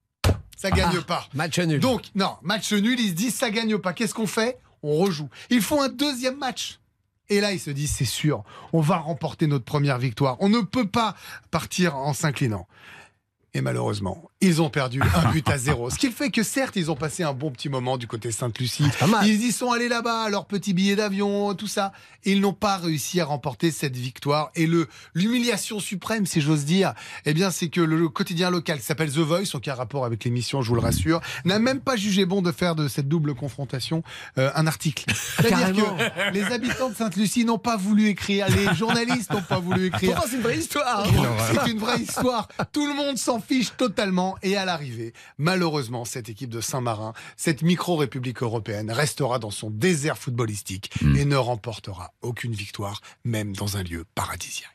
Ça 0.57 0.71
gagne 0.71 0.95
Ah, 0.97 1.01
pas. 1.01 1.27
Match 1.33 1.59
nul. 1.59 1.79
Donc, 1.79 2.03
non, 2.15 2.35
match 2.41 2.71
nul, 2.71 2.99
ils 2.99 3.09
se 3.09 3.13
disent 3.15 3.35
ça 3.35 3.49
gagne 3.49 3.77
pas. 3.77 3.93
Qu'est-ce 3.93 4.13
qu'on 4.13 4.27
fait? 4.27 4.57
On 4.81 4.95
rejoue. 4.97 5.29
Ils 5.49 5.61
font 5.61 5.81
un 5.81 5.89
deuxième 5.89 6.37
match. 6.37 6.79
Et 7.29 7.39
là, 7.41 7.51
ils 7.53 7.59
se 7.59 7.69
disent, 7.71 7.91
c'est 7.91 8.05
sûr, 8.05 8.43
on 8.73 8.81
va 8.81 8.97
remporter 8.97 9.47
notre 9.47 9.63
première 9.65 9.97
victoire. 9.97 10.35
On 10.39 10.49
ne 10.49 10.59
peut 10.61 10.87
pas 10.87 11.15
partir 11.51 11.95
en 11.95 12.13
s'inclinant. 12.13 12.67
Et 13.55 13.61
malheureusement, 13.61 14.31
ils 14.41 14.63
ont 14.63 14.71
perdu 14.71 14.99
un 15.15 15.31
but 15.31 15.47
à 15.47 15.59
zéro. 15.59 15.91
Ce 15.91 15.97
qui 15.99 16.09
fait 16.11 16.31
que 16.31 16.41
certes, 16.41 16.75
ils 16.75 16.89
ont 16.89 16.95
passé 16.95 17.21
un 17.21 17.33
bon 17.33 17.51
petit 17.51 17.69
moment 17.69 17.97
du 17.97 18.07
côté 18.07 18.31
Sainte-Lucie. 18.31 18.85
mal. 19.07 19.27
Ils 19.27 19.43
y 19.45 19.51
sont 19.51 19.71
allés 19.71 19.89
là-bas, 19.89 20.27
leur 20.29 20.45
petit 20.45 20.73
billet 20.73 20.95
d'avion, 20.95 21.53
tout 21.53 21.67
ça. 21.67 21.91
Et 22.23 22.31
ils 22.31 22.41
n'ont 22.41 22.53
pas 22.53 22.77
réussi 22.77 23.21
à 23.21 23.25
remporter 23.25 23.69
cette 23.69 23.95
victoire. 23.95 24.49
Et 24.55 24.65
le 24.65 24.87
l'humiliation 25.13 25.79
suprême, 25.79 26.25
si 26.25 26.41
j'ose 26.41 26.65
dire, 26.65 26.93
eh 27.25 27.33
bien, 27.35 27.51
c'est 27.51 27.69
que 27.69 27.79
le 27.81 28.09
quotidien 28.09 28.49
local 28.49 28.79
qui 28.79 28.85
s'appelle 28.85 29.11
The 29.11 29.17
Voice, 29.19 29.51
donc 29.53 29.61
qui 29.61 29.69
a 29.69 29.73
un 29.73 29.75
rapport 29.75 30.03
avec 30.05 30.23
l'émission, 30.23 30.63
je 30.63 30.69
vous 30.69 30.75
le 30.75 30.81
rassure, 30.81 31.21
n'a 31.45 31.59
même 31.59 31.79
pas 31.79 31.95
jugé 31.95 32.25
bon 32.25 32.41
de 32.41 32.51
faire 32.51 32.73
de 32.75 32.87
cette 32.87 33.07
double 33.07 33.35
confrontation 33.35 34.01
euh, 34.39 34.49
un 34.55 34.65
article. 34.65 35.05
C'est-à-dire 35.37 35.59
carrément. 35.59 35.97
que 35.97 36.33
les 36.33 36.43
habitants 36.45 36.89
de 36.89 36.95
Sainte-Lucie 36.95 37.45
n'ont 37.45 37.59
pas 37.59 37.77
voulu 37.77 38.07
écrire, 38.07 38.47
les 38.49 38.73
journalistes 38.73 39.31
n'ont 39.31 39.43
pas 39.43 39.59
voulu 39.59 39.85
écrire. 39.93 40.19
C'est 40.27 40.37
une 40.37 40.41
vraie 40.41 40.57
histoire. 40.57 41.05
hein. 41.05 41.53
C'est 41.65 41.71
une 41.71 41.77
vraie 41.79 41.99
histoire. 42.01 42.47
Tout 42.71 42.87
le 42.87 42.95
monde 42.95 43.17
s'en 43.19 43.42
fiche 43.47 43.75
totalement. 43.77 44.35
Et 44.41 44.57
à 44.57 44.65
l'arrivée, 44.65 45.13
malheureusement, 45.37 46.05
cette 46.05 46.29
équipe 46.29 46.49
de 46.49 46.61
Saint-Marin, 46.61 47.13
cette 47.37 47.61
micro-république 47.61 48.41
européenne, 48.41 48.91
restera 48.91 49.39
dans 49.39 49.51
son 49.51 49.69
désert 49.69 50.17
footballistique 50.17 50.91
et 51.15 51.25
ne 51.25 51.35
remportera 51.35 52.13
aucune 52.21 52.53
victoire, 52.53 53.01
même 53.23 53.55
dans 53.55 53.77
un 53.77 53.83
lieu 53.83 54.05
paradisiaque. 54.15 54.73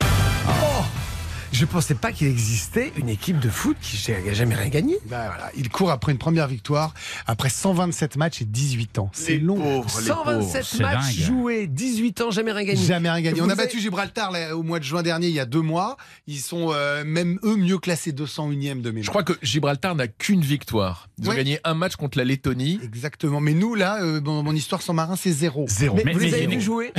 Je 1.51 1.65
pensais 1.65 1.95
pas 1.95 2.11
qu'il 2.11 2.27
existait 2.27 2.93
une 2.95 3.09
équipe 3.09 3.39
de 3.39 3.49
foot 3.49 3.75
qui 3.81 4.11
n'a 4.11 4.33
jamais 4.33 4.55
rien 4.55 4.69
gagné. 4.69 4.97
Ben 5.07 5.25
voilà, 5.27 5.51
il 5.57 5.69
court 5.69 5.89
après 5.91 6.11
une 6.11 6.17
première 6.17 6.47
victoire, 6.47 6.93
après 7.27 7.49
127 7.49 8.17
matchs 8.17 8.41
et 8.41 8.45
18 8.45 8.99
ans. 8.99 9.09
C'est 9.13 9.37
long. 9.39 9.55
pauvres, 9.55 9.99
les 10.01 10.07
pauvres. 10.09 10.41
127 10.41 10.63
c'est 10.63 10.79
matchs 10.83 11.15
dingue. 11.17 11.25
joués, 11.25 11.67
18 11.67 12.21
ans, 12.21 12.31
jamais 12.31 12.51
rien 12.51 12.63
gagné. 12.65 12.81
Jamais 12.81 13.09
rien 13.09 13.21
gagné. 13.21 13.39
Vous 13.39 13.45
On 13.45 13.49
a 13.49 13.53
avez- 13.53 13.63
battu 13.63 13.79
Gibraltar 13.79 14.31
là, 14.31 14.55
au 14.55 14.63
mois 14.63 14.79
de 14.79 14.83
juin 14.83 15.01
dernier, 15.03 15.27
il 15.27 15.33
y 15.33 15.39
a 15.39 15.45
deux 15.45 15.61
mois. 15.61 15.97
Ils 16.27 16.39
sont 16.39 16.69
euh, 16.71 17.03
même 17.03 17.39
eux 17.43 17.55
mieux 17.57 17.77
classés 17.79 18.11
201e 18.11 18.81
de 18.81 18.91
mémoire. 18.91 19.03
Je 19.03 19.09
crois 19.09 19.23
que 19.23 19.33
Gibraltar 19.41 19.95
n'a 19.95 20.07
qu'une 20.07 20.41
victoire. 20.41 21.09
Ils 21.21 21.29
ont 21.29 21.33
gagné 21.33 21.59
un 21.63 21.73
match 21.73 21.95
contre 21.95 22.17
la 22.19 22.25
Lettonie. 22.25 22.79
Exactement. 22.83 23.41
Mais 23.41 23.53
nous, 23.53 23.75
là, 23.75 24.01
euh, 24.03 24.21
mon, 24.21 24.43
mon 24.43 24.53
histoire 24.55 24.81
sans 24.81 24.93
marin, 24.93 25.15
c'est 25.15 25.31
zéro. 25.31 25.65
Zéro. 25.67 25.95
Mais, 25.97 26.03
Mais- 26.05 26.13
vous 26.13 26.19
les 26.19 26.33
avez 26.33 26.47
vus 26.47 26.61
jouer? 26.61 26.93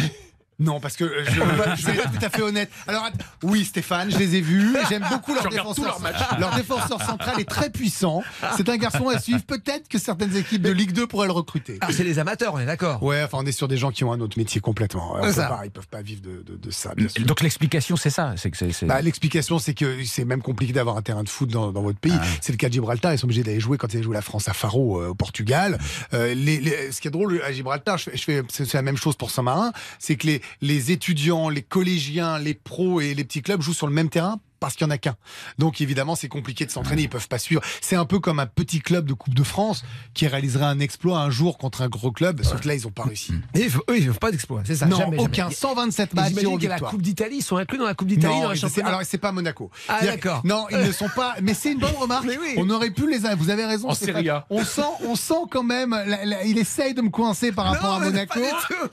Non, 0.61 0.79
parce 0.79 0.97
que 0.97 1.05
euh, 1.05 1.25
je, 1.25 1.31
je 1.77 1.87
vais 1.87 1.93
être 1.99 2.13
tout 2.13 2.25
à 2.25 2.31
fait 2.31 2.43
honnête. 2.43 2.71
Alors, 2.87 3.09
oui, 3.43 3.65
Stéphane, 3.65 4.11
je 4.11 4.19
les 4.19 4.37
ai 4.37 4.41
vus. 4.41 4.77
J'aime 4.89 5.05
beaucoup 5.11 5.35
leur 5.35 5.49
défenseur. 5.49 5.85
leurs 5.87 6.01
matchs. 6.01 6.21
Leur 6.39 6.55
défenseur 6.55 7.03
central 7.03 7.41
est 7.41 7.49
très 7.49 7.71
puissant. 7.71 8.23
C'est 8.57 8.69
un 8.69 8.77
garçon 8.77 9.09
à 9.09 9.19
suivre. 9.19 9.43
Peut-être 9.43 9.89
que 9.89 9.99
certaines 9.99 10.37
équipes 10.37 10.63
de 10.63 10.71
Ligue 10.71 10.93
2 10.93 11.07
pourraient 11.07 11.27
le 11.27 11.33
recruter. 11.33 11.79
Ah, 11.81 11.89
c'est 11.93 12.05
les 12.05 12.19
amateurs, 12.19 12.55
on 12.55 12.59
est 12.61 12.67
d'accord. 12.67 13.03
Ouais, 13.03 13.23
enfin, 13.25 13.39
on 13.41 13.47
est 13.47 13.53
sur 13.53 13.69
des 13.69 13.77
gens 13.77 13.91
qui 13.91 14.05
ont 14.05 14.13
un 14.13 14.21
autre 14.21 14.39
métier 14.39 14.61
complètement. 14.61 15.15
On 15.17 15.23
peut 15.23 15.33
ça. 15.33 15.47
pas- 15.49 15.63
ils 15.65 15.71
peuvent 15.71 15.89
pas 15.89 16.03
vivre 16.03 16.21
de, 16.23 16.43
de- 16.47 16.57
de 16.57 16.71
ça, 16.71 16.95
bien 16.95 17.09
sûr. 17.09 17.25
Donc 17.25 17.41
l'explication, 17.41 17.97
c'est 17.97 18.11
ça. 18.11 18.35
C'est 18.37 18.51
que 18.51 18.57
c'est. 18.57 18.73
c'est- 18.73 18.87
Bah, 18.87 19.01
L'explication, 19.01 19.59
c'est 19.59 19.75
que 19.75 20.05
c'est 20.05 20.25
même 20.25 20.43
compliqué 20.43 20.73
d'avoir 20.73 20.97
un 20.97 21.03
terrain 21.03 21.25
de 21.25 21.29
foot 21.29 21.49
dans, 21.51 21.73
dans 21.73 21.83
votre 21.83 21.99
pays. 21.99 22.13
Ah. 22.15 22.25
C'est 22.41 22.53
le 22.53 22.59
cas 22.59 22.69
de 22.69 22.75
Gibraltar. 22.75 23.13
Ils 23.15 23.19
sont 23.19 23.27
obligés 23.27 23.43
d'aller 23.43 23.61
jouer 23.61 23.79
quand 23.79 23.93
ils 23.95 24.03
joué 24.03 24.15
la 24.15 24.23
France 24.23 24.49
à 24.49 24.53
Faro 24.53 25.01
euh, 25.01 25.09
au 25.09 25.15
Portugal. 25.15 25.79
Euh, 26.15 26.35
les, 26.35 26.61
les- 26.61 26.93
ce 26.93 27.01
qui 27.01 27.09
est 27.09 27.11
drôle 27.11 27.41
à 27.45 27.53
Gibraltar, 27.53 27.99
je 27.99 28.05
fais, 28.11 28.17
je 28.17 28.23
fais- 28.25 28.43
c'est 28.51 28.65
c'est 28.65 28.77
la 28.79 28.83
même 28.83 28.97
chose 28.97 29.17
pour 29.17 29.31
Saint-Marin, 29.31 29.73
c'est 29.99 30.17
que 30.17 30.27
les, 30.27 30.43
les 30.61 30.91
étudiants, 30.91 31.49
les 31.49 31.63
collégiens, 31.63 32.39
les 32.39 32.55
pros 32.55 33.01
et 33.01 33.15
les 33.15 33.25
petits 33.25 33.43
clubs 33.43 33.63
jouent 33.63 33.75
sur 33.75 33.87
le 33.87 33.93
même 33.93 34.11
terrain 34.11 34.41
parce 34.61 34.77
qu'il 34.77 34.87
n'y 34.87 34.93
en 34.93 34.95
a 34.95 34.99
qu'un. 34.99 35.17
Donc 35.59 35.81
évidemment, 35.81 36.15
c'est 36.15 36.29
compliqué 36.29 36.67
de 36.67 36.71
s'entraîner, 36.71 37.03
ils 37.03 37.09
peuvent 37.09 37.29
pas 37.29 37.39
suivre. 37.39 37.63
C'est 37.81 37.97
un 37.97 38.05
peu 38.05 38.21
comme 38.21 38.39
un 38.39 38.47
petit 38.47 38.81
club 38.81 39.07
de 39.07 39.15
Coupe 39.15 39.35
de 39.35 39.43
France 39.43 39.83
qui 40.15 40.27
réaliserait 40.29 40.67
un 40.67 40.79
exploit 40.81 41.19
un 41.19 41.31
jour 41.31 41.59
contre 41.59 41.83
un 41.83 41.89
gros 41.89 42.13
club, 42.13 42.43
sauf 42.45 42.61
que 42.61 42.69
là, 42.69 42.75
ils 42.75 42.87
ont 42.87 42.91
pas 42.93 43.05
réussi. 43.05 43.33
Et 43.55 43.63
ils 43.65 43.71
font- 43.71 43.81
eux, 43.91 43.99
ils 43.99 44.07
ne 44.07 44.13
font 44.13 44.19
pas 44.19 44.31
d'exploit, 44.31 44.63
c'est 44.65 44.77
ça. 44.77 44.87
non, 44.87 44.99
jamais, 44.99 45.19
aucun. 45.19 45.45
jamais. 45.45 45.55
127 45.55 46.11
Et 46.13 46.17
matchs, 46.17 46.33
zéro 46.35 46.57
a 46.57 46.61
la 46.63 46.69
victoire. 46.69 46.91
Coupe 46.91 47.03
d'Italie, 47.03 47.37
ils 47.39 47.43
sont 47.43 47.57
inclus 47.57 47.79
dans 47.79 47.87
la 47.87 47.95
Coupe 47.95 48.09
d'Italie 48.09 48.35
dans 48.41 48.51
alors 48.87 49.01
c'est 49.05 49.19
pas 49.19 49.33
Monaco. 49.33 49.71
Ah, 49.89 50.05
d'accord. 50.05 50.43
Non, 50.45 50.67
ils 50.71 50.79
ne 50.79 50.93
sont 50.93 51.09
pas. 51.09 51.37
Mais 51.43 51.55
c'est 51.55 51.73
une 51.73 51.79
bonne 51.79 51.95
remarque. 51.99 52.27
Oui. 52.27 52.55
On 52.57 52.69
aurait 52.71 52.91
pu 52.91 53.11
les. 53.11 53.19
Vous 53.35 53.51
avez 53.51 53.65
raison. 53.65 53.89
En. 53.89 53.95
Serie 53.95 54.29
A. 54.29 54.47
On 54.51 54.65
sent, 54.65 54.83
on 55.07 55.15
sent 55.17 55.35
quand 55.51 55.63
même. 55.63 55.91
la- 55.91 56.25
la- 56.25 56.45
il 56.45 56.59
essaye 56.59 56.95
de 56.95 57.03
me 57.03 57.11
coincer 57.11 57.53
par 57.53 57.67
rapport 57.67 57.95
à 57.95 58.01
Monaco. 58.01 58.39
pas 58.41 58.41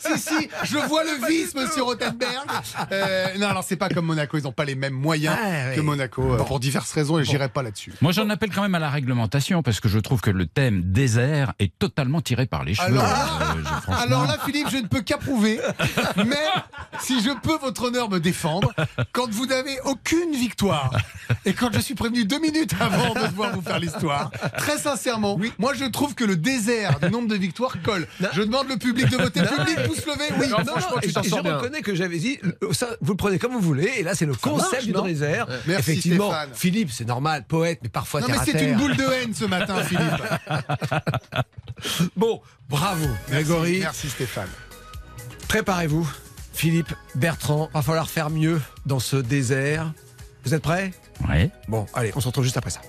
du 0.07 0.17
Si 0.17 0.19
si, 0.19 0.49
je 0.63 0.77
vois 0.77 1.03
le 1.03 1.27
vice, 1.27 1.53
Monsieur 1.55 1.83
Rothenberg. 1.83 2.45
Euh, 2.91 3.27
non, 3.37 3.47
alors 3.47 3.63
c'est 3.63 3.75
pas 3.75 3.89
comme 3.89 4.05
Monaco. 4.05 4.37
Ils 4.37 4.43
n'ont 4.43 4.51
pas 4.51 4.65
les 4.65 4.75
mêmes 4.75 4.93
moyens 4.93 5.35
Ah, 5.39 5.56
ouais. 5.69 5.75
que 5.75 5.81
Monaco 5.81 6.33
euh, 6.33 6.37
pour 6.43 6.59
diverses 6.59 6.91
raisons 6.93 7.19
et 7.19 7.23
j'irai 7.25 7.49
pas 7.49 7.63
là-dessus. 7.63 7.93
Moi, 8.01 8.11
j'en 8.11 8.29
appelle 8.29 8.51
quand 8.53 8.61
même 8.61 8.75
à 8.75 8.79
la 8.79 8.89
réglementation 8.89 9.63
parce 9.63 9.79
que 9.79 9.89
je 9.89 9.99
trouve 9.99 10.21
que 10.21 10.29
le 10.31 10.45
thème 10.45 10.81
désert 10.83 11.53
est 11.59 11.71
totalement 11.77 12.21
tiré 12.21 12.45
par 12.45 12.63
les 12.63 12.73
cheveux. 12.73 12.87
Alors- 12.87 13.03
Euh, 13.05 13.55
je- 13.57 13.63
franchement- 13.81 13.93
Alors 14.03 14.25
là, 14.27 14.37
Philippe, 14.45 14.67
je 14.71 14.77
ne 14.77 14.87
peux 14.87 15.01
qu'approuver. 15.01 15.59
Mais 16.17 16.35
si 17.01 17.21
je 17.21 17.29
peux, 17.41 17.57
votre 17.61 17.83
honneur, 17.85 18.09
me 18.09 18.19
défendre, 18.19 18.73
quand 19.11 19.29
vous 19.29 19.45
n'avez 19.45 19.79
aucune 19.85 20.31
victoire 20.33 20.91
et 21.45 21.53
quand 21.53 21.71
je 21.73 21.79
suis 21.79 21.95
prévenu 21.95 22.25
deux 22.25 22.39
minutes 22.39 22.73
avant 22.79 23.13
de 23.13 23.27
devoir 23.27 23.53
vous 23.53 23.61
faire 23.61 23.79
l'histoire, 23.79 24.31
très 24.57 24.77
sincèrement, 24.77 25.37
moi 25.57 25.73
je 25.73 25.85
trouve 25.85 26.15
que 26.15 26.23
le 26.23 26.35
désert 26.35 26.99
du 26.99 27.09
nombre 27.09 27.27
de 27.27 27.35
victoires 27.35 27.75
colle. 27.83 28.07
Je 28.33 28.41
demande 28.41 28.67
le 28.69 28.77
public 28.77 29.09
de 29.09 29.17
voter. 29.17 29.41
Public, 29.41 29.77
pouce 29.87 30.05
levé, 30.05 30.25
oui. 30.39 30.47
Non, 30.49 30.57
je 31.23 31.29
reconnais 31.57 31.81
que 31.81 31.95
j'avais 31.95 32.17
dit, 32.17 32.39
euh, 32.63 32.73
ça, 32.73 32.87
vous 33.01 33.13
le 33.13 33.17
prenez 33.17 33.39
comme 33.39 33.53
vous 33.53 33.59
voulez, 33.61 33.91
et 33.97 34.03
là 34.03 34.15
c'est 34.15 34.25
le 34.25 34.33
concept 34.35 34.71
marche, 34.73 34.85
du 34.85 34.91
non 34.93 35.05
Merci, 35.65 35.91
Effectivement, 35.91 36.29
Stéphane. 36.29 36.49
Philippe, 36.53 36.91
c'est 36.91 37.05
normal, 37.05 37.45
poète, 37.47 37.79
mais 37.83 37.89
parfois 37.89 38.21
Non 38.21 38.27
mais 38.29 38.37
c'est 38.43 38.61
une 38.63 38.77
boule 38.77 38.95
de 38.95 39.03
haine 39.03 39.33
ce 39.33 39.45
matin, 39.45 39.81
Philippe. 39.83 40.03
Bon, 42.15 42.41
bravo, 42.69 43.05
Merci, 43.05 43.29
Grégory. 43.29 43.79
Merci 43.79 44.09
Stéphane. 44.09 44.49
Préparez-vous, 45.47 46.09
Philippe, 46.53 46.91
Bertrand, 47.13 47.69
va 47.73 47.81
falloir 47.83 48.09
faire 48.09 48.31
mieux 48.31 48.59
dans 48.87 48.99
ce 48.99 49.15
désert. 49.15 49.93
Vous 50.43 50.55
êtes 50.55 50.63
prêts? 50.63 50.91
Ouais. 51.29 51.51
Bon, 51.67 51.85
allez, 51.93 52.11
on 52.15 52.19
se 52.19 52.27
retrouve 52.27 52.45
juste 52.45 52.57
après 52.57 52.71
ça. 52.71 52.81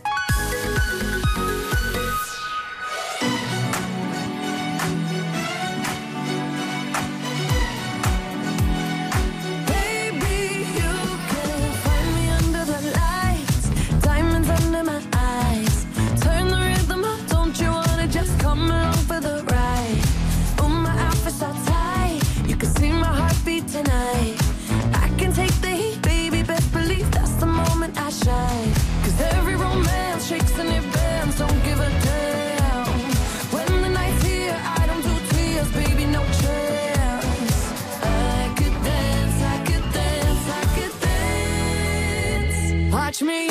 Me 43.23 43.48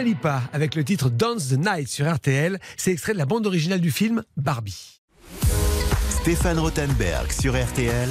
Dua 0.00 0.08
Lipa 0.08 0.42
avec 0.54 0.76
le 0.76 0.82
titre 0.82 1.10
Dance 1.10 1.48
the 1.48 1.58
Night 1.58 1.86
sur 1.88 2.10
RTL. 2.10 2.58
C'est 2.78 2.90
extrait 2.90 3.12
de 3.12 3.18
la 3.18 3.26
bande 3.26 3.46
originale 3.46 3.80
du 3.82 3.90
film 3.90 4.22
Barbie. 4.38 5.02
Stéphane 6.08 6.58
Rothenberg 6.58 7.30
sur 7.30 7.52
RTL. 7.54 8.08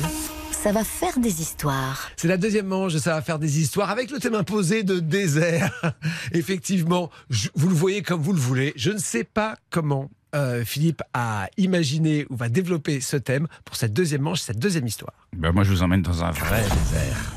Ça 0.52 0.72
va 0.72 0.84
faire 0.84 1.18
des 1.18 1.42
histoires. 1.42 2.12
C'est 2.16 2.28
la 2.28 2.38
deuxième 2.38 2.68
manche, 2.68 2.94
de 2.94 3.00
ça 3.00 3.16
va 3.16 3.24
faire 3.24 3.40
des 3.40 3.60
histoires 3.60 3.90
avec 3.90 4.12
le 4.12 4.20
thème 4.20 4.36
imposé 4.36 4.84
de 4.84 5.00
désert. 5.00 5.72
Effectivement, 6.34 7.10
je- 7.32 7.50
vous 7.56 7.70
le 7.70 7.76
voyez 7.76 8.04
comme 8.04 8.22
vous 8.22 8.34
le 8.34 8.40
voulez. 8.40 8.72
Je 8.76 8.92
ne 8.92 9.00
sais 9.00 9.24
pas 9.24 9.56
comment 9.72 10.12
euh, 10.36 10.64
Philippe 10.64 11.02
a 11.16 11.48
imaginé 11.58 12.28
ou 12.30 12.36
va 12.36 12.50
développer 12.50 13.02
ce 13.02 13.18
thème 13.18 13.48
pour 13.66 13.76
cette 13.78 13.94
deuxième 13.94 14.22
manche, 14.22 14.42
cette 14.42 14.60
deuxième 14.60 14.86
histoire. 14.86 15.14
Ben, 15.36 15.52
moi, 15.52 15.64
je 15.64 15.72
vous 15.72 15.82
emmène 15.82 16.04
dans 16.04 16.24
un 16.24 16.30
vrai 16.30 16.62
désert. 16.62 17.34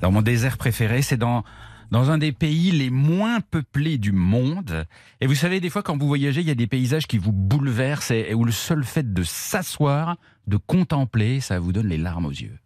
Alors, 0.00 0.10
mon 0.10 0.22
désert 0.22 0.58
préféré, 0.58 1.02
c'est 1.02 1.16
dans, 1.16 1.44
dans 1.90 2.10
un 2.10 2.18
des 2.18 2.32
pays 2.32 2.70
les 2.70 2.90
moins 2.90 3.40
peuplés 3.40 3.98
du 3.98 4.12
monde. 4.12 4.86
Et 5.20 5.26
vous 5.26 5.34
savez, 5.34 5.60
des 5.60 5.70
fois, 5.70 5.82
quand 5.82 5.96
vous 5.96 6.06
voyagez, 6.06 6.40
il 6.40 6.46
y 6.46 6.50
a 6.50 6.56
des 6.56 6.66
paysages 6.66 7.06
qui 7.06 7.18
vous 7.18 7.32
bouleversent 7.32 8.10
et, 8.10 8.34
où 8.34 8.44
le 8.44 8.52
seul 8.52 8.84
fait 8.84 9.12
de 9.12 9.22
s'asseoir, 9.22 10.16
de 10.46 10.56
contempler, 10.56 11.40
ça 11.40 11.58
vous 11.58 11.72
donne 11.72 11.88
les 11.88 11.98
larmes 11.98 12.26
aux 12.26 12.30
yeux. 12.30 12.58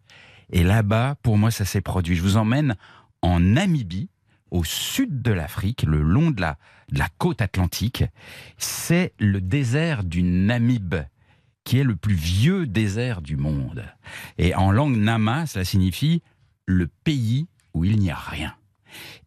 Et 0.51 0.63
là-bas, 0.63 1.15
pour 1.23 1.37
moi, 1.37 1.51
ça 1.51 1.65
s'est 1.65 1.81
produit. 1.81 2.15
Je 2.15 2.21
vous 2.21 2.37
emmène 2.37 2.75
en 3.21 3.39
Namibie, 3.39 4.09
au 4.51 4.63
sud 4.63 5.21
de 5.21 5.31
l'Afrique, 5.31 5.83
le 5.83 6.01
long 6.01 6.29
de 6.29 6.41
la, 6.41 6.57
de 6.91 6.99
la 6.99 7.07
côte 7.17 7.41
atlantique. 7.41 8.03
C'est 8.57 9.13
le 9.19 9.41
désert 9.41 10.03
du 10.03 10.21
Namib 10.21 10.95
qui 11.63 11.79
est 11.79 11.83
le 11.83 11.95
plus 11.95 12.13
vieux 12.13 12.67
désert 12.67 13.21
du 13.21 13.37
monde. 13.37 13.85
Et 14.37 14.53
en 14.53 14.71
langue 14.71 14.97
nama, 14.97 15.45
cela 15.45 15.65
signifie 15.65 16.21
le 16.65 16.87
pays 16.87 17.47
où 17.73 17.85
il 17.85 17.97
n'y 17.99 18.11
a 18.11 18.15
rien. 18.15 18.53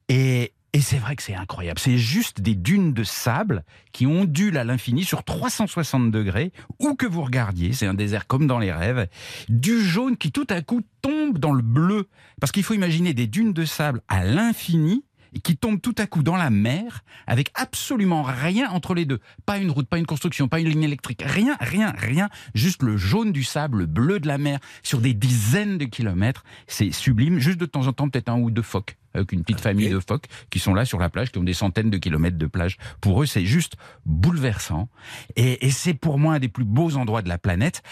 Et, 0.09 0.53
c'est 0.79 0.99
vrai 0.99 1.17
que 1.17 1.23
c'est 1.23 1.35
incroyable. 1.35 1.79
C'est 1.79 1.97
juste 1.97 2.43
des 2.43 2.55
dunes 2.55 2.93
de 2.93 3.03
sable 3.03 3.65
qui 3.93 4.07
ondulent 4.07 4.59
à 4.59 4.65
l'infini 4.65 5.05
sur 5.05 5.25
360 5.25 6.11
degrés, 6.11 6.53
où 6.79 6.95
que 6.95 7.07
vous 7.07 7.23
regardiez. 7.23 7.73
C'est 7.73 7.87
un 7.87 7.95
désert 7.95 8.27
comme 8.27 8.47
dans 8.47 8.59
les 8.59 8.73
rêves. 8.73 9.09
Du 9.49 9.83
jaune 9.83 10.19
qui 10.19 10.33
tout 10.33 10.47
à 10.51 10.61
coup 10.61 10.83
tombe 11.01 11.39
dans 11.39 11.55
le 11.55 11.63
bleu. 11.63 12.09
Parce 12.43 12.53
qu'il 12.53 12.63
faut 12.63 12.75
imaginer 12.75 13.15
des 13.15 13.27
dunes 13.27 13.55
de 13.55 13.65
sable 13.65 14.03
à 14.09 14.23
l'infini 14.23 15.03
et 15.37 15.41
qui 15.41 15.59
tombent 15.59 15.83
tout 15.83 15.95
à 15.99 16.07
coup 16.07 16.23
dans 16.23 16.37
la 16.37 16.49
mer 16.49 17.05
avec 17.27 17.51
absolument 17.55 18.23
rien 18.23 18.71
entre 18.71 18.95
les 18.95 19.05
deux. 19.05 19.21
Pas 19.45 19.59
une 19.59 19.71
route, 19.71 19.87
pas 19.87 19.99
une 19.99 20.07
construction, 20.07 20.49
pas 20.49 20.61
une 20.61 20.69
ligne 20.71 20.85
électrique, 20.85 21.23
rien, 21.25 21.59
rien, 21.61 21.93
rien. 21.95 22.31
Juste 22.55 22.83
le 22.83 22.97
jaune 22.97 23.33
du 23.33 23.45
sable, 23.45 23.81
le 23.81 23.87
bleu 23.87 24.19
de 24.19 24.27
la 24.27 24.39
mer 24.39 24.61
sur 24.83 25.03
des 25.03 25.13
dizaines 25.13 25.77
de 25.77 25.85
kilomètres. 25.85 26.43
C'est 26.67 26.91
sublime. 26.91 27.39
Juste 27.39 27.59
de 27.59 27.67
temps 27.67 27.87
en 27.87 27.93
temps, 27.93 28.09
peut-être 28.09 28.31
un 28.31 28.39
ou 28.41 28.51
deux 28.51 28.63
phoques 28.63 28.97
avec 29.13 29.33
une 29.33 29.43
petite 29.43 29.61
famille 29.61 29.91
de 29.91 30.01
phoques 30.01 30.27
qui 30.49 30.59
sont 30.59 30.73
là 30.73 30.87
sur 30.87 30.99
la 30.99 31.11
plage, 31.11 31.33
qui 31.33 31.39
ont 31.39 31.45
des 31.45 31.55
centaines 31.55 31.91
de 31.91 31.99
kilomètres 31.99 32.39
de 32.39 32.47
plage. 32.47 32.79
Pour 33.03 33.23
eux, 33.23 33.27
c'est 33.27 33.45
juste 33.45 33.75
bouleversant. 34.07 34.89
Et, 35.37 35.67
et 35.67 35.71
c'est 35.71 35.95
pour 35.95 36.19
moi 36.19 36.35
un 36.35 36.39
des 36.39 36.49
plus 36.49 36.65
beaux 36.65 36.97
endroits 36.97 37.23
de 37.23 37.29
la 37.29 37.39
planète, 37.39 37.83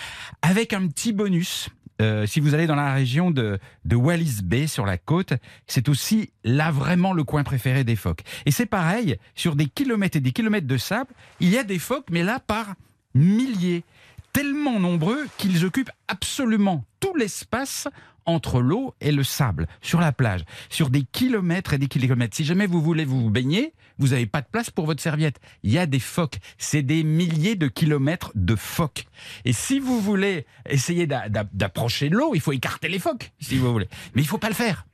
avec 0.40 0.72
un 0.72 0.86
petit 0.86 1.12
bonus. 1.12 1.68
Euh, 2.01 2.26
si 2.26 2.40
vous 2.40 2.55
allez 2.55 2.66
dans 2.66 2.74
la 2.74 2.92
région 2.92 3.30
de, 3.30 3.59
de 3.84 3.97
Wallis 3.97 4.40
Bay 4.42 4.66
sur 4.66 4.84
la 4.84 4.99
côte, 4.99 5.32
c'est 5.66 5.88
aussi 5.88 6.30
là 6.42 6.70
vraiment 6.70 7.12
le 7.12 7.24
coin 7.24 7.45
préféré 7.45 7.84
des 7.84 7.97
phoques. 7.97 8.22
Et 8.47 8.51
c'est 8.51 8.66
pareil, 8.66 9.16
sur 9.34 9.55
des 9.55 9.66
kilomètres 9.66 10.16
et 10.16 10.20
des 10.20 10.32
kilomètres 10.32 10.66
de 10.66 10.76
sable, 10.76 11.11
il 11.40 11.51
y 11.51 11.59
a 11.59 11.64
des 11.64 11.78
phoques, 11.78 12.07
mais 12.11 12.22
là 12.22 12.40
par 12.40 12.74
milliers, 13.14 13.84
tellement 14.32 14.80
nombreux 14.80 15.26
qu'ils 15.38 15.64
occupent 15.64 15.92
absolument 16.09 16.84
tout 16.99 17.14
l'espace 17.16 17.86
entre 18.26 18.61
l'eau 18.61 18.95
et 19.01 19.12
le 19.12 19.22
sable, 19.22 19.68
sur 19.80 20.01
la 20.01 20.11
plage, 20.11 20.45
sur 20.70 20.90
des 20.90 21.03
kilomètres 21.03 21.74
et 21.74 21.78
des 21.78 21.88
kilomètres. 21.88 22.36
Si 22.36 22.45
jamais 22.45 22.66
vous 22.66 22.80
voulez 22.80 23.05
vous 23.05 23.30
baigner, 23.30 23.72
vous 23.99 24.09
n'avez 24.09 24.26
pas 24.26 24.40
de 24.40 24.47
place 24.51 24.70
pour 24.70 24.86
votre 24.86 25.03
serviette. 25.03 25.40
Il 25.62 25.72
y 25.72 25.78
a 25.78 25.86
des 25.86 26.01
phoques. 26.01 26.38
C'est 26.59 26.82
des 26.82 27.05
milliers 27.05 27.57
de 27.57 27.68
kilomètres 27.68 28.32
de 28.34 28.57
phoques. 28.57 29.07
Et 29.45 29.53
si 29.53 29.78
vous 29.78 30.01
voulez 30.01 30.47
essayer 30.68 31.07
d'a- 31.07 31.28
d'a- 31.28 31.49
d'approcher 31.53 32.09
de 32.11 32.16
l'eau, 32.16 32.34
il 32.34 32.40
faut 32.40 32.53
écarter 32.53 32.88
les 32.88 32.99
phoques, 32.99 33.32
si 33.40 33.57
vous 33.57 33.72
voulez. 33.72 33.88
Mais 34.14 34.22
il 34.22 34.28
faut 34.28 34.38
pas 34.38 34.49
le 34.49 34.55
faire. 34.55 34.86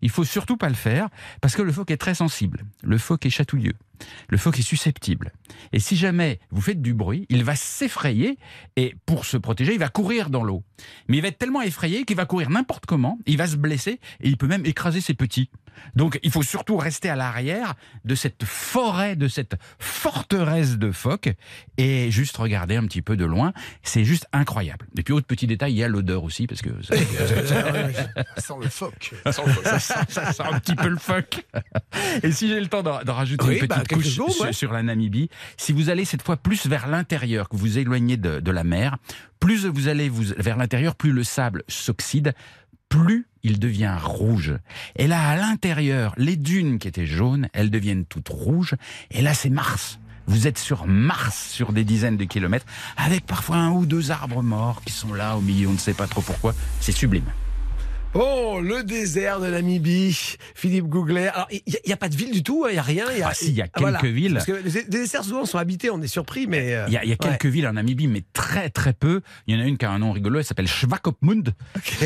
Il 0.00 0.10
faut 0.10 0.24
surtout 0.24 0.56
pas 0.56 0.68
le 0.68 0.74
faire 0.74 1.08
parce 1.40 1.56
que 1.56 1.62
le 1.62 1.72
phoque 1.72 1.90
est 1.90 1.96
très 1.96 2.14
sensible. 2.14 2.64
Le 2.82 2.98
phoque 2.98 3.26
est 3.26 3.30
chatouilleux. 3.30 3.72
Le 4.28 4.36
phoque 4.36 4.58
est 4.58 4.62
susceptible. 4.62 5.32
Et 5.72 5.80
si 5.80 5.96
jamais 5.96 6.38
vous 6.50 6.60
faites 6.60 6.82
du 6.82 6.92
bruit, 6.94 7.26
il 7.30 7.42
va 7.42 7.56
s'effrayer 7.56 8.36
et 8.76 8.94
pour 9.06 9.24
se 9.24 9.36
protéger, 9.36 9.72
il 9.72 9.78
va 9.78 9.88
courir 9.88 10.28
dans 10.30 10.44
l'eau. 10.44 10.62
Mais 11.08 11.16
il 11.16 11.20
va 11.22 11.28
être 11.28 11.38
tellement 11.38 11.62
effrayé 11.62 12.04
qu'il 12.04 12.16
va 12.16 12.26
courir 12.26 12.50
n'importe 12.50 12.86
comment, 12.86 13.18
il 13.26 13.36
va 13.38 13.46
se 13.46 13.56
blesser 13.56 13.98
et 14.20 14.28
il 14.28 14.36
peut 14.36 14.46
même 14.46 14.66
écraser 14.66 15.00
ses 15.00 15.14
petits. 15.14 15.50
Donc 15.94 16.18
il 16.22 16.30
faut 16.30 16.42
surtout 16.42 16.76
rester 16.76 17.08
à 17.10 17.16
l'arrière 17.16 17.74
de 18.04 18.14
cette 18.14 18.44
forêt, 18.44 19.16
de 19.16 19.28
cette 19.28 19.54
forteresse 19.78 20.78
de 20.78 20.90
phoques 20.90 21.32
et 21.78 22.10
juste 22.10 22.36
regarder 22.36 22.76
un 22.76 22.84
petit 22.86 23.02
peu 23.02 23.16
de 23.16 23.24
loin. 23.24 23.52
C'est 23.82 24.04
juste 24.04 24.26
incroyable. 24.32 24.86
Et 24.98 25.02
puis 25.02 25.12
autre 25.12 25.26
petit 25.26 25.46
détail, 25.46 25.72
il 25.72 25.78
y 25.78 25.84
a 25.84 25.88
l'odeur 25.88 26.24
aussi 26.24 26.46
parce 26.46 26.62
que 26.62 26.70
ça- 26.82 26.94
Sans 28.38 28.58
le 28.58 28.68
phoque. 28.68 29.12
ça, 29.24 29.78
sent, 29.78 29.94
ça 30.08 30.32
sent 30.32 30.42
un 30.50 30.58
petit 30.58 30.74
peu 30.74 30.88
le 30.88 30.96
phoque. 30.98 31.44
Et 32.22 32.32
si 32.32 32.48
j'ai 32.48 32.60
le 32.60 32.66
temps 32.68 32.82
d'en 32.82 33.02
d'en 33.02 33.14
rajouter 33.14 33.44
Oui, 33.46 33.54
une 33.54 33.60
petite 33.66 33.88
bah, 33.88 33.94
couche 33.94 34.08
sur, 34.08 34.40
ouais. 34.40 34.52
sur 34.52 34.72
la 34.72 34.82
Namibie, 34.82 35.28
si 35.56 35.72
vous 35.72 35.88
allez 35.90 36.04
cette 36.04 36.22
fois 36.22 36.36
plus 36.36 36.66
vers 36.66 36.88
l'intérieur, 36.88 37.48
que 37.48 37.56
vous 37.56 37.62
vous 37.62 37.78
éloignez 37.78 38.16
de, 38.16 38.40
de 38.40 38.50
la 38.50 38.64
mer, 38.64 38.96
plus 39.40 39.66
vous 39.66 39.88
allez 39.88 40.08
vous, 40.08 40.24
vers 40.36 40.56
l'intérieur, 40.56 40.94
plus 40.94 41.12
le 41.12 41.24
sable 41.24 41.62
s'oxyde, 41.68 42.34
plus 42.92 43.26
il 43.42 43.58
devient 43.58 43.96
rouge. 44.00 44.54
Et 44.96 45.06
là, 45.06 45.26
à 45.26 45.36
l'intérieur, 45.36 46.14
les 46.18 46.36
dunes 46.36 46.78
qui 46.78 46.88
étaient 46.88 47.06
jaunes, 47.06 47.48
elles 47.54 47.70
deviennent 47.70 48.04
toutes 48.04 48.28
rouges. 48.28 48.74
Et 49.10 49.22
là, 49.22 49.34
c'est 49.34 49.50
Mars. 49.50 49.98
Vous 50.26 50.46
êtes 50.46 50.58
sur 50.58 50.86
Mars, 50.86 51.48
sur 51.50 51.72
des 51.72 51.84
dizaines 51.84 52.16
de 52.16 52.24
kilomètres, 52.24 52.66
avec 52.96 53.26
parfois 53.26 53.56
un 53.56 53.70
ou 53.70 53.86
deux 53.86 54.10
arbres 54.10 54.42
morts 54.42 54.82
qui 54.84 54.92
sont 54.92 55.14
là 55.14 55.36
au 55.36 55.40
milieu, 55.40 55.68
on 55.68 55.72
ne 55.72 55.78
sait 55.78 55.94
pas 55.94 56.06
trop 56.06 56.20
pourquoi. 56.20 56.54
C'est 56.80 56.92
sublime. 56.92 57.24
Oh, 58.14 58.60
le 58.62 58.82
désert 58.84 59.40
de 59.40 59.46
Namibie, 59.48 60.36
Philippe 60.54 60.84
Gouglet. 60.86 61.28
Alors, 61.28 61.48
il 61.50 61.62
n'y 61.86 61.92
a, 61.94 61.96
pas 61.96 62.10
de 62.10 62.14
ville 62.16 62.30
du 62.30 62.42
tout, 62.42 62.64
hein, 62.66 62.68
il 62.70 62.74
n'y 62.74 62.78
a 62.78 62.82
rien. 62.82 63.06
y 63.10 63.22
a, 63.22 63.28
Ah, 63.28 63.34
si, 63.34 63.46
il 63.48 63.54
y 63.54 63.62
a 63.62 63.66
Ah, 63.72 63.80
voilà. 63.80 63.98
quelques 64.00 64.12
villes. 64.14 64.34
Parce 64.34 64.44
que 64.44 64.52
les 64.52 64.84
déserts 64.84 65.24
souvent 65.24 65.46
sont 65.46 65.56
habités, 65.56 65.88
on 65.88 66.00
est 66.02 66.06
surpris, 66.08 66.46
mais. 66.46 66.74
euh, 66.74 66.84
Il 66.88 66.92
y 66.92 66.98
a, 66.98 67.04
il 67.04 67.08
y 67.08 67.12
a 67.12 67.16
quelques 67.16 67.46
villes 67.46 67.66
en 67.66 67.72
Namibie, 67.72 68.08
mais 68.08 68.22
très 68.34 68.68
très 68.68 68.92
peu. 68.92 69.22
Il 69.46 69.54
y 69.56 69.58
en 69.58 69.62
a 69.62 69.66
une 69.66 69.78
qui 69.78 69.86
a 69.86 69.90
un 69.90 69.98
nom 69.98 70.12
rigolo, 70.12 70.38
elle 70.40 70.44
s'appelle 70.44 70.68
Schwakopmund, 70.68 71.54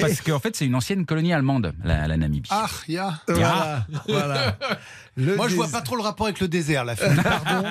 parce 0.01 0.21
qu'en 0.21 0.39
fait 0.39 0.55
c'est 0.55 0.67
une 0.67 0.77
ancienne 0.77 1.07
colonie 1.07 1.33
allemande, 1.33 1.75
la, 1.83 2.07
la 2.07 2.17
Namibie. 2.17 2.49
Ah, 2.53 2.69
ya. 2.87 3.21
Voilà, 3.27 3.87
voilà. 4.09 4.59
Le 5.17 5.35
Moi, 5.37 5.49
je 5.49 5.55
vois 5.55 5.69
pas 5.69 5.81
trop 5.81 5.97
le 5.97 6.03
rapport 6.03 6.27
avec 6.27 6.41
le 6.41 6.49
désert, 6.49 6.85
la 6.85 6.95
fille. 6.97 7.09
Pardon. 7.23 7.69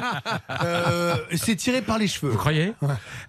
Euh, 0.63 1.15
c'est 1.35 1.55
tiré 1.55 1.81
par 1.81 1.97
les 1.97 2.07
cheveux. 2.07 2.31
Vous 2.31 2.37
croyez 2.37 2.73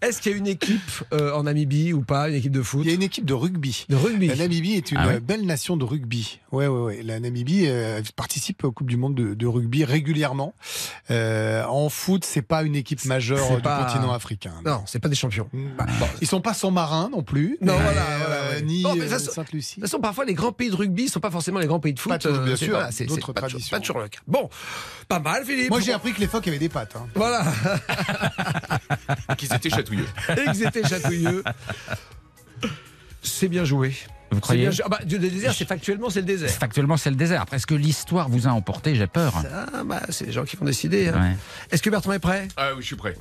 Est-ce 0.02 0.20
qu'il 0.22 0.32
y 0.32 0.34
a 0.34 0.38
une 0.38 0.46
équipe 0.46 0.80
euh, 1.12 1.32
en 1.34 1.42
Namibie 1.44 1.92
ou 1.92 2.00
pas, 2.02 2.28
une 2.28 2.34
équipe 2.34 2.52
de 2.52 2.62
foot 2.62 2.82
Il 2.84 2.88
y 2.88 2.92
a 2.92 2.94
une 2.94 3.02
équipe 3.02 3.24
de 3.26 3.34
rugby. 3.34 3.84
De 3.88 3.96
rugby. 3.96 4.28
La 4.28 4.36
Namibie 4.36 4.74
est 4.74 4.90
une 4.90 4.98
Ah 4.98 5.06
ouais 5.06 5.20
belle 5.20 5.44
nation 5.44 5.76
de 5.76 5.84
rugby. 5.84 6.40
Ouais, 6.52 6.66
ouais, 6.66 6.80
ouais. 6.80 7.02
La 7.02 7.20
Namibie 7.20 7.64
euh, 7.66 8.00
participe 8.16 8.64
aux 8.64 8.72
Coupes 8.72 8.88
du 8.88 8.96
Monde 8.96 9.14
de, 9.14 9.34
de 9.34 9.46
rugby 9.46 9.84
régulièrement. 9.84 10.54
Euh, 11.10 11.64
en 11.64 11.88
foot, 11.88 12.24
c'est 12.24 12.42
pas 12.42 12.62
une 12.62 12.76
équipe 12.76 13.04
majeure 13.04 13.56
du 13.56 13.62
pas- 13.62 13.84
continent 13.84 14.12
africain. 14.12 14.54
Non, 14.64 14.82
c'est 14.86 14.98
pas 14.98 15.08
des 15.08 15.14
champions. 15.14 15.48
Bah, 15.76 15.86
Ils 16.20 16.26
sont 16.26 16.40
pas 16.40 16.54
sans 16.54 16.70
marins 16.70 17.08
non 17.12 17.22
plus. 17.22 17.58
Non, 17.60 17.74
voilà, 17.74 18.02
voilà. 18.26 18.60
Ni 18.62 18.82
Bon, 18.82 18.96
euh, 18.98 19.18
Sainte-Lucie. 19.18 19.76
De 19.76 19.80
toute 19.82 19.90
façon, 19.90 20.00
parfois, 20.00 20.24
les 20.24 20.34
grands 20.34 20.52
pays 20.52 20.70
de 20.70 20.76
rugby 20.76 21.04
ne 21.04 21.08
sont 21.10 21.20
pas 21.20 21.30
forcément 21.30 21.58
les 21.58 21.66
grands 21.66 21.80
pays 21.80 21.92
de 21.92 21.98
foot. 22.00 22.10
Pas 22.10 22.18
toujours, 22.18 22.42
bien 22.44 22.56
c'est 22.56 22.64
sûr, 22.64 22.78
c'est 22.90 23.04
d'autres 23.06 23.32
pas 23.32 23.42
toujours- 23.42 23.50
traditions. 23.60 23.76
Pas 23.76 23.80
toujours 23.80 24.05
Bon, 24.26 24.48
pas 25.08 25.18
mal, 25.20 25.44
Philippe. 25.44 25.70
Moi, 25.70 25.80
j'ai 25.80 25.92
appris 25.92 26.12
que 26.12 26.20
les 26.20 26.26
phoques 26.26 26.46
avaient 26.48 26.58
des 26.58 26.68
pattes. 26.68 26.96
hein. 26.96 27.06
Voilà, 27.14 27.44
Qu'ils 29.36 29.52
étaient 29.52 29.70
chatouilleux. 29.70 30.06
et 30.30 30.44
qu'ils 30.52 30.66
étaient 30.66 30.86
chatouilleux. 30.86 31.42
C'est 33.22 33.48
bien 33.48 33.64
joué. 33.64 33.90
Vous 34.30 34.38
C'est 34.38 34.40
croyez 34.40 34.68
bien. 34.68 34.78
Ah 34.84 34.88
bah, 34.88 34.98
le 35.08 35.18
désert, 35.18 35.54
c'est 35.54 35.68
factuellement, 35.68 36.10
c'est 36.10 36.20
le 36.20 36.26
désert. 36.26 36.50
Factuellement 36.50 36.96
c'est 36.96 37.10
le 37.10 37.16
désert. 37.16 37.40
Après, 37.42 37.56
est-ce 37.56 37.66
que 37.66 37.74
l'histoire 37.74 38.28
vous 38.28 38.46
a 38.48 38.50
emporté? 38.50 38.94
J'ai 38.96 39.06
peur. 39.06 39.34
Ah, 39.52 39.84
bah, 39.84 40.02
c'est 40.10 40.26
les 40.26 40.32
gens 40.32 40.44
qui 40.44 40.56
vont 40.56 40.64
décider. 40.66 41.08
hein. 41.08 41.20
Ouais. 41.20 41.36
Est-ce 41.70 41.82
que 41.82 41.90
Bertrand 41.90 42.12
est 42.12 42.18
prêt? 42.18 42.48
Ah 42.56 42.70
oui, 42.74 42.82
je 42.82 42.86
suis 42.86 42.96
prêt. 42.96 43.16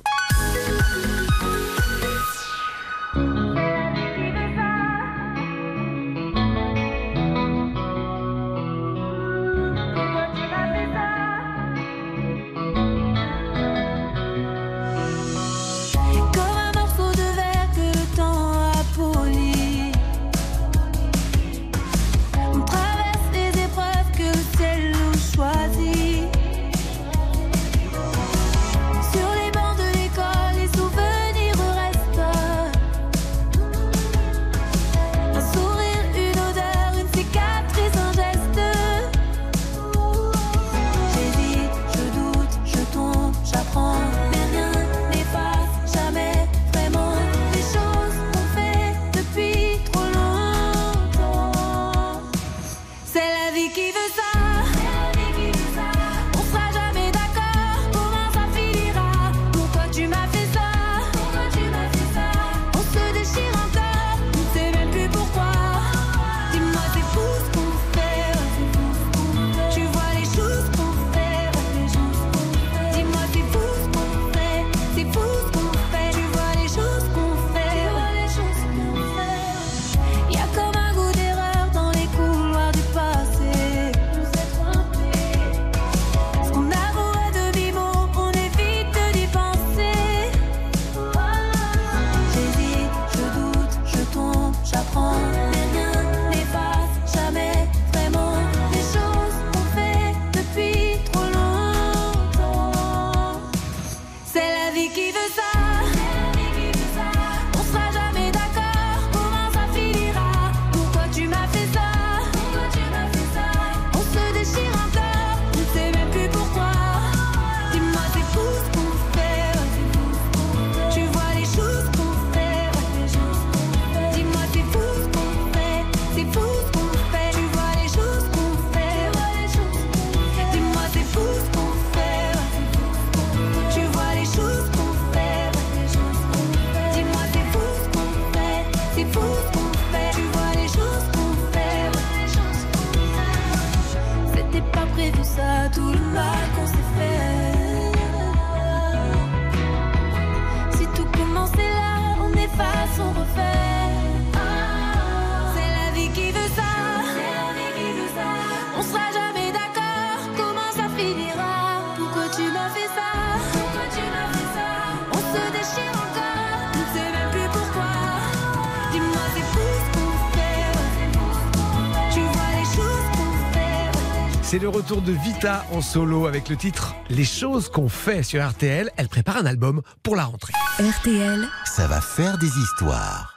C'est 174.48 174.60
le 174.60 174.68
retour 174.68 175.02
de 175.02 175.10
Vita 175.10 175.66
en 175.72 175.80
solo 175.80 176.26
avec 176.28 176.48
le 176.48 176.56
titre 176.56 176.94
Les 177.10 177.24
choses 177.24 177.68
qu'on 177.68 177.88
fait 177.88 178.22
sur 178.22 178.48
RTL. 178.48 178.92
Elle 178.96 179.08
prépare 179.08 179.38
un 179.38 179.44
album 179.46 179.82
pour 180.04 180.14
la 180.14 180.24
rentrée. 180.24 180.52
RTL, 180.78 181.48
Ça 181.64 181.88
va 181.88 182.00
faire 182.00 182.38
des 182.38 182.46
histoires. 182.46 183.34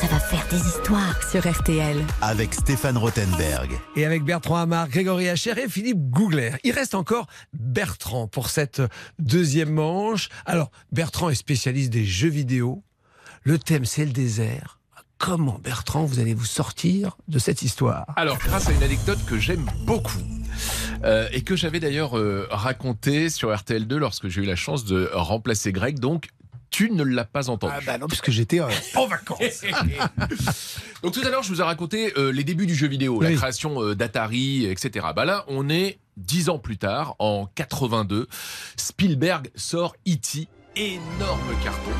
ça 0.00 0.06
va 0.06 0.20
faire 0.20 0.46
des 0.50 0.60
histoires 0.68 1.20
sur 1.28 1.50
RTL. 1.50 2.00
Avec 2.20 2.54
Stéphane 2.54 2.96
Rothenberg. 2.96 3.72
Et 3.96 4.06
avec 4.06 4.22
Bertrand 4.22 4.58
Hamar, 4.58 4.88
Grégory 4.88 5.28
Hacher 5.28 5.60
et 5.60 5.68
Philippe 5.68 5.98
Gougler. 6.10 6.52
Il 6.62 6.70
reste 6.70 6.94
encore 6.94 7.26
Bertrand 7.52 8.28
pour 8.28 8.50
cette 8.50 8.82
deuxième 9.18 9.72
manche. 9.72 10.28
Alors, 10.46 10.70
Bertrand 10.92 11.28
est 11.30 11.34
spécialiste 11.34 11.90
des 11.90 12.04
jeux 12.04 12.28
vidéo. 12.30 12.84
Le 13.42 13.58
thème, 13.58 13.84
c'est 13.84 14.04
le 14.04 14.12
désert. 14.12 14.78
Comment, 15.18 15.58
Bertrand, 15.62 16.04
vous 16.04 16.18
allez 16.18 16.34
vous 16.34 16.44
sortir 16.44 17.16
de 17.28 17.38
cette 17.38 17.62
histoire? 17.62 18.04
Alors, 18.16 18.38
grâce 18.38 18.68
à 18.68 18.72
une 18.72 18.82
anecdote 18.82 19.18
que 19.26 19.38
j'aime 19.38 19.66
beaucoup 19.82 20.18
euh, 21.04 21.28
et 21.32 21.42
que 21.42 21.56
j'avais 21.56 21.80
d'ailleurs 21.80 22.18
euh, 22.18 22.46
racontée 22.50 23.30
sur 23.30 23.50
RTL2 23.50 23.96
lorsque 23.96 24.28
j'ai 24.28 24.42
eu 24.42 24.46
la 24.46 24.56
chance 24.56 24.84
de 24.84 25.10
remplacer 25.14 25.72
Greg, 25.72 25.98
donc 25.98 26.28
tu 26.74 26.90
ne 26.90 27.04
l'as 27.04 27.24
pas 27.24 27.50
entendu. 27.50 27.72
Ah 27.76 27.80
bah 27.86 27.98
non, 27.98 28.08
puisque 28.08 28.32
j'étais 28.32 28.60
euh, 28.60 28.66
en 28.96 29.06
vacances. 29.06 29.38
Donc 31.04 31.12
tout 31.12 31.20
à 31.24 31.30
l'heure, 31.30 31.44
je 31.44 31.50
vous 31.50 31.60
ai 31.60 31.64
raconté 31.64 32.12
euh, 32.18 32.32
les 32.32 32.42
débuts 32.42 32.66
du 32.66 32.74
jeu 32.74 32.88
vidéo, 32.88 33.20
la 33.20 33.32
création 33.32 33.80
euh, 33.80 33.94
d'Atari, 33.94 34.66
etc. 34.66 35.06
Bah 35.14 35.24
là, 35.24 35.44
on 35.46 35.68
est 35.68 36.00
dix 36.16 36.48
ans 36.48 36.58
plus 36.58 36.76
tard, 36.76 37.14
en 37.20 37.46
82. 37.54 38.26
Spielberg 38.76 39.52
sort 39.54 39.94
E.T., 40.08 40.48
énorme 40.74 41.54
carton. 41.62 41.92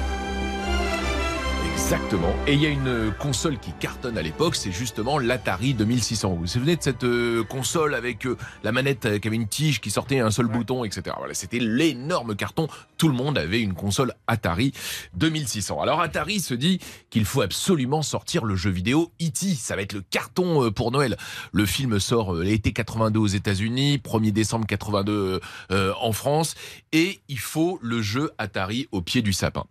Exactement. 1.74 2.32
Et 2.46 2.54
il 2.54 2.62
y 2.62 2.66
a 2.66 2.68
une 2.68 3.12
console 3.18 3.58
qui 3.58 3.72
cartonne 3.72 4.16
à 4.16 4.22
l'époque, 4.22 4.54
c'est 4.54 4.70
justement 4.70 5.18
l'Atari 5.18 5.74
2600. 5.74 6.30
Vous 6.30 6.36
vous 6.36 6.46
souvenez 6.46 6.76
de 6.76 6.82
cette 6.82 7.02
euh, 7.02 7.42
console 7.42 7.94
avec 7.94 8.26
euh, 8.26 8.38
la 8.62 8.70
manette 8.70 9.20
qui 9.20 9.28
avait 9.28 9.36
une 9.36 9.48
tige 9.48 9.80
qui 9.80 9.90
sortait 9.90 10.20
un 10.20 10.30
seul 10.30 10.46
bouton, 10.46 10.84
etc. 10.84 11.16
Voilà, 11.18 11.34
c'était 11.34 11.58
l'énorme 11.58 12.36
carton. 12.36 12.68
Tout 12.96 13.08
le 13.08 13.14
monde 13.14 13.36
avait 13.36 13.60
une 13.60 13.74
console 13.74 14.14
Atari 14.28 14.72
2600. 15.14 15.80
Alors 15.80 16.00
Atari 16.00 16.40
se 16.40 16.54
dit 16.54 16.78
qu'il 17.10 17.24
faut 17.24 17.42
absolument 17.42 18.02
sortir 18.02 18.44
le 18.44 18.54
jeu 18.56 18.70
vidéo 18.70 19.12
E.T. 19.20 19.54
Ça 19.54 19.76
va 19.76 19.82
être 19.82 19.94
le 19.94 20.02
carton 20.02 20.64
euh, 20.64 20.70
pour 20.70 20.92
Noël. 20.92 21.16
Le 21.52 21.66
film 21.66 21.98
sort 21.98 22.34
l'été 22.34 22.72
82 22.72 23.18
aux 23.18 23.26
États-Unis, 23.26 23.98
1er 23.98 24.30
décembre 24.30 24.66
82 24.66 25.40
euh, 25.70 25.92
en 26.00 26.12
France, 26.12 26.54
et 26.92 27.20
il 27.28 27.38
faut 27.38 27.78
le 27.82 28.00
jeu 28.00 28.30
Atari 28.38 28.88
au 28.92 29.02
pied 29.02 29.22
du 29.22 29.32
sapin. 29.32 29.64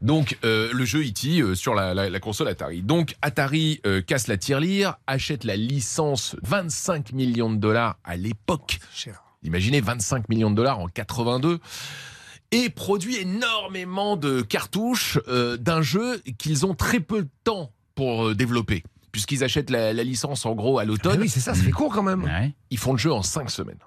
Donc 0.00 0.38
euh, 0.44 0.70
le 0.72 0.84
jeu 0.84 1.02
E.T. 1.02 1.54
sur 1.60 1.74
la, 1.74 1.94
la- 1.94 2.08
la 2.10 2.20
console 2.20 2.48
Atari. 2.48 2.82
Donc 2.82 3.14
Atari 3.22 3.80
euh, 3.86 4.00
casse 4.02 4.26
la 4.26 4.36
tirelire, 4.38 4.96
achète 5.06 5.44
la 5.44 5.56
licence 5.56 6.34
25 6.42 7.12
millions 7.12 7.50
de 7.52 7.56
dollars 7.58 7.98
à 8.04 8.16
l'époque. 8.16 8.78
Imaginez 9.42 9.80
25 9.80 10.28
millions 10.28 10.50
de 10.50 10.56
dollars 10.56 10.78
en 10.80 10.88
82 10.88 11.60
et 12.52 12.68
produit 12.70 13.16
énormément 13.16 14.16
de 14.16 14.40
cartouches 14.42 15.18
euh, 15.28 15.56
d'un 15.56 15.82
jeu 15.82 16.20
qu'ils 16.38 16.66
ont 16.66 16.74
très 16.74 17.00
peu 17.00 17.22
de 17.22 17.28
temps 17.44 17.72
pour 17.94 18.28
euh, 18.28 18.34
développer. 18.34 18.82
Puisqu'ils 19.12 19.42
achètent 19.44 19.70
la, 19.70 19.92
la 19.92 20.02
licence 20.04 20.46
en 20.46 20.54
gros 20.54 20.78
à 20.78 20.82
Ah 20.82 20.84
l'automne, 20.84 21.20
Oui, 21.20 21.28
c'est 21.28 21.40
ça, 21.40 21.54
ça 21.54 21.62
fait 21.62 21.70
court 21.70 21.92
quand 21.92 22.02
même. 22.02 22.24
Ouais. 22.24 22.54
ils 22.70 22.78
font 22.78 22.92
le 22.92 22.98
jeu 22.98 23.12
en 23.12 23.22
5 23.22 23.50
semaines. 23.50 23.78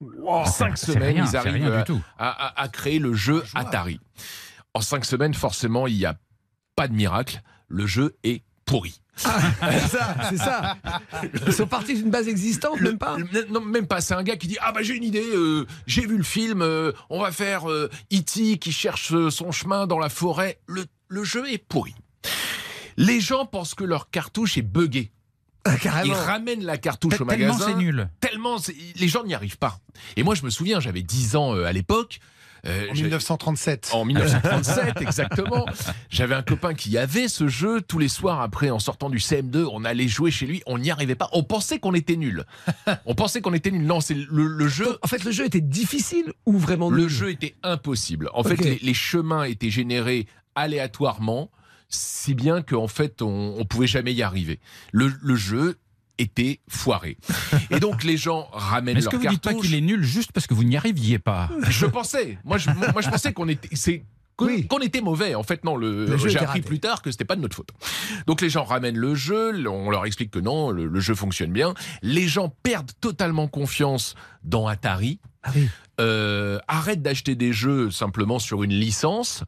Wow. 0.00 0.28
En 0.28 0.44
5 0.44 0.76
C'est 0.76 0.92
semaines, 0.92 1.14
rien, 1.14 1.24
ils 1.24 1.28
c'est 1.28 1.36
arrivent 1.36 1.72
à, 1.72 1.78
du 1.78 1.84
tout. 1.84 2.00
à- 2.18 2.46
à- 2.48 2.62
à 2.62 2.68
créer 2.68 2.98
le 2.98 3.14
jeu. 3.14 3.42
Atari. 3.54 3.98
En 4.74 4.80
5 4.82 5.04
semaines, 5.06 5.34
forcément, 5.34 5.86
il 5.86 5.96
n'y 5.96 6.04
a 6.04 6.16
pas 6.76 6.86
de 6.88 6.92
miracle. 6.94 7.42
Le 7.68 7.86
jeu 7.86 8.14
est 8.22 8.42
pourri. 8.64 9.00
c'est 9.16 9.88
ça, 9.88 10.14
c'est 10.28 10.36
ça. 10.36 10.76
Ils 11.46 11.52
sont 11.52 11.66
partis 11.66 11.94
d'une 11.94 12.10
base 12.10 12.28
existante, 12.28 12.78
Le- 12.78 12.90
même 12.90 12.98
pas 12.98 13.16
le- 13.16 13.46
non, 13.50 13.60
même 13.62 13.86
pas. 13.86 14.00
C'est 14.02 14.12
un 14.14 14.22
gars 14.22 14.36
qui 14.36 14.46
dit 14.46 14.58
Ah, 14.60 14.72
bah 14.72 14.82
j'ai 14.82 14.94
une 14.94 15.04
idée, 15.04 15.24
euh, 15.24 15.66
j'ai 15.86 16.06
vu 16.06 16.18
le 16.18 16.22
film, 16.22 16.60
euh, 16.62 16.92
on 17.08 17.20
va 17.22 17.32
faire 17.32 17.70
euh, 17.70 17.88
E.T. 18.12 18.58
qui 18.58 18.72
cherche 18.72 19.12
euh, 19.14 19.30
son 19.30 19.52
chemin 19.52 19.86
dans 19.86 19.98
la 19.98 20.10
forêt. 20.10 20.58
Le, 20.66 20.84
le 21.08 21.24
jeu 21.24 21.48
est 21.50 21.58
pourri. 21.58 21.94
Les 22.98 23.20
gens 23.20 23.46
pensent 23.46 23.74
que 23.74 23.84
leur 23.84 24.10
cartouche 24.10 24.58
est 24.58 24.62
buggée. 24.62 25.12
Ah, 25.64 26.04
Ils 26.04 26.12
ramènent 26.12 26.64
la 26.64 26.76
cartouche 26.78 27.14
au 27.20 27.24
Tellement 27.24 27.54
magasin. 27.54 27.66
c'est 27.66 27.74
nul. 27.74 28.08
Tellement 28.20 28.56
les 28.96 29.08
gens 29.08 29.24
n'y 29.24 29.34
arrivent 29.34 29.58
pas. 29.58 29.80
Et 30.16 30.22
moi, 30.22 30.34
je 30.36 30.44
me 30.44 30.50
souviens, 30.50 30.78
j'avais 30.78 31.02
10 31.02 31.34
ans 31.36 31.54
euh, 31.56 31.64
à 31.64 31.72
l'époque. 31.72 32.20
Euh, 32.66 32.86
En 32.90 32.94
j'ai- 32.94 33.02
1937. 33.02 33.90
en 33.92 34.04
1937, 34.04 35.00
exactement. 35.00 35.66
J'avais 36.10 36.34
un 36.34 36.42
copain 36.42 36.74
qui 36.74 36.98
avait 36.98 37.28
ce 37.28 37.48
jeu. 37.48 37.80
Tous 37.80 37.98
les 37.98 38.08
soirs, 38.08 38.40
après, 38.40 38.70
en 38.70 38.78
sortant 38.78 39.08
du 39.10 39.18
CM2, 39.18 39.66
on 39.72 39.84
allait 39.84 40.08
jouer 40.08 40.30
chez 40.30 40.46
lui. 40.46 40.62
On 40.66 40.78
n'y 40.78 40.90
arrivait 40.90 41.14
pas. 41.14 41.28
On 41.32 41.42
pensait 41.44 41.78
qu'on 41.78 41.94
était 41.94 42.16
nul. 42.16 42.44
On 43.06 43.14
pensait 43.14 43.40
qu'on 43.40 43.54
était 43.54 43.70
nul. 43.70 43.84
Non, 43.86 44.00
c'est 44.00 44.14
le, 44.14 44.46
le 44.46 44.68
jeu. 44.68 44.98
En 45.02 45.06
fait, 45.06 45.22
le 45.24 45.30
jeu 45.30 45.44
était 45.44 45.60
difficile 45.60 46.32
ou 46.44 46.58
vraiment 46.58 46.90
Le 46.90 47.02
nul 47.02 47.08
jeu 47.08 47.30
était 47.30 47.54
impossible. 47.62 48.30
En 48.34 48.42
fait, 48.42 48.56
les, 48.60 48.78
les 48.82 48.94
chemins 48.94 49.44
étaient 49.44 49.70
générés 49.70 50.26
aléatoirement, 50.54 51.50
si 51.88 52.34
bien 52.34 52.62
qu'en 52.62 52.88
fait, 52.88 53.22
on, 53.22 53.54
on 53.58 53.64
pouvait 53.64 53.86
jamais 53.86 54.12
y 54.12 54.22
arriver. 54.22 54.58
Le, 54.92 55.12
le 55.22 55.36
jeu 55.36 55.76
était 56.18 56.60
foiré. 56.68 57.18
Et 57.70 57.80
donc, 57.80 58.04
les 58.04 58.16
gens 58.16 58.48
ramènent 58.52 58.96
Est-ce 58.96 59.08
que 59.08 59.16
vous 59.16 59.26
dites 59.26 59.42
pas 59.42 59.54
qu'il 59.54 59.74
est 59.74 59.80
nul 59.80 60.02
juste 60.02 60.32
parce 60.32 60.46
que 60.46 60.54
vous 60.54 60.64
n'y 60.64 60.76
arriviez 60.76 61.18
pas 61.18 61.50
Je 61.68 61.86
pensais. 61.86 62.38
Moi, 62.44 62.58
je, 62.58 62.70
moi, 62.70 63.00
je 63.02 63.08
pensais 63.10 63.32
qu'on 63.32 63.48
était. 63.48 63.68
C'est 63.74 64.04
qu'on 64.36 64.46
Oui. 64.46 64.66
qu'on 64.66 64.78
était 64.80 65.00
mauvais. 65.00 65.34
En 65.34 65.42
fait, 65.42 65.64
non. 65.64 65.76
Le, 65.76 66.06
Le 66.06 66.16
jeu 66.16 66.28
j'ai 66.28 66.36
appris 66.38 66.58
raté. 66.58 66.62
plus 66.62 66.78
tard 66.80 67.00
que 67.02 67.10
c'était 67.10 67.24
pas 67.24 67.36
de 67.36 67.40
notre 67.40 67.56
faute. 67.56 67.70
Donc 68.26 68.40
les 68.42 68.50
gens 68.50 68.64
ramènent 68.64 68.98
le 68.98 69.14
jeu. 69.14 69.66
On 69.68 69.90
leur 69.90 70.04
explique 70.06 70.30
que 70.30 70.38
non, 70.38 70.70
le, 70.70 70.86
le 70.86 71.00
jeu 71.00 71.14
fonctionne 71.14 71.52
bien. 71.52 71.74
Les 72.02 72.28
gens 72.28 72.50
perdent 72.62 72.92
totalement 73.00 73.48
confiance 73.48 74.14
dans 74.44 74.66
Atari. 74.66 75.20
Ah 75.42 75.50
oui. 75.54 75.68
euh, 76.00 76.58
arrêtent 76.68 77.02
d'acheter 77.02 77.34
des 77.34 77.52
jeux 77.52 77.90
simplement 77.90 78.38
sur 78.38 78.62
une 78.62 78.72
licence. 78.72 79.44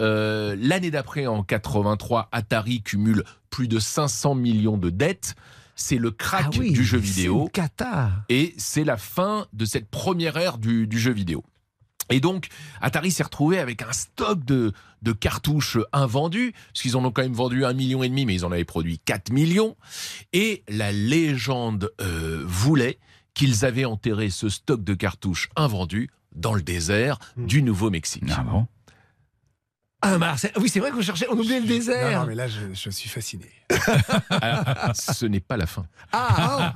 Euh, 0.00 0.56
L'année 0.58 0.90
d'après, 0.90 1.26
en 1.26 1.42
83, 1.42 2.28
Atari 2.32 2.82
cumule 2.82 3.22
plus 3.50 3.68
de 3.68 3.78
500 3.78 4.34
millions 4.34 4.78
de 4.78 4.90
dettes. 4.90 5.34
C'est 5.74 5.96
le 5.98 6.10
crack 6.10 6.46
Ah 6.48 6.58
oui, 6.58 6.72
du 6.72 6.84
jeu 6.84 6.98
c'est 6.98 7.04
vidéo 7.04 7.48
cata. 7.52 8.10
et 8.28 8.54
c'est 8.58 8.84
la 8.84 8.96
fin 8.96 9.46
de 9.52 9.64
cette 9.64 9.88
première 9.90 10.36
ère 10.36 10.58
du, 10.58 10.86
du 10.86 10.98
jeu 10.98 11.12
vidéo. 11.12 11.44
Et 12.10 12.20
donc, 12.20 12.48
Atari 12.82 13.10
s'est 13.10 13.22
retrouvé 13.22 13.58
avec 13.58 13.80
un 13.80 13.92
stock 13.92 14.44
de, 14.44 14.72
de 15.00 15.12
cartouches 15.12 15.78
invendues, 15.92 16.52
parce 16.52 16.82
qu'ils 16.82 16.96
en 16.96 17.04
ont 17.04 17.10
quand 17.10 17.22
même 17.22 17.32
vendu 17.32 17.64
un 17.64 17.72
million 17.72 18.02
et 18.02 18.08
demi, 18.08 18.26
mais 18.26 18.34
ils 18.34 18.44
en 18.44 18.52
avaient 18.52 18.64
produit 18.66 18.98
4 18.98 19.32
millions. 19.32 19.76
Et 20.34 20.62
la 20.68 20.92
légende 20.92 21.90
euh, 22.02 22.42
voulait 22.46 22.98
qu'ils 23.34 23.64
avaient 23.64 23.86
enterré 23.86 24.28
ce 24.28 24.50
stock 24.50 24.84
de 24.84 24.92
cartouches 24.94 25.48
invendues 25.56 26.10
dans 26.34 26.52
le 26.54 26.60
désert 26.62 27.18
du 27.38 27.62
Nouveau-Mexique. 27.62 28.24
Ah 28.36 28.42
bon? 28.42 28.66
Ah, 30.02 30.18
bah, 30.18 30.34
c'est- 30.36 30.56
oui, 30.58 30.68
c'est 30.68 30.80
vrai 30.80 30.90
qu'on 30.90 31.00
cherchait, 31.00 31.26
on 31.30 31.34
oubliait 31.38 31.60
le 31.60 31.66
désert. 31.66 32.20
non, 32.20 32.26
mais 32.26 32.34
là, 32.34 32.48
je, 32.48 32.60
je 32.74 32.90
suis 32.90 33.08
fasciné. 33.08 33.46
Alors, 34.30 34.64
ce 34.94 35.26
n'est 35.26 35.40
pas 35.40 35.56
la 35.56 35.66
fin. 35.66 35.86
Ah, 36.12 36.74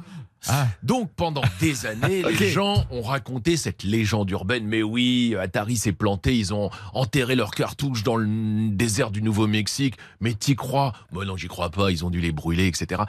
Ah. 0.48 0.68
Donc 0.84 1.10
pendant 1.16 1.42
des 1.58 1.86
années, 1.86 2.22
les 2.38 2.50
gens 2.50 2.84
ont 2.92 3.02
raconté 3.02 3.56
cette 3.56 3.82
légende 3.82 4.30
urbaine. 4.30 4.64
Mais 4.64 4.80
oui, 4.80 5.34
Atari 5.40 5.76
s'est 5.76 5.90
planté, 5.92 6.36
ils 6.38 6.54
ont 6.54 6.70
enterré 6.94 7.34
leurs 7.34 7.50
cartouches 7.50 8.04
dans 8.04 8.14
le 8.14 8.68
désert 8.70 9.10
du 9.10 9.22
Nouveau-Mexique. 9.22 9.96
Mais 10.20 10.34
t'y 10.34 10.54
crois? 10.54 10.92
Moi 11.10 11.24
non, 11.24 11.36
j'y 11.36 11.48
crois 11.48 11.70
pas. 11.70 11.90
Ils 11.90 12.04
ont 12.04 12.10
dû 12.10 12.20
les 12.20 12.30
brûler, 12.30 12.68
etc. 12.68 13.02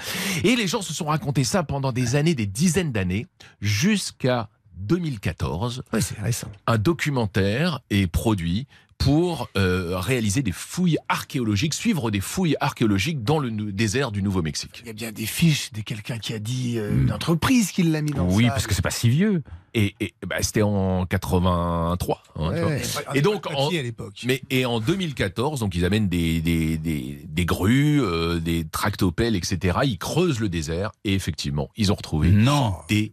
Et 0.43 0.55
les 0.55 0.67
gens 0.67 0.81
se 0.81 0.93
sont 0.93 1.05
raconté 1.05 1.43
ça 1.43 1.61
pendant 1.61 1.91
des 1.91 2.15
années, 2.15 2.33
des 2.33 2.47
dizaines 2.47 2.91
d'années, 2.91 3.27
jusqu'à 3.61 4.49
2014 4.77 5.83
Ouais, 5.93 6.01
c'est 6.01 6.19
récent. 6.19 6.47
un 6.65 6.77
documentaire 6.79 7.81
est 7.91 8.07
produit 8.07 8.65
pour 8.97 9.47
euh, 9.57 9.97
réaliser 9.99 10.41
des 10.41 10.51
fouilles 10.51 10.97
archéologiques, 11.07 11.73
suivre 11.73 12.11
des 12.11 12.19
fouilles 12.19 12.55
archéologiques 12.59 13.23
dans 13.23 13.39
le 13.39 13.49
désert 13.71 14.11
du 14.11 14.21
Nouveau-Mexique. 14.21 14.79
Il 14.83 14.87
y 14.87 14.89
a 14.89 14.93
bien 14.93 15.11
des 15.11 15.25
fiches 15.25 15.71
de 15.71 15.81
quelqu'un 15.81 16.17
qui 16.17 16.33
a 16.33 16.39
dit 16.39 16.77
euh, 16.77 16.91
une 17.03 17.11
entreprise 17.13 17.71
qui 17.71 17.83
l'a 17.83 18.01
mis 18.01 18.11
dans 18.11 18.27
Oui, 18.27 18.45
ça. 18.45 18.51
parce 18.51 18.67
que 18.67 18.73
c'est 18.73 18.81
pas 18.81 18.89
si 18.91 19.09
vieux. 19.09 19.43
Et, 19.73 19.93
et, 19.99 20.13
bah, 20.25 20.37
c'était 20.41 20.63
en 20.63 21.05
83. 21.05 22.23
hein. 22.35 22.49
Ouais. 22.51 22.81
Et 23.13 23.21
donc, 23.21 23.45
en- 23.47 23.65
papier 23.65 23.79
à 23.79 23.83
l'époque. 23.83 24.23
Mais 24.25 24.41
et 24.49 24.65
en 24.65 24.79
2014, 24.79 25.59
donc 25.59 25.75
ils 25.75 25.85
amènent 25.85 26.07
des 26.09 26.41
des, 26.41 26.77
des, 26.77 27.19
des 27.27 27.45
grues, 27.45 28.01
euh, 28.01 28.39
des 28.39 28.65
tractopelles, 28.65 29.35
etc. 29.35 29.77
Ils 29.85 29.99
creusent 29.99 30.39
le 30.39 30.49
désert 30.49 30.91
et 31.03 31.13
effectivement, 31.13 31.69
ils 31.77 31.91
ont 31.91 31.95
retrouvé 31.95 32.31
Non. 32.31 32.73
des 32.89 33.11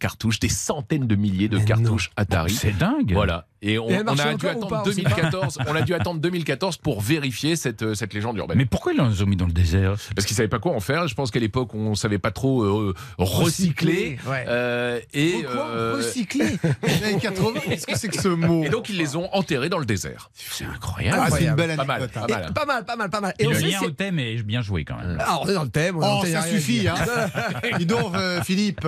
cartouches, 0.00 0.40
des 0.40 0.48
centaines 0.48 1.06
de 1.06 1.14
milliers 1.16 1.48
de 1.50 1.58
Mais 1.58 1.64
cartouches 1.66 2.10
Atari. 2.16 2.54
C'est 2.54 2.76
dingue. 2.78 3.12
Voilà. 3.12 3.46
Et 3.68 3.78
on, 3.78 3.88
Et 3.88 3.96
a 3.96 4.02
dû 4.04 4.46
attendre 4.46 4.68
pas, 4.68 4.82
on 4.86 4.92
sait 4.92 5.02
pas 5.02 5.10
2014. 5.10 5.58
on 5.66 5.74
a 5.74 5.82
dû 5.82 5.92
attendre 5.92 6.20
2014 6.20 6.76
pour 6.76 7.00
vérifier 7.00 7.56
cette, 7.56 7.82
euh, 7.82 7.94
cette 7.94 8.14
légende 8.14 8.36
urbaine. 8.38 8.56
Mais 8.58 8.64
pourquoi 8.64 8.92
ils 8.92 9.00
les 9.00 9.22
ont 9.22 9.26
mis 9.26 9.36
dans 9.36 9.46
le 9.46 9.52
désert? 9.52 9.96
Parce 10.14 10.26
qu'ils 10.26 10.36
savaient 10.36 10.48
pas 10.48 10.60
quoi 10.60 10.72
en 10.72 10.80
faire. 10.80 11.08
Je 11.08 11.14
pense 11.14 11.30
qu'à 11.32 11.40
l'époque, 11.40 11.74
on 11.74 11.94
savait 11.96 12.18
pas 12.18 12.30
trop 12.30 12.62
euh, 12.62 12.94
recycler. 13.18 14.18
Ouais. 14.26 14.44
Euh, 14.48 15.00
et, 15.12 15.42
Pourquoi 15.42 15.68
euh, 15.68 15.94
recycler? 15.96 16.58
Les 16.82 17.04
années 17.04 17.18
80, 17.20 17.60
qu'est-ce 17.66 17.86
que 17.86 17.98
c'est 17.98 18.08
que 18.08 18.20
ce 18.20 18.28
mot? 18.28 18.64
Et 18.64 18.68
donc 18.68 18.88
ils 18.88 18.96
les 18.96 19.16
ont 19.16 19.32
enterrés 19.34 19.68
dans 19.68 19.78
le 19.78 19.84
désert. 19.84 20.30
C'est 20.34 20.64
incroyable. 20.64 21.18
Ah, 21.20 21.30
c'est 21.30 21.44
une 21.44 21.54
belle 21.54 21.76
Pas 21.76 21.84
mal, 21.84 22.02
anecdote. 22.02 22.22
hein. 22.22 22.26
pas 22.26 22.38
mal. 22.38 22.52
pas 22.52 22.64
mal, 22.66 22.84
pas 22.84 22.96
mal, 22.96 23.10
pas 23.10 23.20
mal. 23.20 23.34
Et 23.38 23.44
Et 23.44 23.46
on 23.46 23.50
le 23.50 23.56
sait 23.56 23.66
lien 23.66 23.80
au 23.82 23.90
thème 23.90 24.18
est 24.18 24.42
bien 24.42 24.62
joué 24.62 24.84
quand 24.84 24.96
même. 24.96 25.18
Ah, 25.20 25.38
on 25.42 25.48
est 25.48 25.54
dans 25.54 25.64
le 25.64 25.70
thème. 25.70 25.96
on 25.96 26.20
Oh, 26.20 26.24
ça 26.24 26.42
suffit, 26.42 26.86
hein. 26.88 26.94
Dis 27.78 27.86
donc, 27.86 28.14
Philippe. 28.44 28.86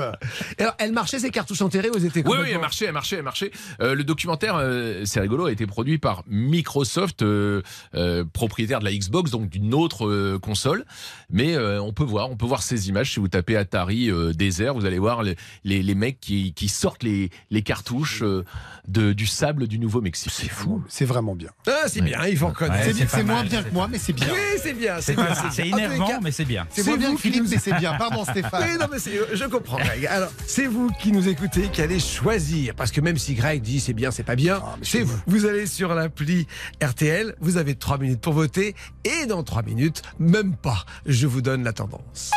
Alors, 0.59 0.75
elle 0.79 0.93
marchait 0.93 1.19
ces 1.19 1.31
cartouches 1.31 1.63
enterrées 1.63 1.91
ou 1.91 1.97
elles 1.97 2.07
étaient 2.07 2.23
Oui, 2.27 2.39
oui, 2.43 2.51
elle 2.53 2.61
marchait, 2.61 2.87
elle 2.87 2.93
marchait, 2.93 3.17
elle 3.17 3.23
marchait. 3.23 3.51
Le 3.81 4.03
documentaire, 4.03 4.57
euh, 4.69 5.05
c'est 5.05 5.21
rigolo, 5.21 5.47
a 5.47 5.53
été 5.53 5.67
produit 5.67 5.99
par 5.99 6.23
Microsoft, 6.27 7.23
euh, 7.23 7.63
euh, 7.95 8.25
propriétaire 8.33 8.81
de 8.81 8.85
la 8.85 8.93
Xbox, 8.93 9.31
donc 9.31 9.49
d'une 9.49 9.75
autre 9.75 10.07
euh, 10.07 10.39
console. 10.39 10.85
Mais 11.31 11.55
euh, 11.57 11.81
on 11.83 11.93
peut 11.93 12.05
voir, 12.05 12.31
on 12.31 12.37
peut 12.37 12.47
voir 12.47 12.63
ces 12.63 12.89
images 12.89 13.13
si 13.13 13.21
vous 13.21 13.29
tapez 13.29 13.57
Atari 13.57 14.11
euh, 14.11 14.33
désert, 14.33 14.75
vous 14.75 14.85
allez 14.87 14.99
voir 14.99 15.23
les, 15.23 15.37
les, 15.65 15.83
les 15.83 15.95
mecs 15.95 16.21
qui, 16.21 16.53
qui 16.55 16.69
sortent 16.69 17.03
les, 17.03 17.31
les 17.51 17.63
cartouches 17.63 18.23
euh, 18.23 18.45
de, 18.87 19.13
du 19.13 19.27
sable 19.27 19.67
du 19.69 19.79
Nouveau-Mexique. 19.79 20.33
C'est 20.35 20.49
fou. 20.51 20.83
C'est 20.89 21.05
vraiment 21.05 21.35
bien. 21.35 21.51
Ah, 21.67 21.85
c'est 21.89 22.01
bien, 22.03 22.25
il 22.27 22.37
faut 22.37 22.49
reconnaître. 22.49 22.97
C'est 23.09 23.23
moins 23.23 23.37
mal, 23.37 23.49
bien 23.49 23.63
que 23.63 23.73
moi, 23.73 23.89
mais 23.91 23.99
c'est 23.99 24.13
bien. 24.13 24.27
Oui, 24.31 24.59
c'est 24.63 24.75
bien, 24.75 25.01
c'est 25.01 25.67
énervant, 25.67 26.21
mais 26.23 26.31
c'est 26.33 26.45
bien. 26.45 26.67
C'est 26.71 26.85
moins 26.87 26.97
bien 26.97 27.15
que 27.15 27.21
Philippe, 27.21 27.45
mais 27.49 27.59
c'est 27.59 27.75
bien. 27.79 27.95
Pardon, 27.99 28.25
Stéphane. 28.25 28.65
Oui, 28.67 28.79
non, 28.79 28.87
mais 28.91 28.99
c'est- 28.99 29.19
je 29.35 29.45
comprends, 29.45 29.79
Greg. 29.79 30.07
Alors, 30.07 30.31
c'est 30.47 30.67
vous 30.67 30.91
qui 31.01 31.13
nous 31.13 31.29
écoutez, 31.29 31.69
qui 31.73 31.83
allez 31.83 32.01
choisir. 32.01 32.75
Parce 32.75 32.91
que 32.93 33.01
même 33.01 33.17
si 33.19 33.35
Greg 33.35 33.63
dit 33.63 33.81
c'est 33.81 33.93
bien, 33.93 34.11
c'est 34.11 34.23
pas 34.23 34.37
bien, 34.37 34.48
Ah, 34.51 34.77
c'est 34.83 35.03
vous. 35.03 35.19
Vous 35.27 35.47
allez 35.47 35.67
sur 35.67 35.95
l'appli 35.95 36.47
RTL, 36.83 37.35
vous 37.41 37.57
avez 37.57 37.75
trois 37.75 37.99
minutes 37.99 38.21
pour 38.21 38.33
voter. 38.33 38.75
Et 39.05 39.27
dans 39.27 39.43
trois 39.43 39.63
minutes, 39.63 40.03
même 40.19 40.57
pas, 40.57 40.85
je 41.07 41.27
vous 41.27 41.43
donne 41.43 41.65
la 41.65 41.73
tendance. 41.73 42.31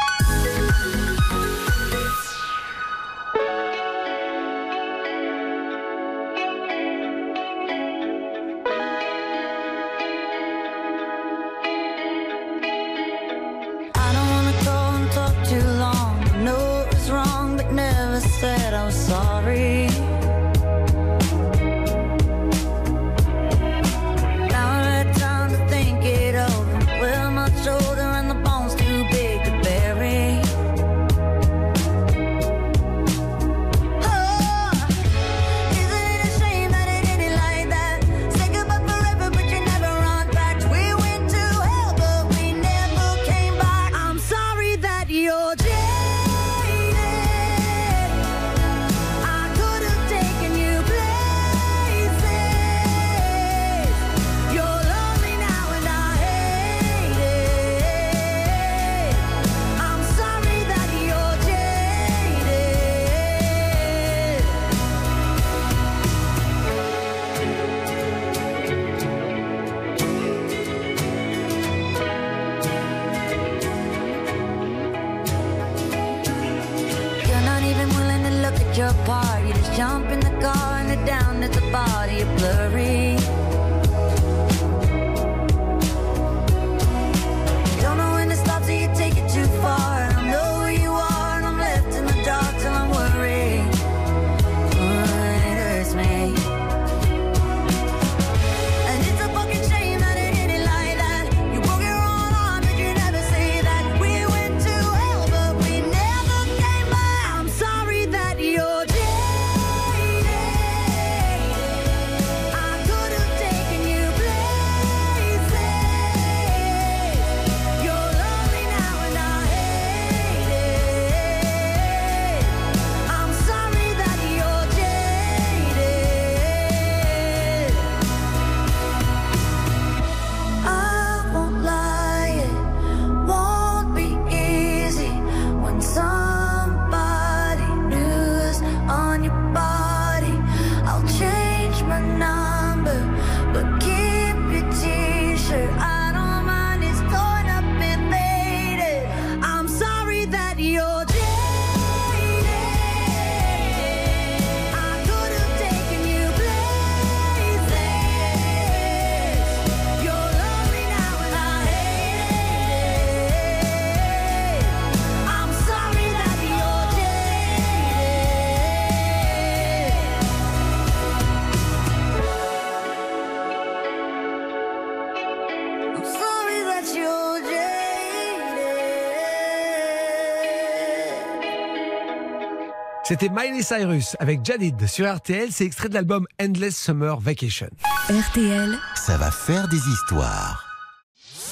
C'était 183.12 183.28
Miley 183.28 183.62
Cyrus 183.62 184.16
avec 184.20 184.40
Jadid 184.46 184.88
sur 184.88 185.14
RTL. 185.14 185.50
C'est 185.52 185.66
extrait 185.66 185.90
de 185.90 185.96
l'album 185.96 186.26
Endless 186.42 186.78
Summer 186.78 187.20
Vacation. 187.20 187.68
RTL, 188.10 188.78
Ça 188.96 189.18
va 189.18 189.30
faire 189.32 189.68
des 189.68 189.86
histoires. 189.86 190.64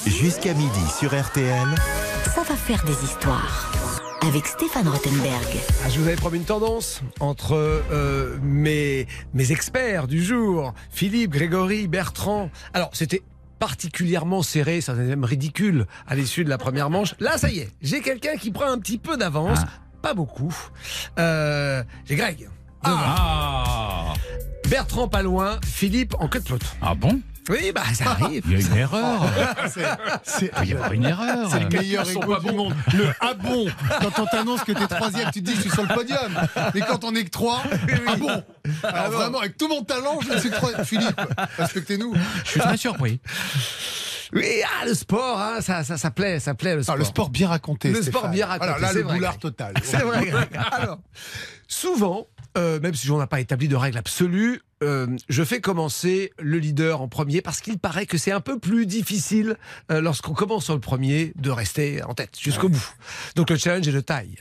Jusqu'à 0.06 0.54
midi 0.54 0.86
sur 0.98 1.10
RTL. 1.10 1.68
ça 2.34 2.42
va 2.44 2.56
faire 2.56 2.82
des 2.84 3.04
histoires. 3.04 3.70
Avec 4.26 4.46
Stéphane 4.46 4.88
Rothenberg. 4.88 5.58
Ah, 5.84 5.90
je 5.90 6.00
vous 6.00 6.06
avais 6.06 6.16
promis 6.16 6.38
une 6.38 6.46
tendance 6.46 7.02
entre 7.20 7.52
euh, 7.52 8.38
mes, 8.40 9.06
mes 9.34 9.52
experts 9.52 10.06
du 10.06 10.24
jour, 10.24 10.72
Philippe, 10.88 11.32
Grégory, 11.32 11.88
Bertrand. 11.88 12.48
Alors, 12.72 12.88
c'était 12.94 13.20
particulièrement 13.58 14.42
serré, 14.42 14.80
ça 14.80 14.94
même 14.94 15.24
ridicule 15.24 15.86
à 16.06 16.14
l'issue 16.14 16.42
de 16.42 16.48
la 16.48 16.56
première 16.56 16.88
manche. 16.88 17.14
Là, 17.20 17.36
ça 17.36 17.50
y 17.50 17.58
est, 17.58 17.68
j'ai 17.82 18.00
quelqu'un 18.00 18.36
qui 18.36 18.50
prend 18.50 18.70
un 18.70 18.78
petit 18.78 18.96
peu 18.96 19.18
d'avance, 19.18 19.58
Ah. 19.62 19.89
Pas 20.02 20.14
beaucoup. 20.14 20.54
Euh, 21.18 21.82
j'ai 22.06 22.16
Greg. 22.16 22.48
devant. 22.84 22.96
Ah, 22.98 24.14
Bertrand 24.68 25.08
pas 25.08 25.22
loin, 25.22 25.58
Philippe 25.64 26.14
en 26.18 26.28
queue 26.28 26.40
de 26.40 26.44
peloton. 26.44 26.66
ah 26.82 26.94
bon? 26.94 27.20
Oui, 27.48 27.72
bah 27.74 27.82
ça 27.94 28.10
arrive. 28.12 28.42
Il 28.48 28.52
y 28.52 28.62
a 28.62 28.66
une 28.66 28.76
erreur. 28.76 29.22
C'est- 30.22 30.52
Il 30.62 30.68
y 30.68 30.72
a 30.74 30.76
pas 30.76 30.94
une 30.94 31.04
erreur. 31.04 31.48
C'est 31.50 31.58
le 31.60 31.68
meilleur 31.68 32.04
Ils 32.06 32.12
sont 32.12 32.20
écho 32.20 32.34
pas 32.34 32.40
du 32.48 32.54
monde. 32.54 32.74
Le 32.94 33.08
ah 33.20 33.34
bon? 33.34 33.66
Quand 34.00 34.22
on 34.22 34.26
t'annonce 34.26 34.62
que 34.62 34.70
t'es 34.72 34.86
troisième, 34.86 35.30
tu 35.32 35.42
te 35.42 35.50
dis 35.50 35.56
je 35.56 35.62
suis 35.62 35.70
sur 35.70 35.82
le 35.82 35.92
podium. 35.92 36.38
Mais 36.74 36.80
quand 36.82 37.02
on 37.02 37.12
est 37.16 37.24
que 37.24 37.30
trois, 37.30 37.62
ah 38.06 38.16
bon? 38.16 38.42
Alors 38.84 39.10
vraiment, 39.10 39.38
avec 39.40 39.56
tout 39.56 39.66
mon 39.68 39.82
talent, 39.82 40.20
je 40.20 40.38
suis 40.38 40.50
que 40.50 40.54
trois. 40.56 40.84
Philippe, 40.84 41.20
respectez-nous. 41.58 42.14
Je 42.44 42.50
suis 42.50 42.60
très 42.60 42.76
surpris. 42.76 43.20
Oui, 44.32 44.44
ah, 44.64 44.86
le 44.86 44.94
sport, 44.94 45.40
hein, 45.40 45.60
ça, 45.60 45.82
ça, 45.84 45.96
ça 45.98 46.10
plaît, 46.10 46.38
ça 46.40 46.54
plaît 46.54 46.74
le 46.74 46.80
Ah, 46.80 46.84
sport. 46.84 46.96
le 46.96 47.04
sport 47.04 47.30
bien 47.30 47.48
raconté. 47.48 47.88
Le 47.90 48.02
Stéphane. 48.02 48.12
sport 48.20 48.28
bien 48.30 48.46
raconté, 48.46 48.70
Voilà, 48.70 48.80
là, 48.86 48.88
c'est 48.92 48.98
le 48.98 49.04
vrai, 49.04 49.14
boulard 49.16 49.32
Greg. 49.32 49.40
total. 49.42 49.74
C'est 49.82 49.98
vrai, 50.02 50.26
Greg. 50.26 50.48
Alors, 50.72 50.98
souvent, 51.68 52.26
euh, 52.56 52.80
même 52.80 52.94
si 52.94 53.10
on 53.10 53.18
n'a 53.18 53.26
pas 53.26 53.40
établi 53.40 53.68
de 53.68 53.76
règle 53.76 53.98
absolue, 53.98 54.60
euh, 54.82 55.06
je 55.28 55.42
fais 55.44 55.60
commencer 55.60 56.32
le 56.38 56.58
leader 56.58 57.00
en 57.02 57.08
premier 57.08 57.42
parce 57.42 57.60
qu'il 57.60 57.78
paraît 57.78 58.06
que 58.06 58.18
c'est 58.18 58.32
un 58.32 58.40
peu 58.40 58.58
plus 58.58 58.86
difficile 58.86 59.56
euh, 59.92 60.00
lorsqu'on 60.00 60.32
commence 60.32 60.64
sur 60.64 60.74
le 60.74 60.80
premier 60.80 61.32
de 61.36 61.50
rester 61.50 62.02
en 62.02 62.14
tête 62.14 62.38
jusqu'au 62.40 62.68
bout. 62.68 62.94
Donc 63.36 63.50
le 63.50 63.56
challenge 63.56 63.86
est 63.86 63.92
de 63.92 64.00
taille. 64.00 64.36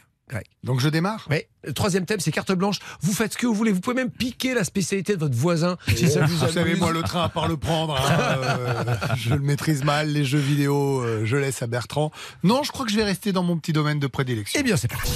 Donc 0.63 0.79
je 0.79 0.89
démarre? 0.89 1.27
Oui. 1.29 1.43
Le 1.63 1.73
troisième 1.73 2.05
thème, 2.05 2.19
c'est 2.19 2.31
carte 2.31 2.51
blanche. 2.51 2.79
Vous 3.01 3.13
faites 3.13 3.33
ce 3.33 3.37
que 3.37 3.47
vous 3.47 3.53
voulez. 3.53 3.71
Vous 3.71 3.79
pouvez 3.79 3.95
même 3.95 4.11
piquer 4.11 4.53
la 4.53 4.63
spécialité 4.63 5.15
de 5.15 5.19
votre 5.19 5.35
voisin 5.35 5.77
si 5.95 6.09
ça 6.09 6.25
vous 6.25 6.37
Vous 6.37 6.51
savez, 6.51 6.75
moi, 6.75 6.91
le 6.91 7.01
train 7.01 7.23
à 7.23 7.29
part 7.29 7.47
le 7.47 7.57
prendre, 7.57 7.95
hein, 7.95 8.37
euh, 8.43 8.95
je 9.17 9.33
le 9.33 9.39
maîtrise 9.39 9.83
mal. 9.83 10.09
Les 10.09 10.25
jeux 10.25 10.39
vidéo, 10.39 11.01
euh, 11.01 11.25
je 11.25 11.35
laisse 11.37 11.61
à 11.61 11.67
Bertrand. 11.67 12.11
Non, 12.43 12.63
je 12.63 12.71
crois 12.71 12.85
que 12.85 12.91
je 12.91 12.97
vais 12.97 13.03
rester 13.03 13.31
dans 13.31 13.43
mon 13.43 13.57
petit 13.57 13.73
domaine 13.73 13.99
de 13.99 14.07
prédilection. 14.07 14.59
Eh 14.59 14.63
bien, 14.63 14.77
c'est 14.77 14.87
parti. 14.87 15.11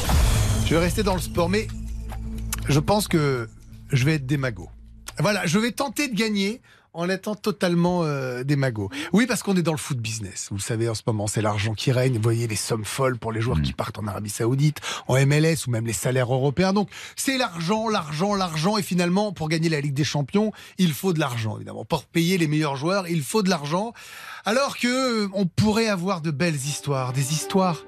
Je 0.65 0.75
vais 0.75 0.81
rester 0.81 1.03
dans 1.03 1.15
le 1.15 1.21
sport, 1.21 1.49
mais 1.49 1.67
je 2.67 2.79
pense 2.79 3.07
que 3.07 3.47
je 3.91 4.05
vais 4.05 4.15
être 4.15 4.25
démago. 4.25 4.69
Voilà, 5.19 5.45
je 5.45 5.59
vais 5.59 5.71
tenter 5.71 6.07
de 6.07 6.15
gagner 6.15 6.61
en 6.93 7.09
étant 7.09 7.35
totalement 7.35 8.03
euh, 8.03 8.43
démago. 8.43 8.89
Oui, 9.11 9.25
parce 9.25 9.43
qu'on 9.43 9.55
est 9.55 9.63
dans 9.63 9.71
le 9.71 9.77
foot 9.77 9.97
business. 9.97 10.47
Vous 10.49 10.57
le 10.57 10.61
savez, 10.61 10.87
en 10.89 10.95
ce 10.95 11.01
moment, 11.07 11.27
c'est 11.27 11.41
l'argent 11.41 11.73
qui 11.73 11.91
règne. 11.91 12.15
Vous 12.15 12.21
voyez 12.21 12.47
les 12.47 12.55
sommes 12.55 12.85
folles 12.85 13.17
pour 13.17 13.31
les 13.31 13.41
joueurs 13.41 13.61
qui 13.61 13.73
partent 13.73 13.99
en 13.99 14.07
Arabie 14.07 14.29
Saoudite, 14.29 14.79
en 15.07 15.15
MLS 15.25 15.67
ou 15.67 15.71
même 15.71 15.85
les 15.85 15.93
salaires 15.93 16.33
européens. 16.33 16.73
Donc, 16.73 16.89
c'est 17.15 17.37
l'argent, 17.37 17.89
l'argent, 17.89 18.35
l'argent. 18.35 18.77
Et 18.77 18.83
finalement, 18.83 19.31
pour 19.31 19.49
gagner 19.49 19.69
la 19.69 19.81
Ligue 19.81 19.93
des 19.93 20.03
Champions, 20.03 20.51
il 20.77 20.93
faut 20.93 21.13
de 21.13 21.19
l'argent, 21.19 21.55
évidemment. 21.55 21.85
Pour 21.85 22.05
payer 22.05 22.37
les 22.37 22.47
meilleurs 22.47 22.75
joueurs, 22.75 23.07
il 23.07 23.23
faut 23.23 23.41
de 23.41 23.49
l'argent. 23.49 23.93
Alors 24.45 24.77
que 24.77 25.29
on 25.33 25.45
pourrait 25.45 25.87
avoir 25.87 26.21
de 26.21 26.31
belles 26.31 26.55
histoires, 26.55 27.13
des 27.13 27.31
histoires 27.31 27.85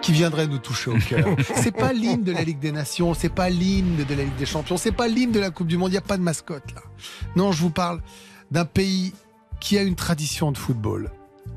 qui 0.00 0.12
viendrait 0.12 0.46
nous 0.46 0.58
toucher 0.58 0.90
au 0.90 0.98
cœur. 1.08 1.26
C'est 1.56 1.76
pas 1.76 1.92
l'hymne 1.92 2.22
de 2.24 2.32
la 2.32 2.42
Ligue 2.42 2.58
des 2.58 2.72
Nations, 2.72 3.14
c'est 3.14 3.28
pas 3.28 3.50
l'hymne 3.50 4.04
de 4.04 4.14
la 4.14 4.24
Ligue 4.24 4.36
des 4.36 4.46
Champions, 4.46 4.76
c'est 4.76 4.92
pas 4.92 5.08
l'hymne 5.08 5.32
de 5.32 5.40
la 5.40 5.50
Coupe 5.50 5.66
du 5.66 5.76
Monde, 5.76 5.90
il 5.90 5.92
n'y 5.92 5.98
a 5.98 6.02
pas 6.02 6.16
de 6.16 6.22
mascotte 6.22 6.74
là. 6.74 6.82
Non, 7.36 7.52
je 7.52 7.60
vous 7.62 7.70
parle 7.70 8.00
d'un 8.50 8.64
pays 8.64 9.12
qui 9.60 9.78
a 9.78 9.82
une 9.82 9.94
tradition 9.94 10.52
de 10.52 10.58
football, 10.58 11.10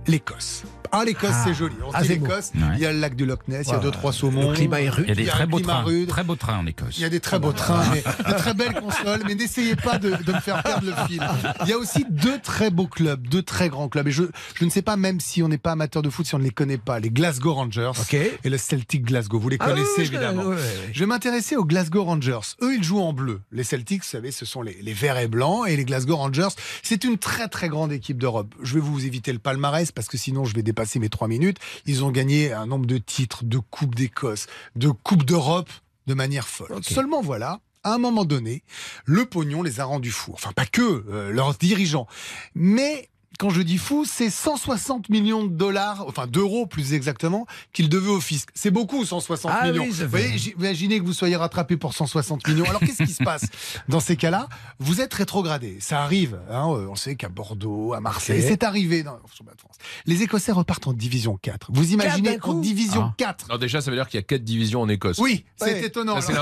l'Écosse. 0.07 0.63
Ah, 0.95 1.03
l'Écosse, 1.05 1.31
Ah. 1.33 1.43
c'est 1.47 1.55
joli. 1.55 1.73
On 1.83 1.89
Ah, 1.91 2.03
dit 2.03 2.09
l'Écosse, 2.09 2.51
Ouais. 2.53 2.61
il 2.75 2.79
y 2.81 2.85
a 2.85 2.93
le 2.93 2.99
lac 2.99 3.15
de 3.15 3.25
Loch 3.25 3.47
Ness, 3.47 3.65
il 3.67 3.71
y 3.71 3.73
a 3.75 3.79
deux, 3.79 3.89
trois 3.89 4.13
saumons. 4.13 4.51
Le 4.51 4.55
climat 4.55 4.79
est 4.81 4.89
rude. 4.89 5.05
Il 5.07 5.09
y 5.09 5.11
a 5.11 5.15
des 5.15 5.21
Il 5.23 5.25
y 5.25 5.29
a 5.29 5.33
très 5.33 5.47
beaux 5.47 5.59
trains. 5.59 5.81
rude. 5.81 6.07
Très 6.07 6.23
beaux 6.23 6.35
trains 6.35 6.59
en 6.59 6.67
Écosse. 6.67 6.97
Il 6.97 7.01
y 7.01 7.05
a 7.05 7.09
des 7.09 7.19
très 7.19 7.39
beaux 7.39 7.51
trains, 7.51 7.83
mais 7.93 8.03
de 8.31 8.37
très 8.37 8.53
belles 8.53 8.75
consoles, 8.75 9.21
mais 9.25 9.33
n'essayez 9.33 9.75
pas 9.75 9.97
de, 9.97 10.11
de 10.23 10.31
me 10.33 10.39
faire 10.39 10.61
perdre 10.61 10.85
le 10.85 10.93
fil. 11.07 11.19
Il 11.63 11.69
y 11.69 11.73
a 11.73 11.79
aussi 11.79 12.05
deux 12.11 12.37
très 12.39 12.69
beaux 12.69 12.85
clubs, 12.85 13.27
deux 13.27 13.41
très 13.41 13.69
grands 13.69 13.89
clubs. 13.89 14.07
Et 14.07 14.11
je, 14.11 14.23
je 14.53 14.65
ne 14.65 14.69
sais 14.69 14.83
pas, 14.83 14.95
même 14.95 15.19
si 15.19 15.41
on 15.41 15.47
n'est 15.47 15.57
pas 15.57 15.71
amateur 15.71 16.03
de 16.03 16.11
foot, 16.11 16.27
si 16.27 16.35
on 16.35 16.39
ne 16.39 16.43
les 16.43 16.51
connaît 16.51 16.77
pas, 16.77 16.99
les 16.99 17.09
Glasgow 17.09 17.55
Rangers 17.55 17.91
Ok. 17.99 18.13
et 18.13 18.49
le 18.49 18.57
Celtic 18.59 19.03
Glasgow. 19.05 19.39
Vous 19.39 19.49
les 19.49 19.57
Ah 19.61 19.65
oui, 19.69 19.71
connaissez 19.73 19.89
oui, 19.97 20.05
évidemment. 20.05 20.43
ouais, 20.43 20.49
ouais, 20.49 20.55
ouais. 20.61 20.89
Je 20.91 20.99
vais 20.99 21.07
m'intéresser 21.07 21.55
aux 21.55 21.65
Glasgow 21.65 22.03
Rangers. 22.03 22.39
Eux, 22.61 22.75
ils 22.75 22.83
jouent 22.83 23.01
en 23.01 23.13
bleu. 23.13 23.41
Les 23.51 23.63
Celtics, 23.63 24.03
vous 24.03 24.09
savez, 24.09 24.29
ce 24.31 24.45
sont 24.45 24.61
les, 24.61 24.77
les 24.79 24.93
verts 24.93 25.17
et 25.17 25.27
blancs. 25.27 25.67
Et 25.67 25.75
les 25.75 25.85
Glasgow 25.85 26.17
Rangers, 26.17 26.49
c'est 26.83 27.03
une 27.03 27.17
très 27.17 27.47
très 27.47 27.67
grande 27.67 27.91
équipe 27.91 28.19
d'Europe. 28.19 28.53
Je 28.61 28.75
vais 28.75 28.79
vous 28.79 29.07
éviter 29.07 29.33
le 29.33 29.39
palmarès 29.39 29.82
parce 29.91 30.07
que 30.07 30.17
sinon 30.17 30.45
je 30.45 30.55
vais 30.55 30.63
dépasser 30.63 30.99
mes 30.99 31.09
trois 31.09 31.27
minutes. 31.27 31.57
Ils 31.85 32.03
ont 32.03 32.11
gagné 32.11 32.53
un 32.53 32.65
nombre 32.65 32.85
de 32.85 32.97
titres, 32.97 33.43
de 33.43 33.57
Coupes 33.57 33.95
d'Écosse, 33.95 34.47
de 34.75 34.89
Coupes 34.89 35.25
d'Europe 35.25 35.69
de 36.07 36.13
manière 36.13 36.47
folle. 36.47 36.83
Seulement 36.83 37.21
voilà, 37.21 37.59
à 37.83 37.93
un 37.93 37.97
moment 37.97 38.25
donné, 38.25 38.63
le 39.05 39.25
pognon 39.25 39.63
les 39.63 39.79
a 39.79 39.85
rendus 39.85 40.11
fous. 40.11 40.31
Enfin, 40.33 40.51
pas 40.53 40.65
que 40.65 41.05
euh, 41.09 41.31
leurs 41.31 41.53
dirigeants. 41.55 42.07
Mais 42.55 43.09
quand 43.43 43.49
je 43.49 43.61
dis 43.61 43.77
fou, 43.77 44.05
c'est 44.05 44.29
160 44.29 45.09
millions 45.09 45.43
de 45.43 45.49
dollars, 45.53 46.05
enfin 46.07 46.27
d'euros 46.27 46.65
plus 46.65 46.93
exactement, 46.93 47.45
qu'ils 47.73 47.89
devaient 47.89 48.07
au 48.11 48.21
fisc. 48.21 48.47
C'est 48.53 48.71
beaucoup, 48.71 49.03
160 49.03 49.51
Ah 49.53 49.67
millions. 49.67 49.83
oui, 49.83 49.89
Vous 49.91 50.07
voyez, 50.07 50.53
imaginez 50.57 50.97
que 50.99 51.03
vous 51.03 51.11
soyez 51.11 51.35
rattrapé 51.35 51.75
pour 51.75 51.93
160 51.93 52.47
millions. 52.47 52.63
Alors 52.69 52.79
qu'est-ce 52.79 53.03
qui 53.03 53.11
se 53.11 53.21
passe 53.21 53.47
dans 53.89 53.99
ces 53.99 54.15
cas-là? 54.15 54.47
Vous 54.79 55.01
êtes 55.01 55.13
rétrogradé. 55.13 55.77
Ça 55.81 56.01
arrive. 56.03 56.39
hein, 56.49 56.69
euh, 56.71 56.87
on 56.89 56.95
sait 56.95 57.17
qu'à 57.17 57.27
Bordeaux, 57.27 57.91
à 57.91 57.99
Marseille, 57.99 58.41
c'est 58.47 58.63
arrivé 58.63 59.03
dans 59.03 59.17
France. 59.27 59.77
Les 60.05 60.23
Écossais 60.23 60.53
repartent 60.53 60.87
en 60.87 60.93
division 60.93 61.37
4. 61.41 61.67
Vous 61.73 61.91
imaginez 61.91 62.31
d'un 62.35 62.39
coup 62.39 62.51
en 62.51 62.59
division 62.61 63.07
Ah. 63.09 63.13
4 63.17 63.47
Non, 63.49 63.57
déjà, 63.57 63.81
ça 63.81 63.91
veut 63.91 63.97
dire 63.97 64.07
qu'il 64.07 64.19
y 64.19 64.23
a 64.23 64.25
quatre 64.25 64.45
divisions 64.45 64.81
en 64.83 64.87
Écosse. 64.87 65.17
oui, 65.19 65.43
c'est 65.57 65.65
Ouais. 65.65 65.85
étonnant. 65.85 66.21
C'est 66.21 66.33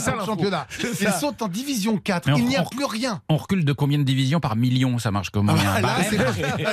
ça, 0.00 0.16
championnat. 0.26 0.66
Ils 0.82 1.12
sont 1.20 1.40
en 1.40 1.46
division 1.46 1.98
4. 1.98 2.26
Mais 2.26 2.32
on- 2.32 2.38
Il 2.38 2.46
n'y 2.46 2.56
a 2.56 2.64
plus 2.64 2.84
rien. 2.84 3.22
On 3.28 3.36
recule 3.36 3.64
de 3.64 3.72
combien 3.72 3.98
de 3.98 4.02
divisions 4.02 4.40
par 4.40 4.56
million 4.56 4.98
Ça 4.98 5.12
marche 5.12 5.30
comment? 5.30 5.54
Ah, 5.56 5.80
là. 5.80 5.96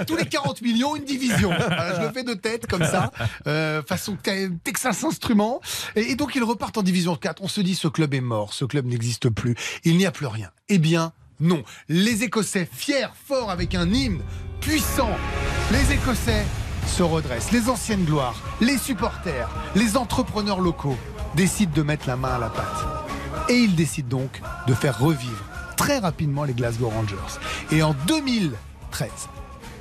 Tous 0.08 0.16
les 0.16 0.26
40 0.26 0.62
millions, 0.62 0.96
une 0.96 1.06
division. 1.06 1.52
Je 1.52 2.02
le 2.02 2.12
fais 2.14 2.24
de 2.24 2.34
tête 2.34 2.68
comme 2.68 2.84
ça, 2.84 3.12
euh, 3.48 3.82
façon 3.84 4.16
te- 4.22 4.50
Texas 4.64 5.04
Instruments. 5.04 5.62
Et, 5.96 6.12
et 6.12 6.16
donc 6.16 6.36
ils 6.36 6.44
repartent 6.44 6.78
en 6.78 6.84
division 6.84 7.16
4. 7.16 7.42
On 7.44 7.48
se 7.48 7.62
dit 7.62 7.76
ce 7.76 7.88
club 7.88 8.14
est 8.14 8.22
mort, 8.22 8.54
ce 8.54 8.66
club 8.66 8.86
n'existe 8.86 9.30
plus, 9.30 9.56
il 9.84 9.98
n'y 9.98 10.06
a 10.06 10.12
plus 10.12 10.28
rien. 10.28 10.50
Eh 10.70 10.78
bien, 10.80 11.14
non. 11.40 11.64
Les 11.90 12.24
Écossais, 12.24 12.68
fiers, 12.72 13.08
forts, 13.28 13.50
avec 13.52 13.76
un 13.76 13.90
hymne 13.90 14.22
puissant, 14.62 15.10
les 15.72 15.94
Écossais 15.94 16.46
se 16.88 17.04
redressent. 17.04 17.52
Les 17.52 17.70
anciennes 17.70 18.04
gloires, 18.06 18.36
les 18.62 18.78
supporters, 18.78 19.50
les 19.76 19.98
entrepreneurs 19.98 20.60
locaux 20.60 20.98
décident 21.36 21.72
de 21.74 21.82
mettre 21.82 22.08
la 22.08 22.16
main 22.16 22.36
à 22.36 22.40
la 22.40 22.50
pâte. 22.50 23.50
Et 23.50 23.56
ils 23.56 23.76
décident 23.76 24.08
donc 24.18 24.42
de 24.68 24.74
faire 24.74 25.00
revivre 25.00 25.44
très 25.76 26.00
rapidement 26.00 26.44
les 26.44 26.54
Glasgow 26.54 26.88
Rangers. 26.90 27.16
Et 27.72 27.82
en 27.84 27.94
2013, 28.94 29.30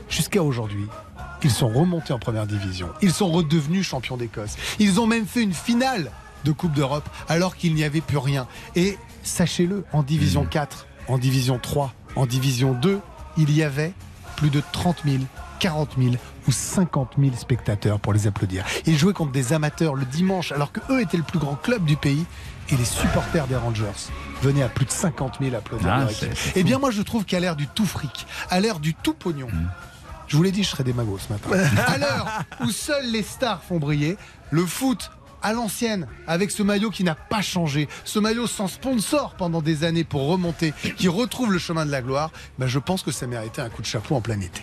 jusqu'à 0.09 0.43
aujourd'hui, 0.43 0.87
ils 1.45 1.51
sont 1.51 1.69
remontés 1.69 2.13
en 2.13 2.19
première 2.19 2.47
division. 2.47 2.89
Ils 3.03 3.13
sont 3.13 3.31
redevenus 3.31 3.87
champions 3.87 4.17
d'Écosse. 4.17 4.57
Ils 4.79 5.01
ont 5.01 5.07
même 5.07 5.27
fait 5.27 5.43
une 5.43 5.53
finale 5.53 6.11
de 6.45 6.53
Coupe 6.53 6.73
d'Europe 6.73 7.09
alors 7.29 7.57
qu'il 7.57 7.75
n'y 7.75 7.85
avait 7.85 8.01
plus 8.01 8.19
rien. 8.19 8.47
Et 8.75 8.97
sachez-le, 9.23 9.85
en 9.93 10.03
division 10.03 10.45
4, 10.45 10.87
en 11.09 11.19
division 11.19 11.59
3, 11.59 11.93
en 12.17 12.27
division 12.27 12.73
2, 12.73 13.01
il 13.37 13.55
y 13.55 13.63
avait 13.63 13.93
plus 14.37 14.51
de 14.51 14.63
30 14.73 15.03
000, 15.05 15.19
40 15.61 15.91
000 15.99 16.15
ou 16.49 16.53
50 16.53 17.13
000 17.19 17.37
spectateurs 17.37 18.01
pour 18.01 18.13
les 18.13 18.27
applaudir. 18.27 18.65
Ils 18.87 18.99
jouaient 18.99 19.13
contre 19.13 19.33
des 19.33 19.53
amateurs 19.53 19.95
le 19.95 20.05
dimanche 20.05 20.53
alors 20.53 20.73
que 20.73 20.81
eux 20.91 21.01
étaient 21.01 21.17
le 21.17 21.23
plus 21.23 21.39
grand 21.39 21.55
club 21.57 21.85
du 21.85 21.97
pays 21.97 22.25
et 22.71 22.77
les 22.77 22.85
supporters 22.85 23.47
des 23.47 23.57
Rangers 23.57 24.11
venaient 24.43 24.63
à 24.63 24.69
plus 24.69 24.87
de 24.87 24.91
50 24.91 25.39
000 25.41 25.55
applaudir 25.55 25.89
Ah, 25.91 26.07
Eh 26.55 26.63
bien 26.63 26.79
moi 26.79 26.91
je 26.91 27.03
trouve 27.03 27.25
qu'à 27.25 27.41
l'ère 27.41 27.57
du 27.57 27.67
tout 27.67 27.87
fric, 27.87 28.27
à 28.51 28.61
l'ère 28.61 28.79
du 28.81 28.95
tout 28.95 29.15
pognon, 29.15 29.49
je 30.29 30.37
vous 30.37 30.43
l'ai 30.43 30.53
dit, 30.53 30.63
je 30.63 30.71
serais 30.71 30.85
des 30.85 30.95
magos 30.95 31.19
ce 31.19 31.33
matin. 31.33 31.51
À 31.87 31.99
l'heure 31.99 32.27
où 32.65 32.71
seuls 32.71 33.11
les 33.11 33.23
stars 33.23 33.63
font 33.63 33.79
briller, 33.79 34.17
le 34.51 34.65
foot 34.65 35.11
à 35.43 35.53
l'ancienne, 35.53 36.07
avec 36.27 36.51
ce 36.51 36.63
maillot 36.63 36.91
qui 36.91 37.05
n'a 37.05 37.15
pas 37.15 37.43
changé, 37.43 37.89
ce 38.05 38.19
maillot 38.19 38.47
sans 38.47 38.69
sponsor 38.69 39.35
pendant 39.37 39.63
des 39.63 39.85
années 39.85 40.05
pour 40.05 40.27
remonter, 40.27 40.73
qui 40.97 41.09
retrouve 41.09 41.53
le 41.53 41.59
chemin 41.59 41.87
de 41.87 41.91
la 41.91 42.03
gloire, 42.03 42.31
ben 42.59 42.67
je 42.67 42.79
pense 42.79 43.03
que 43.03 43.11
ça 43.11 43.27
méritait 43.27 43.63
un 43.63 43.69
coup 43.71 43.83
de 43.83 43.87
chapeau 43.87 44.15
en 44.15 44.21
plein 44.21 44.41
été. 44.41 44.63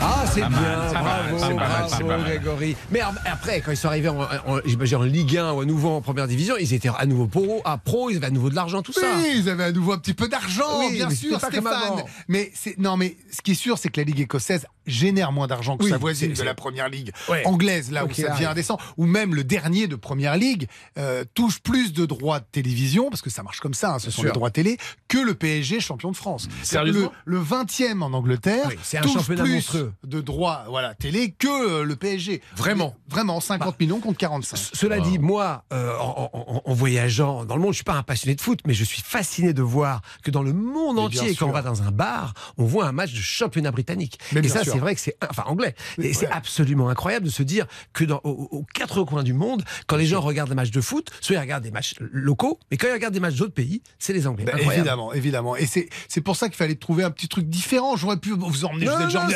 Ah, 0.00 0.25
C'est 0.36 0.42
Pas 0.42 0.48
bien, 0.50 0.58
bravo, 0.92 1.38
c'est 1.38 1.48
pas 1.48 1.54
mal, 1.54 1.86
c'est 1.88 2.02
bravo. 2.04 2.22
Grégory. 2.24 2.76
Mais 2.90 3.00
après, 3.24 3.62
quand 3.62 3.70
ils 3.70 3.76
sont 3.76 3.88
arrivés 3.88 4.10
en, 4.10 4.20
en, 4.20 4.58
en 4.58 5.02
Ligue 5.02 5.36
1 5.38 5.52
ou 5.52 5.60
à 5.60 5.64
nouveau 5.64 5.88
en 5.90 6.00
première 6.02 6.28
division, 6.28 6.56
ils 6.60 6.74
étaient 6.74 6.90
à 6.96 7.06
nouveau 7.06 7.26
pro, 7.26 7.62
à 7.64 7.78
pro, 7.78 8.10
ils 8.10 8.16
avaient 8.18 8.26
à 8.26 8.30
nouveau 8.30 8.50
de 8.50 8.54
l'argent, 8.54 8.82
tout 8.82 8.92
ça. 8.92 9.00
Oui, 9.16 9.36
ils 9.36 9.48
avaient 9.48 9.64
à 9.64 9.72
nouveau 9.72 9.92
un 9.92 9.98
petit 9.98 10.12
peu 10.14 10.28
d'argent, 10.28 10.80
Oui, 10.80 10.92
bien 10.92 11.08
sûr, 11.08 11.40
Stéphane. 11.40 12.02
Mais 12.28 12.50
c'est 12.54 12.76
non, 12.78 12.98
mais 12.98 13.16
ce 13.32 13.40
qui 13.40 13.52
est 13.52 13.54
sûr, 13.54 13.78
c'est 13.78 13.88
que 13.88 13.98
la 14.00 14.04
Ligue 14.04 14.20
écossaise 14.20 14.66
génère 14.86 15.32
moins 15.32 15.46
d'argent 15.46 15.76
que 15.78 15.84
Oui, 15.84 15.90
sa 15.90 15.96
voisine 15.98 16.34
c'est- 16.34 16.42
de 16.42 16.44
la 16.46 16.52
c'est- 16.52 16.56
première 16.56 16.88
ligue 16.88 17.10
Ouais. 17.28 17.44
anglaise, 17.46 17.90
là 17.90 18.04
Ok, 18.04 18.10
où 18.10 18.14
ça 18.14 18.22
devient 18.22 18.32
arrête. 18.32 18.46
indécent, 18.48 18.78
ou 18.98 19.06
même 19.06 19.34
le 19.34 19.42
dernier 19.42 19.86
de 19.88 19.96
première 19.96 20.36
ligue 20.36 20.68
euh, 20.98 21.24
touche 21.34 21.58
plus 21.60 21.92
de 21.92 22.04
droits 22.06 22.38
de 22.40 22.44
télévision, 22.52 23.08
parce 23.10 23.22
que 23.22 23.30
ça 23.30 23.42
marche 23.42 23.58
comme 23.60 23.74
ça, 23.74 23.94
hein, 23.94 23.98
ce 23.98 24.06
Bien 24.06 24.10
sont 24.12 24.20
sûr. 24.22 24.30
les 24.30 24.34
droits 24.34 24.50
télé, 24.50 24.76
que 25.08 25.18
le 25.18 25.34
PSG 25.34 25.80
champion 25.80 26.10
de 26.12 26.16
France. 26.16 26.48
Sérieusement 26.62 27.10
Le, 27.24 27.36
le 27.38 27.42
20e 27.42 28.02
en 28.02 28.12
Angleterre 28.12 28.66
Oui, 28.68 28.74
c'est 28.82 28.98
un 28.98 29.00
touche 29.00 29.14
championnat 29.14 29.42
plus 29.42 29.54
monstrueux. 29.54 29.92
de 30.04 30.20
droits 30.26 30.64
voilà, 30.68 30.94
télé 30.94 31.30
que 31.32 31.46
euh, 31.80 31.84
le 31.84 31.96
PSG. 31.96 32.42
Vraiment. 32.56 32.94
Mais 33.08 33.14
Vraiment, 33.14 33.40
50 33.40 33.80
millions 33.80 34.00
contre 34.00 34.18
45. 34.18 34.56
C- 34.58 34.70
Cela 34.74 35.00
dit, 35.00 35.18
moi, 35.18 35.64
euh, 35.72 35.96
en, 35.98 36.28
en- 36.34 36.62
en 36.64 36.74
voyageant 36.74 37.44
dans 37.46 37.56
le 37.56 37.62
monde, 37.62 37.72
je 37.72 37.76
suis 37.76 37.84
pas 37.84 37.94
un 37.94 38.02
passionné 38.02 38.34
de 38.34 38.40
foot, 38.42 38.60
mais 38.66 38.74
je 38.74 38.84
suis 38.84 39.00
fasciné 39.00 39.54
de 39.54 39.62
voir 39.62 40.02
que 40.22 40.30
dans 40.30 40.42
le 40.42 40.52
monde 40.52 40.96
Mais 40.96 41.02
entier, 41.02 41.34
quand 41.34 41.46
on 41.48 41.52
va 41.52 41.62
dans 41.62 41.82
un 41.82 41.90
bar, 41.90 42.34
on 42.58 42.64
voit 42.64 42.86
un 42.86 42.92
match 42.92 43.12
de 43.14 43.20
championnat 43.20 43.70
britannique. 43.70 44.18
Mais 44.32 44.40
Et 44.40 44.48
ça, 44.48 44.64
c'est 44.64 44.78
vrai 44.78 44.94
que 44.94 45.00
c'est, 45.00 45.16
enfin 45.30 45.44
anglais. 45.46 45.74
Et 45.98 46.12
c'est 46.12 46.28
absolument 46.30 46.88
incroyable 46.90 47.24
de 47.26 47.30
se 47.30 47.42
dire 47.42 47.66
que 47.94 48.04
dans, 48.04 48.20
aux, 48.24 48.48
aux 48.50 48.66
quatre 48.74 49.02
coins 49.04 49.22
du 49.22 49.32
monde, 49.32 49.62
quand 49.86 49.96
les 49.96 50.06
gens 50.06 50.20
regardent 50.20 50.50
des 50.50 50.54
matchs 50.56 50.70
de 50.72 50.80
foot, 50.80 51.10
soit 51.20 51.36
ils 51.36 51.38
regardent 51.38 51.62
des 51.64 51.70
matchs 51.70 51.94
locaux, 52.00 52.58
mais 52.70 52.76
quand 52.76 52.88
ils 52.88 52.92
regardent 52.92 53.14
des 53.14 53.20
matchs 53.20 53.36
d'autres 53.36 53.54
pays, 53.54 53.82
c'est 53.98 54.12
les 54.12 54.26
Anglais. 54.26 54.44
Bah, 54.44 54.52
évidemment, 54.60 55.12
évidemment. 55.12 55.56
Et 55.56 55.66
c'est 55.66 55.88
c'est 56.08 56.20
pour 56.20 56.36
ça 56.36 56.48
qu'il 56.48 56.56
fallait 56.56 56.74
trouver 56.74 57.04
un 57.04 57.10
petit 57.10 57.28
truc 57.28 57.48
différent. 57.48 57.96
J'aurais 57.96 58.16
pu 58.18 58.30
vous 58.32 58.64
emmener, 58.64 58.86
Non, 58.86 58.96
vous 58.98 59.06
déjà 59.06 59.20
non, 59.22 59.28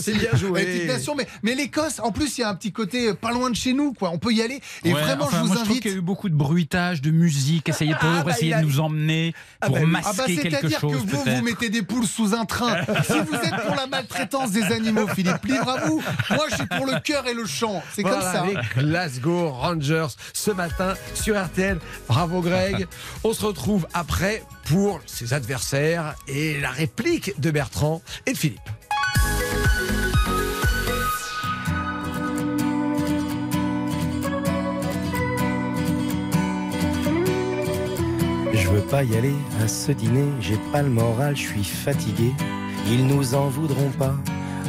c'est 0.00 0.14
bien, 0.14 0.29
bien 0.30 0.38
joué. 0.48 0.60
à 0.60 0.64
Petite 0.64 0.86
Nation, 0.88 1.14
mais, 1.16 1.26
mais 1.42 1.54
l'Écosse, 1.54 2.00
en 2.02 2.12
plus, 2.12 2.38
il 2.38 2.40
y 2.42 2.44
a 2.44 2.48
un 2.48 2.54
petit 2.54 2.72
côté 2.72 3.08
euh, 3.08 3.14
pas 3.14 3.32
loin 3.32 3.50
de 3.50 3.56
chez 3.56 3.72
nous, 3.72 3.92
quoi. 3.92 4.10
On 4.10 4.18
peut 4.18 4.32
y 4.32 4.42
aller. 4.42 4.60
Et 4.84 4.92
Ouais, 4.92 5.00
vraiment, 5.00 5.24
enfin, 5.24 5.38
je 5.38 5.42
vous 5.42 5.46
moi, 5.48 5.56
je 5.56 5.60
trouve 5.60 5.70
invite. 5.72 5.82
qu'il 5.82 5.90
y 5.90 5.94
a 5.94 5.98
eu 5.98 6.02
beaucoup 6.02 6.28
de 6.28 6.34
bruitage, 6.34 7.00
de 7.02 7.10
musique, 7.10 7.68
essayer 7.68 7.94
pour, 7.94 8.08
Ah, 8.08 8.22
bah, 8.24 8.32
essayer 8.32 8.48
il 8.50 8.54
a- 8.54 8.60
de 8.60 8.66
nous 8.66 8.80
emmener 8.80 9.34
Ah, 9.60 9.66
pour 9.66 9.76
bah. 9.76 9.82
Ah 9.84 9.86
bah 9.86 10.12
masquer 10.16 10.36
quelque 10.36 10.50
c'est-à-dire 10.58 10.80
que 10.80 10.88
chose 10.88 11.04
vous, 11.06 11.22
vous 11.24 11.42
mettez 11.42 11.68
des 11.70 11.82
poules 11.82 12.06
sous 12.06 12.34
un 12.34 12.44
train. 12.44 12.76
si 13.04 13.12
vous 13.12 13.34
êtes 13.34 13.62
pour 13.66 13.74
la 13.76 13.86
maltraitance 13.86 14.50
des 14.52 14.62
animaux, 14.64 15.06
Philippe, 15.08 15.44
libre 15.44 15.68
à 15.68 15.78
vous. 15.86 16.02
Moi, 16.30 16.44
je 16.50 16.54
suis 16.56 16.66
pour 16.66 16.86
le 16.86 17.00
cœur 17.00 17.26
et 17.26 17.34
le 17.34 17.44
chant. 17.46 17.82
C'est 17.94 18.02
comme 18.02 18.20
ça. 18.20 18.44
les 18.46 18.56
Glasgow 18.82 19.50
Rangers 19.50 20.06
ce 20.32 20.50
matin 20.50 20.94
sur 21.14 21.40
RTL. 21.42 21.78
Bravo 22.08 22.40
Greg. 22.40 22.86
On 23.24 23.32
se 23.32 23.44
retrouve 23.44 23.86
après 23.94 24.42
pour 24.64 25.00
ses 25.06 25.32
adversaires 25.34 26.14
et 26.28 26.60
la 26.60 26.70
réplique 26.70 27.38
de 27.40 27.50
Bertrand 27.50 28.02
et 28.26 28.32
de 28.32 28.38
Philippe. 28.38 28.60
Je 38.70 38.76
veux 38.76 38.82
pas 38.82 39.02
y 39.02 39.16
aller 39.16 39.34
à 39.60 39.66
ce 39.66 39.90
dîner, 39.90 40.26
j'ai 40.40 40.56
pas 40.70 40.82
le 40.82 40.90
moral, 40.90 41.34
je 41.34 41.42
suis 41.48 41.64
fatigué. 41.64 42.32
Ils 42.88 43.04
nous 43.04 43.34
en 43.34 43.48
voudront 43.48 43.90
pas, 43.98 44.14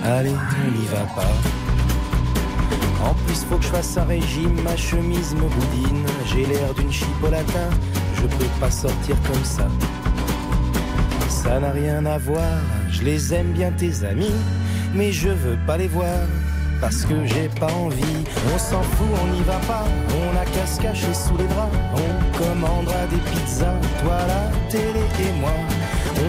allez, 0.04 0.32
on 0.32 0.72
n'y 0.72 0.88
va 0.88 1.06
pas. 1.16 1.30
En 3.08 3.14
plus, 3.14 3.44
faut 3.44 3.58
que 3.58 3.64
je 3.64 3.68
fasse 3.68 3.98
un 3.98 4.06
régime, 4.06 4.60
ma 4.64 4.76
chemise 4.76 5.36
me 5.36 5.42
boudine. 5.42 6.06
J'ai 6.26 6.48
l'air 6.48 6.74
d'une 6.74 6.92
chipolata, 6.92 7.70
je 8.16 8.22
peux 8.24 8.50
pas 8.60 8.72
sortir 8.72 9.16
comme 9.32 9.44
ça. 9.44 9.68
Ça 11.30 11.60
n'a 11.60 11.72
rien 11.72 12.04
à 12.08 12.18
voir, 12.18 12.58
je 12.90 13.04
les 13.04 13.36
aime 13.36 13.52
bien 13.52 13.72
tes 13.72 14.04
amis, 14.04 14.34
mais 14.96 15.12
je 15.12 15.30
veux 15.30 15.58
pas 15.68 15.78
les 15.78 15.88
voir. 15.88 16.18
Parce 16.82 17.06
que 17.06 17.26
j'ai 17.28 17.48
pas 17.60 17.72
envie, 17.72 18.24
on 18.52 18.58
s'en 18.58 18.82
fout, 18.82 19.08
on 19.24 19.28
n'y 19.36 19.44
va 19.44 19.60
pas, 19.68 19.86
on 20.10 20.36
a 20.36 20.44
qu'à 20.46 20.66
se 20.66 20.82
cacher 20.82 21.14
sous 21.14 21.38
les 21.38 21.46
draps, 21.46 21.72
on 21.94 22.38
commandera 22.38 23.06
des 23.06 23.18
pizzas, 23.18 23.80
toi 24.02 24.18
la 24.28 24.52
télé 24.68 25.06
et 25.20 25.40
moi. 25.40 25.52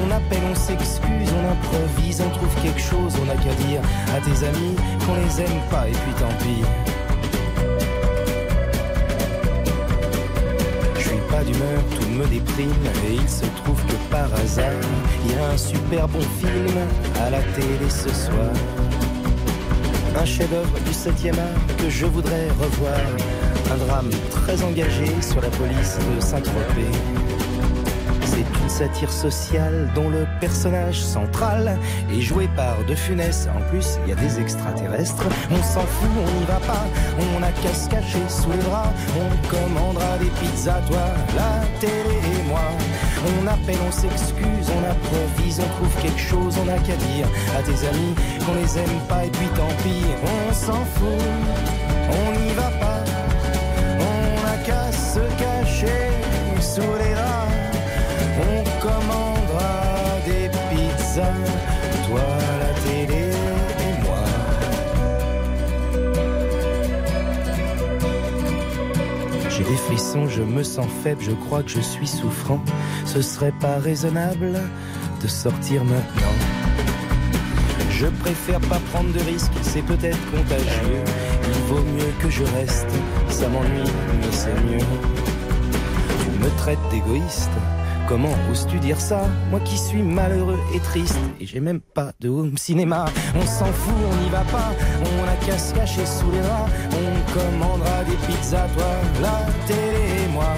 On 0.04 0.10
appelle, 0.10 0.42
on 0.50 0.54
s'excuse, 0.54 1.30
on 1.32 1.52
improvise, 1.52 2.20
on 2.20 2.28
trouve 2.30 2.54
quelque 2.62 2.80
chose, 2.80 3.14
on 3.24 3.30
a 3.30 3.34
qu'à 3.34 3.54
dire 3.64 3.80
à 4.14 4.20
tes 4.20 4.46
amis 4.46 4.76
qu'on 5.06 5.14
les 5.14 5.40
aime 5.40 5.60
pas 5.70 5.88
et 5.88 5.92
puis 5.92 6.12
tant 6.20 6.34
pis. 6.44 6.62
Je 10.96 11.00
suis 11.00 11.22
pas 11.30 11.42
d'humeur, 11.44 11.82
tout 11.98 12.08
me 12.10 12.26
déprime 12.26 12.84
et 13.08 13.14
il 13.14 13.28
se 13.28 13.46
trouve 13.62 13.80
que 13.86 13.96
par 14.10 14.28
hasard, 14.38 14.70
il 15.24 15.32
y 15.32 15.38
a 15.38 15.48
un 15.48 15.56
super 15.56 16.06
bon 16.08 16.20
film 16.20 16.76
à 17.24 17.30
la 17.30 17.40
télé 17.40 17.88
ce 17.88 18.10
soir. 18.10 18.81
Un 20.18 20.24
chef-d'œuvre 20.24 20.78
du 20.80 20.90
7e 20.90 21.38
art 21.38 21.76
que 21.78 21.88
je 21.88 22.06
voudrais 22.06 22.48
revoir. 22.60 23.00
Un 23.72 23.76
drame 23.86 24.10
très 24.30 24.62
engagé 24.62 25.06
sur 25.20 25.40
la 25.40 25.48
police 25.48 25.98
de 25.98 26.20
Saint-Tropez. 26.20 26.90
C'est 28.24 28.62
une 28.62 28.68
satire 28.68 29.10
sociale 29.10 29.90
dont 29.94 30.08
le 30.08 30.26
personnage 30.40 31.00
central 31.02 31.78
est 32.10 32.20
joué 32.20 32.48
par 32.56 32.76
De 32.86 32.94
Funès. 32.94 33.48
En 33.56 33.60
plus, 33.70 33.98
il 34.04 34.10
y 34.10 34.12
a 34.12 34.16
des 34.16 34.40
extraterrestres. 34.40 35.24
On 35.50 35.62
s'en 35.62 35.80
fout, 35.80 36.10
on 36.16 36.40
n'y 36.40 36.46
va 36.46 36.60
pas. 36.60 36.84
On 37.36 37.42
a 37.42 37.50
qu'à 37.50 37.74
se 37.74 37.88
cacher 37.88 38.22
sous 38.28 38.50
les 38.50 38.62
bras. 38.68 38.92
On 39.16 39.48
commandera 39.48 40.18
des 40.18 40.30
pizzas, 40.40 40.80
toi, 40.88 41.08
la 41.36 41.66
télé 41.80 41.92
et 41.92 42.48
moi. 42.48 42.60
On 43.24 43.46
appelle, 43.46 43.78
on 43.86 43.92
s'excuse, 43.92 44.66
on 44.76 44.90
improvise, 44.90 45.60
on 45.60 45.68
trouve 45.76 46.02
quelque 46.02 46.18
chose, 46.18 46.56
on 46.58 46.68
a 46.68 46.78
qu'à 46.78 46.96
dire 46.96 47.28
à 47.56 47.62
tes 47.62 47.86
amis 47.86 48.14
qu'on 48.44 48.54
les 48.54 48.78
aime 48.78 48.98
pas 49.08 49.24
et 49.24 49.30
puis 49.30 49.46
tant 49.54 49.68
pis, 49.82 50.04
on 50.24 50.52
s'en 50.52 50.84
fout, 50.96 51.06
on 52.10 52.40
n'y 52.40 52.52
va 52.54 52.70
pas, 52.80 53.04
on 54.00 54.48
a 54.52 54.56
qu'à 54.64 54.90
se 54.90 55.20
cacher 55.38 56.10
sous 56.60 56.80
les 56.80 57.14
draps, 57.14 57.52
on 58.40 58.64
commandera 58.80 60.18
des 60.26 60.48
pizzas, 60.70 61.22
toi 62.08 62.61
des 69.72 70.28
je 70.28 70.42
me 70.42 70.62
sens 70.62 70.86
faible, 71.02 71.22
je 71.22 71.30
crois 71.30 71.62
que 71.62 71.70
je 71.70 71.80
suis 71.80 72.06
souffrant. 72.06 72.60
Ce 73.06 73.22
serait 73.22 73.54
pas 73.60 73.78
raisonnable 73.78 74.60
de 75.22 75.28
sortir 75.28 75.82
maintenant. 75.84 76.36
Je 77.90 78.06
préfère 78.06 78.60
pas 78.60 78.80
prendre 78.92 79.12
de 79.12 79.20
risques, 79.20 79.52
c'est 79.62 79.82
peut-être 79.82 80.18
contagieux. 80.30 81.02
Il 81.46 81.62
vaut 81.68 81.84
mieux 81.84 82.12
que 82.20 82.28
je 82.28 82.42
reste, 82.42 82.88
ça 83.28 83.48
m'ennuie, 83.48 83.90
mais 84.20 84.32
c'est 84.32 84.60
mieux. 84.64 84.84
Tu 86.22 86.44
me 86.44 86.50
traites 86.58 86.78
d'égoïste, 86.90 87.50
comment 88.08 88.34
oses-tu 88.50 88.78
dire 88.78 89.00
ça? 89.00 89.22
Moi 89.50 89.60
qui 89.60 89.78
suis 89.78 90.02
malheureux 90.02 90.60
et 90.74 90.80
triste, 90.80 91.18
et 91.40 91.46
j'ai 91.46 91.60
même 91.60 91.80
pas 91.80 92.12
de 92.20 92.28
home 92.28 92.58
cinéma. 92.58 93.06
On 93.34 93.46
s'en 93.46 93.66
fout, 93.66 93.94
on 94.10 94.22
n'y 94.22 94.30
va 94.30 94.42
pas, 94.50 94.72
on 95.00 95.28
a 95.28 95.46
qu'à 95.46 95.56
se 95.56 95.72
cacher 95.72 96.04
sous 96.04 96.30
les 96.30 96.42
rats. 96.42 96.68
Commandera 97.32 98.04
des 98.04 98.16
pizzas, 98.26 98.68
toi, 98.74 98.92
la 99.20 99.46
télé 99.66 100.24
et 100.24 100.28
moi. 100.28 100.54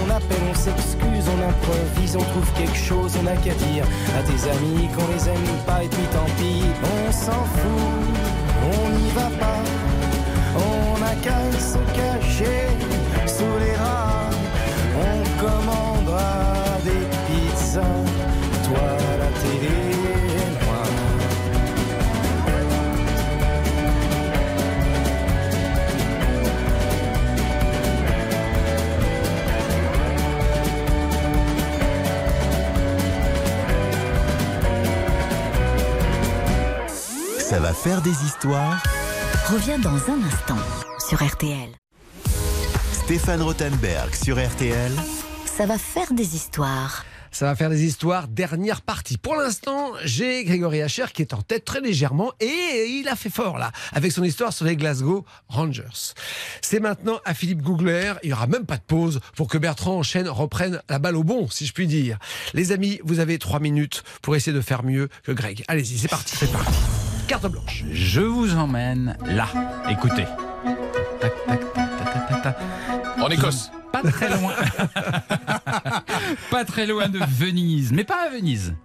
On 0.00 0.10
appelle, 0.10 0.42
on 0.50 0.54
s'excuse, 0.54 1.26
on 1.34 1.48
improvise, 1.48 2.16
on 2.16 2.24
trouve 2.32 2.50
quelque 2.54 2.76
chose, 2.76 3.12
on 3.22 3.26
a 3.26 3.36
qu'à 3.36 3.54
dire 3.54 3.84
à 4.18 4.22
tes 4.22 4.50
amis 4.50 4.88
qu'on 4.94 5.06
les 5.12 5.28
aime 5.28 5.56
pas 5.66 5.84
et 5.84 5.88
puis 5.88 6.06
tant 6.12 6.30
pis, 6.38 6.64
on 6.82 7.12
s'en 7.12 7.44
fout, 7.56 7.94
on 8.72 8.88
n'y 8.90 9.10
va 9.10 9.28
pas, 9.38 9.62
on 10.56 11.02
a 11.02 11.14
qu'à 11.22 11.40
se 11.58 11.78
cacher 11.94 12.66
sous 13.26 13.56
les 13.60 13.76
rats, 13.76 14.30
on 14.98 15.44
commandera 15.44 16.55
faire 37.86 38.02
des 38.02 38.24
histoires. 38.24 38.82
Reviens 39.48 39.78
dans 39.78 39.94
un 40.10 40.20
instant 40.24 40.58
sur 41.08 41.24
RTL. 41.24 41.68
Stéphane 42.92 43.40
Rothenberg 43.40 44.12
sur 44.12 44.44
RTL. 44.44 44.90
Ça 45.44 45.66
va 45.66 45.78
faire 45.78 46.12
des 46.12 46.34
histoires. 46.34 47.04
Ça 47.30 47.46
va 47.46 47.54
faire 47.54 47.70
des 47.70 47.84
histoires. 47.84 48.26
Dernière 48.26 48.80
partie. 48.82 49.18
Pour 49.18 49.36
l'instant, 49.36 49.92
j'ai 50.02 50.42
Grégory 50.42 50.82
Hacher 50.82 51.04
qui 51.14 51.22
est 51.22 51.32
en 51.32 51.42
tête 51.42 51.64
très 51.64 51.80
légèrement 51.80 52.32
et 52.40 52.86
il 52.88 53.06
a 53.06 53.14
fait 53.14 53.30
fort 53.30 53.56
là 53.56 53.70
avec 53.92 54.10
son 54.10 54.24
histoire 54.24 54.52
sur 54.52 54.64
les 54.64 54.74
Glasgow 54.74 55.24
Rangers. 55.46 56.14
C'est 56.62 56.80
maintenant 56.80 57.20
à 57.24 57.34
Philippe 57.34 57.62
Googler. 57.62 58.14
Il 58.24 58.30
n'y 58.30 58.32
aura 58.32 58.48
même 58.48 58.66
pas 58.66 58.78
de 58.78 58.84
pause 58.84 59.20
pour 59.36 59.46
que 59.46 59.58
Bertrand 59.58 59.96
enchaîne, 59.96 60.28
reprenne 60.28 60.82
la 60.88 60.98
balle 60.98 61.14
au 61.14 61.22
bon, 61.22 61.48
si 61.50 61.66
je 61.66 61.72
puis 61.72 61.86
dire. 61.86 62.18
Les 62.52 62.72
amis, 62.72 62.98
vous 63.04 63.20
avez 63.20 63.38
trois 63.38 63.60
minutes 63.60 64.02
pour 64.22 64.34
essayer 64.34 64.56
de 64.56 64.60
faire 64.60 64.82
mieux 64.82 65.08
que 65.22 65.30
Greg. 65.30 65.62
Allez-y, 65.68 65.98
c'est 65.98 66.08
parti. 66.08 66.34
C'est 66.36 66.50
parti. 66.50 66.74
Carte 67.28 67.48
blanche. 67.50 67.84
Je 67.90 68.20
vous 68.20 68.54
emmène 68.54 69.16
là. 69.26 69.48
Écoutez. 69.90 70.24
En 73.20 73.28
Écosse. 73.28 73.72
Pas 73.92 74.02
très 74.02 74.28
loin. 74.28 74.52
pas 76.50 76.64
très 76.64 76.86
loin 76.86 77.08
de 77.08 77.18
Venise, 77.18 77.92
mais 77.92 78.04
pas 78.04 78.26
à 78.26 78.30
Venise. 78.30 78.76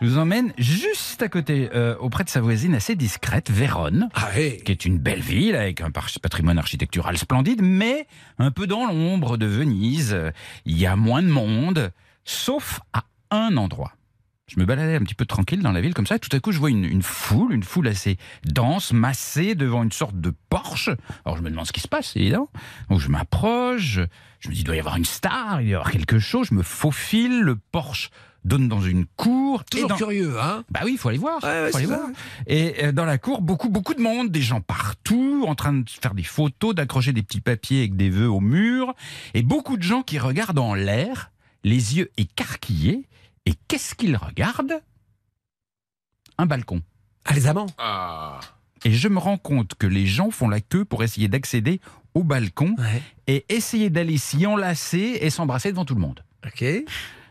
Je 0.00 0.06
vous 0.06 0.18
emmène 0.18 0.52
juste 0.58 1.22
à 1.22 1.28
côté, 1.28 1.70
euh, 1.74 1.96
auprès 1.98 2.22
de 2.22 2.28
sa 2.28 2.40
voisine 2.40 2.76
assez 2.76 2.94
discrète, 2.94 3.50
Vérone, 3.50 4.08
Ah 4.14 4.28
qui 4.32 4.70
est 4.70 4.84
une 4.84 4.98
belle 4.98 5.20
ville 5.20 5.56
avec 5.56 5.80
un 5.80 5.90
patrimoine 5.90 6.58
architectural 6.58 7.18
splendide, 7.18 7.62
mais 7.62 8.06
un 8.38 8.52
peu 8.52 8.68
dans 8.68 8.86
l'ombre 8.86 9.36
de 9.36 9.46
Venise. 9.46 10.16
Il 10.66 10.78
y 10.78 10.86
a 10.86 10.94
moins 10.94 11.22
de 11.22 11.28
monde, 11.28 11.90
sauf 12.24 12.80
à 12.92 13.04
un 13.32 13.56
endroit. 13.56 13.97
Je 14.48 14.58
me 14.58 14.64
baladais 14.64 14.96
un 14.96 15.00
petit 15.00 15.14
peu 15.14 15.26
tranquille 15.26 15.60
dans 15.62 15.72
la 15.72 15.80
ville 15.82 15.92
comme 15.94 16.06
ça, 16.06 16.16
et 16.16 16.18
tout 16.18 16.34
à 16.34 16.40
coup 16.40 16.52
je 16.52 16.58
vois 16.58 16.70
une, 16.70 16.84
une 16.84 17.02
foule, 17.02 17.52
une 17.52 17.62
foule 17.62 17.86
assez 17.86 18.16
dense, 18.44 18.92
massée 18.92 19.54
devant 19.54 19.82
une 19.82 19.92
sorte 19.92 20.18
de 20.18 20.32
Porsche. 20.48 20.90
Alors 21.24 21.36
je 21.36 21.42
me 21.42 21.50
demande 21.50 21.66
ce 21.66 21.72
qui 21.72 21.80
se 21.80 21.88
passe, 21.88 22.16
évidemment. 22.16 22.48
Donc 22.88 22.98
je 23.00 23.08
m'approche, 23.08 24.00
je, 24.40 24.48
me 24.48 24.54
dis 24.54 24.60
il 24.60 24.64
doit 24.64 24.76
y 24.76 24.80
avoir 24.80 24.96
une 24.96 25.04
star, 25.04 25.60
il 25.60 25.64
doit 25.66 25.70
y 25.70 25.74
avoir 25.74 25.90
quelque 25.90 26.18
chose, 26.18 26.48
je 26.50 26.54
me 26.54 26.62
faufile, 26.62 27.40
le 27.42 27.56
Porsche 27.56 28.10
donne 28.44 28.68
dans 28.68 28.80
une 28.80 29.04
cour. 29.04 29.60
et 29.60 29.64
Toujours 29.70 29.88
dans- 29.90 29.96
curieux, 29.96 30.40
hein 30.40 30.64
bah 30.70 30.80
oui, 30.84 30.92
il 30.92 30.98
faut 30.98 31.10
aller 31.10 31.18
voir. 31.18 31.42
Ouais, 31.44 31.64
ouais, 31.64 31.70
faut 31.70 31.76
aller 31.76 31.86
voir. 31.86 32.08
Et 32.46 32.84
euh, 32.84 32.92
dans 32.92 33.04
la 33.04 33.18
cour, 33.18 33.42
beaucoup, 33.42 33.68
beaucoup 33.68 33.92
de 33.92 34.00
monde, 34.00 34.30
des 34.30 34.40
gens 34.40 34.62
partout, 34.62 35.44
en 35.46 35.54
train 35.54 35.74
de 35.74 35.90
faire 35.90 36.14
des 36.14 36.22
photos, 36.22 36.74
d'accrocher 36.74 37.12
des 37.12 37.22
petits 37.22 37.42
papiers 37.42 37.80
avec 37.80 37.96
des 37.96 38.08
vœux 38.08 38.30
au 38.30 38.40
mur, 38.40 38.94
et 39.34 39.42
beaucoup 39.42 39.76
de 39.76 39.82
gens 39.82 40.02
qui 40.02 40.18
regardent 40.18 40.60
en 40.60 40.72
l'air, 40.72 41.30
les 41.64 41.98
yeux 41.98 42.10
écarquillés. 42.16 43.06
Et 43.48 43.54
qu'est-ce 43.66 43.94
qu'ils 43.94 44.14
regardent 44.16 44.82
Un 46.36 46.44
balcon. 46.44 46.82
Ah, 47.24 47.32
les 47.32 47.46
amants. 47.46 47.66
Ah. 47.78 48.40
Et 48.84 48.92
je 48.92 49.08
me 49.08 49.18
rends 49.18 49.38
compte 49.38 49.74
que 49.74 49.86
les 49.86 50.04
gens 50.06 50.30
font 50.30 50.50
la 50.50 50.60
queue 50.60 50.84
pour 50.84 51.02
essayer 51.02 51.28
d'accéder 51.28 51.80
au 52.12 52.24
balcon 52.24 52.74
Ouais. 52.76 53.02
et 53.26 53.46
essayer 53.48 53.88
d'aller 53.88 54.18
s'y 54.18 54.44
enlacer 54.46 55.18
et 55.22 55.30
s'embrasser 55.30 55.70
devant 55.70 55.86
tout 55.86 55.94
le 55.94 56.02
monde. 56.02 56.22
Ok. 56.46 56.62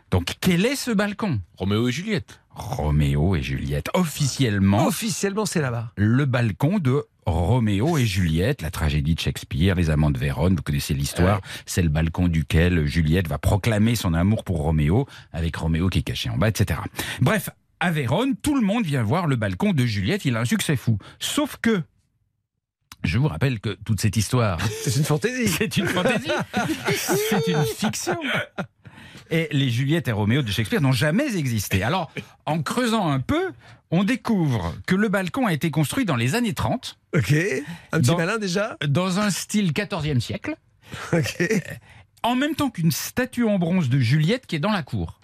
Donc 0.10 0.34
quel 0.42 0.66
est 0.66 0.76
ce 0.76 0.90
balcon? 0.90 1.40
Roméo 1.56 1.88
et 1.88 1.92
Juliette. 1.92 2.40
Roméo 2.50 3.36
et 3.36 3.44
Juliette, 3.44 3.90
officiellement 3.94 4.88
Officiellement, 4.88 5.46
c'est 5.46 5.62
là-bas. 5.62 5.92
le 5.98 6.26
balcon 6.26 6.80
de 6.80 7.06
Roméo 7.28 7.98
et 7.98 8.06
Juliette, 8.06 8.62
la 8.62 8.72
tragédie 8.72 9.14
de 9.14 9.20
Shakespeare, 9.20 9.76
les 9.76 9.90
amants 9.90 10.12
de 10.12 10.18
Vérone, 10.18 10.56
vous 10.56 10.62
connaissez 10.62 10.94
l'histoire, 10.94 11.42
c'est 11.66 11.82
le 11.82 11.90
balcon 11.90 12.30
duquel 12.30 12.86
Juliette 12.86 13.28
va 13.28 13.38
proclamer 13.38 13.96
son 13.96 14.14
amour 14.14 14.46
pour 14.46 14.62
Roméo, 14.62 15.06
avec 15.34 15.58
Roméo 15.58 15.90
qui 15.90 16.00
est 16.00 16.04
caché 16.04 16.30
en 16.30 16.38
bas, 16.38 16.48
etc. 16.48 16.80
Bref, 17.20 17.50
à 17.82 17.92
Vérone, 17.92 18.38
tout 18.38 18.56
le 18.56 18.62
monde 18.62 18.86
vient 18.86 19.04
voir 19.04 19.28
le 19.28 19.36
balcon 19.36 19.74
de 19.74 19.86
Juliette, 19.86 20.24
il 20.24 20.38
a 20.38 20.40
un 20.40 20.46
succès 20.46 20.78
fou. 20.78 21.00
Sauf 21.20 21.58
que, 21.62 21.84
je 23.04 23.18
vous 23.18 23.28
rappelle 23.28 23.60
que 23.60 23.78
toute 23.86 24.00
cette 24.00 24.16
histoire, 24.16 24.60
C'est 24.84 24.96
une 24.96 25.04
fantaisie. 25.04 25.48
c'est 25.58 25.76
une 25.76 25.88
fantaisie, 25.88 26.32
c'est 26.96 27.48
une 27.48 27.66
fiction. 27.66 28.18
Et 29.30 29.48
les 29.52 29.70
Juliette 29.70 30.08
et 30.08 30.12
Roméo 30.12 30.42
de 30.42 30.52
Shakespeare 30.52 30.82
n'ont 30.82 30.92
jamais 30.92 31.36
existé. 31.38 31.84
Alors, 31.84 32.12
en 32.46 32.62
creusant 32.62 33.10
un 33.10 33.20
peu, 33.20 33.52
on 33.92 34.04
découvre 34.04 34.74
que 34.86 34.96
le 34.96 35.10
balcon 35.10 35.46
a 35.48 35.54
été 35.54 35.72
construit 35.72 36.06
dans 36.06 36.16
les 36.16 36.36
années 36.36 36.54
30, 36.54 36.98
Ok. 37.16 37.34
Un 37.92 38.00
petit 38.00 38.08
Dans- 38.10 38.18
malin 38.18 38.38
déjà. 38.38 38.78
dans 38.86 39.20
un 39.20 39.30
style 39.30 39.72
14e 39.74 40.20
siècle, 40.22 40.56
Ok. 41.14 41.38
en 42.24 42.36
même 42.36 42.56
temps 42.56 42.70
qu'une 42.70 42.92
statue 42.92 43.46
en 43.46 43.58
bronze 43.60 43.90
de 43.90 44.00
Juliette 44.00 44.46
qui 44.46 44.56
est 44.56 44.60
dans 44.60 44.72
la 44.72 44.84
cour. 44.84 45.20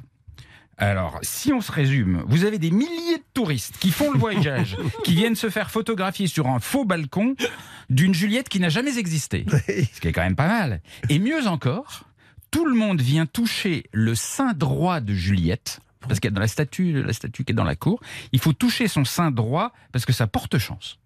Alors, 0.78 1.20
si 1.22 1.54
on 1.54 1.62
se 1.62 1.72
résume, 1.72 2.24
vous 2.28 2.46
avez 2.46 2.58
des 2.58 2.72
milliers 2.72 3.18
de 3.18 3.24
touristes 3.34 3.78
qui 3.80 3.92
font 3.92 4.12
le 4.12 4.18
voyage, 4.18 4.76
qui 5.04 5.14
viennent 5.14 5.36
se 5.36 5.50
faire 5.50 5.70
photographier 5.70 6.26
sur 6.28 6.48
un 6.48 6.60
faux 6.60 6.84
balcon 6.84 7.36
d'une 7.90 8.14
Juliette 8.14 8.50
qui 8.50 8.60
n'a 8.60 8.70
jamais 8.70 8.98
existé. 8.98 9.46
Ce 9.68 10.00
qui 10.02 10.08
est 10.08 10.12
quand 10.12 10.24
même 10.24 10.36
pas 10.36 10.48
mal. 10.48 10.82
Et 11.10 11.20
mieux 11.20 11.46
encore, 11.48 12.06
tout 12.54 12.66
le 12.66 12.76
monde 12.76 13.02
vient 13.02 13.26
toucher 13.26 13.86
le 13.92 14.14
sein 14.14 14.54
droit 14.54 15.00
de 15.00 15.12
Juliette. 15.12 15.80
Parce 16.02 16.20
qu'il 16.20 16.30
y 16.30 16.34
a 16.34 16.36
dans 16.36 16.42
la 16.42 16.48
statue, 16.48 17.02
la 17.02 17.12
statue 17.12 17.44
qui 17.44 17.52
est 17.52 17.56
dans 17.56 17.64
la 17.64 17.76
cour, 17.76 18.00
il 18.32 18.40
faut 18.40 18.54
toucher 18.54 18.88
son 18.88 19.06
sein 19.06 19.32
droit 19.32 19.74
parce 19.92 20.06
que 20.06 20.14
ça 20.14 20.28
porte 20.28 20.60
chance. 20.60 21.00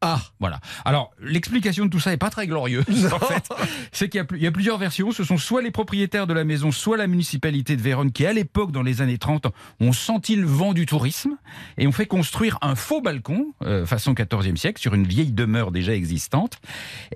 Ah. 0.00 0.20
Voilà. 0.38 0.60
Alors, 0.84 1.10
l'explication 1.20 1.84
de 1.84 1.90
tout 1.90 1.98
ça 1.98 2.12
est 2.12 2.18
pas 2.18 2.30
très 2.30 2.46
glorieuse, 2.46 2.84
en 3.12 3.18
fait. 3.18 3.48
C'est 3.90 4.08
qu'il 4.08 4.24
y 4.38 4.46
a 4.46 4.52
plusieurs 4.52 4.78
versions. 4.78 5.10
Ce 5.10 5.24
sont 5.24 5.38
soit 5.38 5.60
les 5.60 5.72
propriétaires 5.72 6.28
de 6.28 6.34
la 6.34 6.44
maison, 6.44 6.70
soit 6.70 6.96
la 6.96 7.08
municipalité 7.08 7.76
de 7.76 7.82
Vérone 7.82 8.12
qui, 8.12 8.24
à 8.24 8.32
l'époque, 8.32 8.70
dans 8.70 8.82
les 8.82 9.02
années 9.02 9.18
30, 9.18 9.48
ont 9.80 9.92
senti 9.92 10.36
le 10.36 10.46
vent 10.46 10.72
du 10.72 10.86
tourisme 10.86 11.36
et 11.78 11.86
ont 11.88 11.92
fait 11.92 12.06
construire 12.06 12.58
un 12.62 12.76
faux 12.76 13.00
balcon, 13.00 13.52
euh, 13.64 13.86
façon 13.86 14.14
14e 14.14 14.56
siècle, 14.56 14.80
sur 14.80 14.94
une 14.94 15.04
vieille 15.04 15.32
demeure 15.32 15.72
déjà 15.72 15.94
existante, 15.94 16.60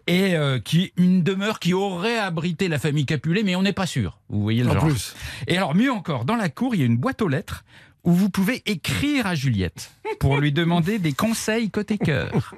et 0.08 0.34
euh, 0.34 0.58
qui 0.58 0.92
une 0.96 1.22
demeure 1.22 1.60
qui 1.60 1.74
aurait 1.74 2.18
abrité 2.18 2.66
la 2.66 2.80
famille 2.80 3.06
Capulet, 3.06 3.44
mais 3.44 3.54
on 3.54 3.62
n'est 3.62 3.72
pas 3.72 3.86
sûr. 3.86 4.18
Vous 4.28 4.42
voyez 4.42 4.64
le 4.64 4.70
En 4.70 4.74
genre. 4.74 4.86
plus. 4.86 5.14
Et 5.46 5.56
alors, 5.56 5.76
mieux 5.76 5.92
encore, 5.92 6.24
dans 6.24 6.36
la 6.36 6.48
cour, 6.48 6.74
il 6.74 6.80
y 6.80 6.82
a 6.82 6.86
une 6.86 6.96
boîte 6.96 7.22
aux 7.22 7.28
lettres 7.28 7.64
où 8.04 8.12
vous 8.12 8.30
pouvez 8.30 8.62
écrire 8.66 9.26
à 9.26 9.34
Juliette 9.34 9.92
pour 10.20 10.38
lui 10.38 10.52
demander 10.52 10.98
des 10.98 11.12
conseils 11.12 11.70
côté 11.70 11.98
cœur. 11.98 12.54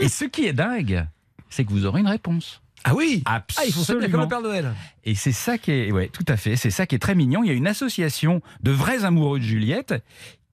Et 0.00 0.08
ce 0.08 0.24
qui 0.24 0.46
est 0.46 0.52
dingue, 0.52 1.06
c'est 1.50 1.64
que 1.64 1.70
vous 1.70 1.86
aurez 1.86 2.00
une 2.00 2.08
réponse. 2.08 2.60
Ah 2.84 2.94
oui? 2.94 3.22
Ah, 3.26 3.42
ils 3.66 3.72
font 3.72 3.82
ça 3.82 3.94
bien 3.94 4.08
comme 4.08 4.20
Absolument. 4.20 4.22
le 4.22 4.28
Père 4.28 4.42
Noël. 4.42 4.74
Et 5.04 5.14
c'est 5.14 5.32
ça 5.32 5.58
qui 5.58 5.72
est, 5.72 5.90
ouais, 5.92 6.08
tout 6.08 6.24
à 6.28 6.36
fait, 6.36 6.54
c'est 6.56 6.70
ça 6.70 6.86
qui 6.86 6.94
est 6.94 7.00
très 7.00 7.14
mignon. 7.16 7.42
Il 7.42 7.48
y 7.48 7.50
a 7.50 7.54
une 7.54 7.66
association 7.66 8.42
de 8.62 8.70
vrais 8.70 9.04
amoureux 9.04 9.40
de 9.40 9.44
Juliette 9.44 9.94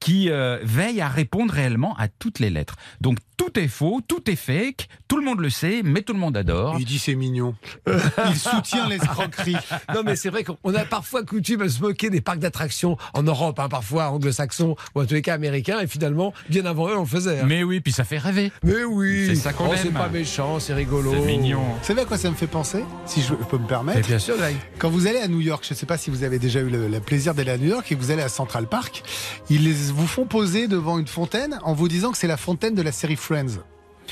qui 0.04 0.30
euh, 0.30 0.60
veille 0.64 1.00
à 1.00 1.08
répondre 1.08 1.54
réellement 1.54 1.96
à 1.98 2.10
toutes 2.10 2.40
les 2.40 2.50
lettres. 2.50 2.76
Donc 3.00 3.20
tout 3.38 3.58
est 3.58 3.68
faux, 3.70 4.02
tout 4.06 4.30
est 4.30 4.36
fake, 4.36 4.88
tout 5.08 5.18
le 5.18 5.24
monde 5.24 5.40
le 5.40 5.50
sait, 5.50 5.82
mais 5.84 6.02
tout 6.02 6.12
le 6.14 6.20
monde 6.20 6.36
adore. 6.36 6.76
Il 6.78 6.84
dit 6.86 7.00
c'est 7.00 7.16
mignon. 7.16 7.56
Il 8.30 8.36
soutient 8.38 8.88
l'escroquerie. 8.90 9.56
Non, 9.94 10.02
mais 10.06 10.16
c'est 10.18 10.30
vrai 10.30 10.44
qu'on 10.44 10.74
a 10.76 10.84
parfois 10.86 11.24
coutume 11.24 11.62
à 11.62 11.70
se 11.70 11.80
moquer 11.82 12.10
des 12.10 12.20
parcs 12.22 12.40
d'attractions 12.40 12.98
en 13.14 13.24
Europe, 13.24 13.60
hein, 13.60 13.70
parfois 13.70 14.10
anglo-saxons 14.12 14.76
ou 14.96 15.02
en 15.02 15.06
tous 15.06 15.14
les 15.14 15.22
cas 15.22 15.34
américains, 15.36 15.80
et 15.80 15.88
finalement, 15.88 16.34
bien 16.50 16.66
avant 16.66 16.90
eux, 16.90 16.98
on 16.98 17.02
le 17.02 17.06
faisait. 17.08 17.40
hein. 17.40 17.46
Mais 17.48 17.64
oui, 17.64 17.80
puis 17.80 17.92
ça 17.94 18.04
fait 18.04 18.18
rêver. 18.18 18.52
Mais 18.64 18.84
oui, 18.84 19.28
C'est 19.28 19.36
ça 19.36 19.54
qu'on 19.54 19.70
Oh, 19.70 19.74
c'est 19.82 19.92
pas 19.94 20.10
méchant, 20.10 20.60
c'est 20.60 20.74
rigolo. 20.74 21.12
C'est 21.14 21.26
mignon. 21.26 21.62
Vous 21.80 21.86
savez 21.86 22.02
à 22.02 22.06
quoi 22.06 22.18
ça 22.18 22.30
me 22.30 22.36
fait 22.36 22.48
penser 22.48 22.84
Si 23.06 23.22
je 23.22 23.34
peux 23.34 23.58
me 23.58 23.62
Mais 23.64 23.68
permettre. 23.70 24.08
bien 24.08 24.20
sûr, 24.20 24.36
Greg. 24.38 24.56
Quand 24.80 24.90
vous 24.90 25.08
allez 25.08 25.20
à 25.20 25.28
New 25.30 25.40
York, 25.42 25.64
je 25.68 25.74
ne 25.74 25.78
sais 25.78 25.86
pas 25.86 25.98
si 25.98 26.10
vous 26.10 26.24
avez 26.24 26.40
déjà 26.40 26.60
eu 26.60 26.70
le, 26.70 26.88
le 26.88 27.00
plaisir 27.00 27.34
d'aller 27.34 27.52
à 27.52 27.58
New 27.58 27.70
York 27.70 27.90
et 27.92 27.96
que 27.96 28.00
vous 28.02 28.12
allez 28.12 28.22
à 28.24 28.30
Central 28.30 28.68
Park, 28.68 29.04
ils 29.50 29.64
les- 29.64 29.93
vous 29.94 30.08
font 30.08 30.26
poser 30.26 30.68
devant 30.68 31.00
une 31.00 31.08
fontaine 31.08 31.60
en 31.64 31.74
vous 31.74 31.88
disant 31.88 32.12
que 32.12 32.18
c'est 32.18 32.28
la 32.28 32.38
fontaine 32.38 32.76
de 32.76 32.82
la 32.82 32.92
série 32.92 33.16
Friends. 33.16 33.60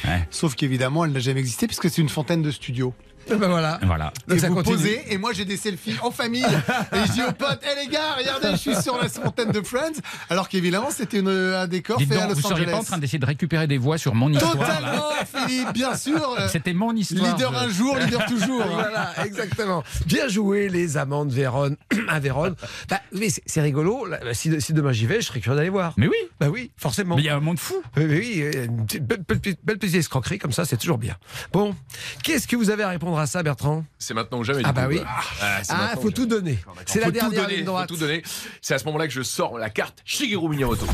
Ouais. 0.05 0.27
Sauf 0.29 0.55
qu'évidemment, 0.55 1.05
elle 1.05 1.11
n'a 1.11 1.19
jamais 1.19 1.39
existé 1.39 1.67
puisque 1.67 1.89
c'est 1.89 2.01
une 2.01 2.09
fontaine 2.09 2.41
de 2.41 2.51
studio. 2.51 2.93
Ben 3.29 3.37
voilà. 3.47 3.79
Voilà. 3.83 4.11
Donc 4.27 4.37
et 4.37 4.41
ça 4.41 4.49
vous 4.49 4.55
continue. 4.55 4.75
posez, 4.77 5.01
et 5.13 5.17
moi 5.17 5.31
j'ai 5.33 5.45
des 5.45 5.57
selfies 5.57 5.95
en 6.01 6.11
famille. 6.11 6.43
et 6.43 7.05
je 7.07 7.11
dis 7.13 7.21
aux 7.23 7.31
potes, 7.31 7.61
hé 7.63 7.81
les 7.85 7.87
gars, 7.91 8.15
regardez, 8.17 8.51
je 8.51 8.55
suis 8.57 8.75
sur 8.81 8.97
la 9.01 9.07
fontaine 9.09 9.51
de 9.51 9.61
Friends. 9.61 9.99
Alors 10.29 10.49
qu'évidemment, 10.49 10.89
c'était 10.91 11.19
un 11.25 11.67
décor 11.67 11.97
Dites 11.97 12.09
fait 12.09 12.17
à 12.17 12.21
donc, 12.27 12.29
Los 12.29 12.35
vous 12.35 12.41
seriez 12.41 12.63
Angeles. 12.65 12.71
pas 12.71 12.77
en 12.79 12.83
train 12.83 12.97
d'essayer 12.97 13.19
de 13.19 13.25
récupérer 13.25 13.67
des 13.67 13.77
voix 13.77 13.97
sur 13.97 14.15
mon 14.15 14.29
histoire 14.31 14.55
là 14.57 14.65
Totalement, 14.65 15.47
Philippe, 15.47 15.73
bien 15.73 15.95
sûr. 15.95 16.35
Euh, 16.39 16.47
C'était 16.49 16.73
mon 16.73 16.93
histoire. 16.95 17.33
Leader 17.35 17.53
je- 17.53 17.65
un 17.65 17.69
jour, 17.69 17.97
leader 17.97 18.25
toujours. 18.25 18.61
hein. 18.63 18.67
Voilà, 18.73 19.13
exactement. 19.25 19.83
Bien 20.05 20.27
joué, 20.27 20.69
les 20.69 20.97
amants 20.97 21.25
de 21.25 21.33
Vérone 21.33 21.77
à 22.09 22.19
Vérone. 22.19 22.55
Bah, 22.89 22.99
oui, 23.13 23.33
c'est 23.45 23.61
rigolo. 23.61 24.07
Bah, 24.09 24.17
Si, 24.33 24.59
si 24.61 24.73
demain 24.73 24.91
j'y 24.91 25.05
vais, 25.05 25.21
je 25.21 25.27
serais 25.27 25.39
curieux 25.39 25.57
d'aller 25.57 25.69
voir. 25.69 25.93
Mais 25.97 26.07
oui, 26.07 26.15
Bah 26.39 26.47
oui, 26.49 26.71
forcément. 26.77 27.15
mais 27.15 27.21
il 27.21 27.25
y 27.25 27.29
a 27.29 27.35
un 27.35 27.39
monde 27.39 27.59
fou. 27.59 27.75
Oui, 27.97 28.05
oui, 28.09 28.43
une 28.65 28.85
petite- 28.85 29.05
belle, 29.05 29.23
belle- 29.27 29.55
belle 29.63 29.77
petite 29.77 29.95
escroquerie 29.95 30.39
comme 30.39 30.51
ça, 30.51 30.65
c'est 30.65 30.77
toujours 30.77 30.97
bien. 30.97 31.15
Bon, 31.53 31.75
qu'est-ce 32.23 32.47
que 32.47 32.55
vous 32.55 32.69
avez 32.69 32.83
à 32.83 32.89
répondre 32.89 33.10
à 33.19 33.25
ça, 33.27 33.43
Bertrand 33.43 33.83
C'est 33.99 34.13
maintenant 34.13 34.39
ou 34.39 34.43
jamais. 34.43 34.61
Ah 34.63 34.71
bah 34.73 34.83
coup, 34.85 34.93
oui. 34.93 35.01
Ah, 35.41 35.59
c'est 35.63 35.73
Ah, 35.75 35.93
faut 36.01 36.11
tout 36.11 36.25
donner. 36.25 36.57
C'est 36.85 36.99
la 36.99 37.05
Faut 37.07 37.11
dernière 37.11 37.47
ligne 37.47 37.59
faut 37.59 37.65
droite. 37.65 37.87
tout 37.89 37.97
donner. 37.97 38.21
C'est 38.61 38.73
à 38.73 38.79
ce 38.79 38.85
moment-là 38.85 39.07
que 39.07 39.13
je 39.13 39.21
sors 39.21 39.57
la 39.57 39.69
carte 39.69 39.99
Shigeru 40.05 40.49
Miyamoto. 40.49 40.85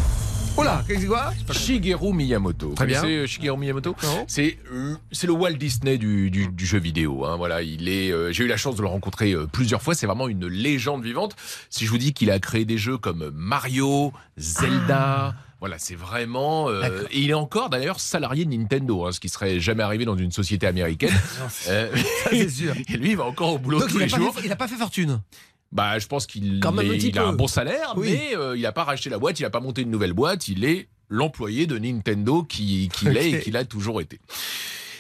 Oh 0.60 0.64
là, 0.64 0.84
qu'est-ce 0.88 0.96
que 0.98 1.02
c'est 1.04 1.08
quoi 1.08 1.32
Shigeru 1.52 2.14
Miyamoto. 2.14 2.74
Très 2.74 2.88
bien. 2.88 3.00
connaissez, 3.02 3.18
euh, 3.18 3.28
Shigeru 3.28 3.58
Miyamoto. 3.58 3.96
C'est 4.28 4.58
euh, 4.74 4.96
c'est 5.12 5.28
le 5.28 5.34
Walt 5.34 5.54
Disney 5.54 6.00
du, 6.00 6.32
du- 6.32 6.48
du 6.48 6.66
jeu 6.66 6.80
vidéo. 6.80 7.26
hein. 7.26 7.36
Voilà, 7.38 7.62
il 7.62 7.88
est. 7.88 8.12
euh, 8.12 8.32
J'ai 8.32 8.44
eu 8.44 8.48
la 8.48 8.58
chance 8.58 8.76
de 8.76 8.82
le 8.82 8.88
rencontrer 8.88 9.34
euh, 9.34 9.46
plusieurs 9.46 9.84
fois. 9.84 9.94
C'est 9.94 10.08
vraiment 10.08 10.28
une 10.28 10.48
légende 10.48 11.04
vivante. 11.04 11.36
Si 11.70 11.86
je 11.86 11.92
vous 11.92 12.00
dis 12.00 12.14
qu'il 12.14 12.32
a 12.32 12.40
créé 12.40 12.66
des 12.66 12.80
jeux 12.80 12.98
comme 12.98 13.30
Mario, 13.36 14.12
Zelda. 14.38 15.36
Voilà, 15.60 15.80
c'est 15.80 15.96
vraiment. 15.96 16.70
euh, 16.70 17.04
et 17.12 17.20
il 17.22 17.30
est 17.32 17.34
encore 17.36 17.70
d'ailleurs 17.70 18.00
salarié 18.00 18.46
de 18.46 18.52
Nintendo, 18.56 19.06
hein, 19.06 19.12
ce 19.12 19.20
qui 19.20 19.28
serait 19.30 19.60
jamais 19.60 19.82
arrivé 19.84 20.06
dans 20.06 20.16
une 20.16 20.32
société 20.32 20.68
américaine. 20.68 21.14
Euh, 21.70 21.90
c'est 22.30 22.50
sûr. 22.50 22.74
Et 22.90 22.98
lui, 22.98 23.12
il 23.12 23.18
va 23.18 23.26
encore 23.26 23.54
au 23.54 23.58
boulot 23.58 23.80
Donc 23.80 23.90
tous 23.90 23.98
les 23.98 24.06
n'a 24.08 24.18
jours. 24.18 24.34
fait- 24.36 24.46
il 24.46 24.52
a 24.52 24.56
pas 24.56 24.68
fait 24.68 24.76
fortune. 24.76 25.20
Bah, 25.72 26.00
je 26.00 26.08
pense 26.08 26.28
qu'il 26.28 26.60
Quand 26.62 26.72
même 26.72 26.90
un 26.90 26.94
est- 26.94 26.98
petit 26.98 27.08
il 27.10 27.20
a 27.20 27.26
un 27.26 27.34
bon 27.34 27.48
salaire, 27.48 27.94
Oui. 27.98 28.12
mais 28.12 28.36
euh, 28.38 28.56
il 28.56 28.62
n'a 28.62 28.72
pas 28.72 28.84
racheté 28.86 29.10
la 29.10 29.18
boîte, 29.18 29.40
il 29.40 29.44
n'a 29.44 29.50
pas 29.50 29.60
monté 29.60 29.82
une 29.82 29.92
nouvelle 29.92 30.14
boîte, 30.14 30.48
il 30.48 30.64
est 30.64 30.88
l'employé 31.10 31.68
de 31.68 31.78
Nintendo 31.78 32.44
qui, 32.44 32.90
qui 32.94 33.06
l'est 33.10 33.32
et 33.32 33.40
qui 33.42 33.52
l'a 33.52 33.66
toujours 33.66 34.00
été. 34.02 34.20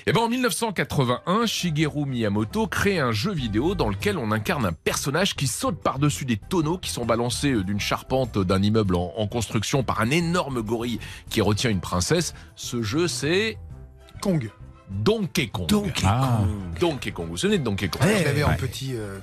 Et 0.09 0.13
ben 0.13 0.21
en 0.21 0.29
1981, 0.29 1.45
Shigeru 1.47 2.05
Miyamoto 2.05 2.65
crée 2.67 2.97
un 2.97 3.11
jeu 3.11 3.33
vidéo 3.33 3.75
dans 3.75 3.89
lequel 3.89 4.17
on 4.17 4.31
incarne 4.31 4.65
un 4.65 4.71
personnage 4.71 5.35
qui 5.35 5.47
saute 5.47 5.81
par-dessus 5.83 6.23
des 6.23 6.37
tonneaux 6.37 6.77
qui 6.77 6.89
sont 6.91 7.05
balancés 7.05 7.51
euh, 7.51 7.61
d'une 7.61 7.81
charpente 7.81 8.37
d'un 8.37 8.61
immeuble 8.63 8.95
en, 8.95 9.11
en 9.17 9.27
construction 9.27 9.83
par 9.83 9.99
un 9.99 10.09
énorme 10.09 10.61
gorille 10.61 10.99
qui 11.29 11.41
retient 11.41 11.69
une 11.69 11.81
princesse. 11.81 12.33
Ce 12.55 12.81
jeu, 12.81 13.09
c'est 13.09 13.57
Kong. 14.21 14.49
Donkey 14.89 15.47
Kong. 15.47 15.67
Donkey 15.67 16.05
Ah. 16.05 16.37
Kong. 16.39 16.79
Donkey 16.79 17.11
Kong. 17.11 17.25
Vous 17.25 17.31
vous 17.31 17.37
souvenez 17.37 17.57
de 17.57 17.65
Donkey 17.65 17.89
Kong? 17.89 18.01
Ouais. 18.03 18.19
Je 18.19 18.23
l'avais 18.23 18.43
en 18.45 18.53
petit 18.55 18.95
euh, 18.95 19.19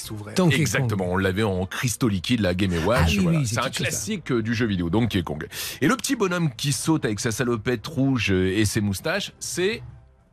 qui 0.00 0.06
s'ouvrait. 0.06 0.34
Donkey 0.34 0.56
Kong. 0.56 0.60
Exactement, 0.60 1.06
on 1.08 1.16
l'avait 1.16 1.42
en 1.42 1.66
cristaux 1.66 2.08
liquides, 2.08 2.40
la 2.40 2.54
Game 2.54 2.72
Watch. 2.84 3.00
Ah 3.02 3.06
oui, 3.08 3.18
voilà. 3.18 3.38
oui, 3.38 3.46
c'est 3.46 3.58
un 3.58 3.64
ça. 3.64 3.70
classique 3.70 4.32
euh, 4.32 4.42
du 4.42 4.54
jeu 4.54 4.66
vidéo, 4.66 4.90
Donkey 4.90 5.22
Kong. 5.22 5.46
Et 5.80 5.88
le 5.88 5.96
petit 5.96 6.16
bonhomme 6.16 6.50
qui 6.56 6.72
saute 6.72 7.04
avec 7.04 7.20
sa 7.20 7.30
salopette 7.30 7.86
rouge 7.86 8.30
euh, 8.32 8.56
et 8.56 8.64
ses 8.64 8.80
moustaches, 8.80 9.32
c'est. 9.38 9.82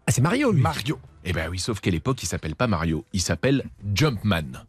Ah, 0.05 0.11
c'est 0.11 0.21
Mario, 0.21 0.51
lui. 0.51 0.61
Mario. 0.61 0.99
Eh 1.25 1.33
ben 1.33 1.49
oui, 1.49 1.59
sauf 1.59 1.81
qu'à 1.81 1.91
l'époque, 1.91 2.23
il 2.23 2.27
s'appelle 2.27 2.55
pas 2.55 2.67
Mario, 2.67 3.03
il 3.11 3.21
s'appelle 3.21 3.65
Jumpman. 3.93 4.65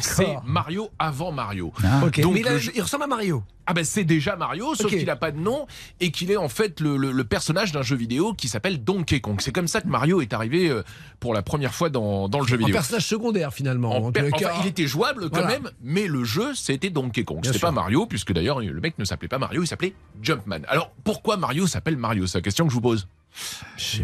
C'est. 0.00 0.36
Mario 0.46 0.90
avant 0.98 1.32
Mario. 1.32 1.72
Ah. 1.84 2.02
Ok, 2.06 2.20
Donc, 2.20 2.34
mais 2.34 2.42
le 2.42 2.58
jeu- 2.58 2.72
il 2.74 2.82
ressemble 2.82 3.04
à 3.04 3.06
Mario. 3.08 3.42
Ah 3.66 3.74
ben 3.74 3.84
c'est 3.84 4.02
déjà 4.02 4.34
Mario, 4.34 4.74
sauf 4.74 4.88
qu'il 4.90 5.04
n'a 5.06 5.14
pas 5.14 5.30
de 5.30 5.38
nom 5.38 5.66
et 6.00 6.10
qu'il 6.10 6.32
est 6.32 6.36
en 6.36 6.48
fait 6.48 6.80
le, 6.80 6.96
le- 6.96 7.12
le 7.12 7.24
personnage 7.24 7.70
d'un 7.70 7.82
jeu 7.82 7.94
vidéo 7.94 8.34
qui 8.34 8.48
s'appelle 8.48 8.82
Donkey 8.82 9.20
Kong. 9.20 9.36
C'est 9.40 9.52
comme 9.52 9.68
ça 9.68 9.80
que 9.80 9.86
Mario 9.86 10.20
est 10.20 10.32
arrivé 10.32 10.68
euh, 10.68 10.82
pour 11.20 11.32
la 11.32 11.42
première 11.42 11.72
fois 11.72 11.88
dans, 11.88 12.28
dans 12.28 12.40
le 12.40 12.46
jeu 12.46 12.56
En 12.56 12.58
vidéo. 12.58 12.72
personnage 12.74 13.06
secondaire, 13.06 13.54
finalement. 13.54 13.92
En 13.96 14.06
En 14.08 14.12
per- 14.12 14.28
tous 14.30 14.38
les 14.38 14.46
enfin, 14.46 14.54
il 14.62 14.68
était 14.68 14.88
jouable 14.88 15.30
quand 15.30 15.40
Voilà. 15.42 15.60
même, 15.60 15.70
mais 15.80 16.08
le 16.08 16.24
jeu 16.24 16.54
c'était 16.56 16.90
Donkey 16.90 17.22
Kong. 17.22 17.38
C'était 17.44 17.60
pas 17.60 17.70
Mario, 17.70 18.06
puisque 18.06 18.32
d'ailleurs 18.32 18.58
le 18.60 18.80
mec 18.80 18.98
ne 18.98 19.04
s'appelait 19.04 19.28
pas 19.28 19.38
Mario, 19.38 19.62
il 19.62 19.66
s'appelait 19.68 19.94
Jumpman. 20.22 20.62
Alors 20.66 20.90
pourquoi 21.04 21.36
Mario 21.36 21.68
s'appelle 21.68 21.96
Mario? 21.96 22.26
C'est 22.26 22.38
la 22.38 22.42
question 22.42 22.64
que 22.64 22.70
je 22.70 22.74
vous 22.74 22.80
pose. 22.80 23.06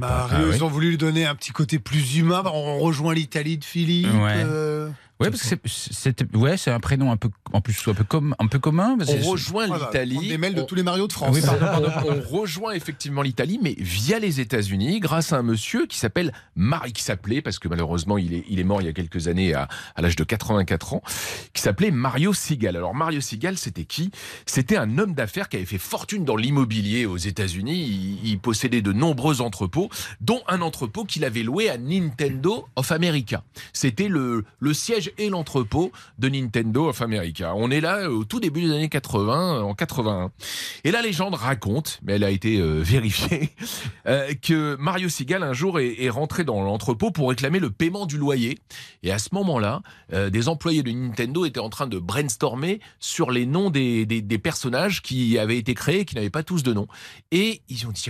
Mario, 0.01 0.47
Ah 0.51 0.55
ils 0.57 0.65
ont 0.65 0.69
voulu 0.69 0.91
lui 0.91 0.99
donner 0.99 1.27
un 1.27 1.35
petit 1.35 1.51
côté 1.53 1.79
plus 1.79 2.17
humain. 2.17 2.43
On 2.47 2.79
rejoint 2.79 3.13
l'Italie 3.13 3.59
de 3.59 3.65
Philippe. 3.65 4.07
Ouais. 4.15 4.43
euh, 4.45 4.89
Ouais, 5.21 5.31
parce 5.31 5.43
que 5.43 5.57
c'est- 5.67 6.35
ouais, 6.37 6.57
c'est 6.57 6.71
un 6.71 6.79
prénom 6.79 7.11
un 7.11 7.17
peu, 7.17 7.29
en 7.53 7.61
plus 7.61 7.77
un 7.89 7.95
peu, 7.95 8.05
com- 8.05 8.37
un 8.39 8.47
peu 8.47 8.61
commun. 8.61 8.97
parce 8.97 9.11
On 9.11 9.31
rejoint 9.31 9.67
voilà, 9.67 9.87
l'Italie. 9.87 10.15
prendre 10.15 10.29
des 10.29 10.39
mails 10.39 10.55
de 10.55 10.61
on- 10.63 10.65
tous 10.67 10.75
les 10.77 10.85
Mario 10.85 11.09
de 11.09 11.13
France. 11.13 11.35
Oui, 11.35 11.43
pardon, 11.45 11.67
on, 12.07 12.13
on 12.13 12.21
rejoint 12.39 12.73
effectivement 12.73 13.23
l'Italie, 13.23 13.59
mais 13.61 13.75
via 13.79 14.21
les 14.21 14.39
États-Unis, 14.41 15.01
grâce 15.01 15.33
à 15.33 15.39
un 15.39 15.43
monsieur 15.43 15.87
qui 15.87 15.99
s'appelle 15.99 16.33
Marie, 16.55 16.93
qui 16.93 17.03
s'appelait, 17.03 17.43
parce 17.43 17.59
que 17.59 17.67
malheureusement 17.67 18.17
il 18.17 18.33
est, 18.33 18.45
il 18.49 18.61
est 18.61 18.65
mort 18.65 18.81
il 18.81 18.85
y 18.85 18.89
a 18.89 18.93
quelques 18.93 19.27
années 19.27 19.55
à, 19.55 19.67
à 19.97 20.03
l'âge 20.03 20.15
de 20.15 20.23
84 20.23 20.95
ans, 20.95 21.03
qui 21.53 21.63
s'appelait 21.63 21.91
Mario 21.91 22.33
Sigal. 22.33 22.77
Alors 22.77 22.95
Mario 22.95 23.21
Sigal, 23.21 23.59
c'était 23.59 23.85
qui? 23.85 24.13
C'était 24.47 24.77
un 24.77 24.99
homme 24.99 25.15
d'affaires 25.15 25.49
qui 25.49 25.57
avait 25.57 25.67
fait 25.67 25.79
fortune 25.79 26.25
dans 26.25 26.37
l'immobilier 26.37 27.07
aux 27.07 27.17
États-Unis. 27.17 28.19
Il, 28.23 28.29
il 28.31 28.39
possédait 28.39 28.83
de 28.83 28.93
nombreux 28.93 29.41
entrepôts, 29.41 29.89
dont 30.21 30.43
un 30.47 30.61
entrepôt 30.61 31.05
qu'il 31.05 31.25
avait 31.25 31.43
loué 31.43 31.69
à 31.71 31.77
Nintendo 31.77 32.67
of 32.77 32.93
America. 32.93 33.43
C'était 33.73 34.09
le, 34.09 34.45
le 34.61 34.75
siège 34.75 35.08
et 35.19 35.29
l'entrepôt 35.29 35.93
de 36.19 36.29
Nintendo 36.29 36.89
of 36.89 37.03
America. 37.03 37.55
On 37.55 37.71
est 37.71 37.81
là 37.81 37.99
euh, 37.99 38.09
au 38.09 38.25
tout 38.25 38.41
début 38.41 38.63
des 38.63 38.73
années 38.73 38.89
80, 38.89 39.59
euh, 39.59 39.63
en 39.63 39.75
81. 39.75 40.31
Et 40.85 40.91
la 40.91 41.03
légende 41.03 41.35
raconte, 41.35 42.01
mais 42.03 42.15
elle 42.15 42.25
a 42.25 42.31
été 42.31 42.59
euh, 42.59 42.81
vérifiée, 42.83 43.51
euh, 44.07 44.33
que 44.41 44.77
Mario 44.77 45.09
Sigal 45.09 45.43
un 45.43 45.53
jour 45.53 45.81
est, 45.81 46.09
rentré 46.09 46.45
dans 46.45 46.63
l'entrepôt 46.63 47.11
pour 47.11 47.29
réclamer 47.29 47.59
le 47.59 47.71
paiement 47.71 48.07
du 48.07 48.17
loyer. 48.17 48.59
Et 49.03 49.13
à 49.13 49.19
ce 49.19 49.29
moment-là, 49.33 49.83
des 50.11 50.49
employés 50.49 50.83
de 50.83 50.91
Nintendo 50.91 51.45
étaient 51.45 51.61
en 51.61 51.69
train 51.69 51.87
de 51.87 51.99
brainstormer 51.99 52.81
sur 52.99 53.31
les 53.31 53.45
noms 53.45 53.69
des, 53.69 54.41
personnages 54.43 55.03
qui 55.03 55.39
avaient 55.39 55.59
été 55.59 55.75
créés, 55.75 56.07
qui 56.07 56.15
n'avaient 56.15 56.31
pas 56.31 56.43
tous 56.43 56.63
de 56.63 56.73
nom. 56.73 56.87
Et 57.31 57.61
ils 57.69 57.87
ont 57.87 57.91
dit, 57.91 58.01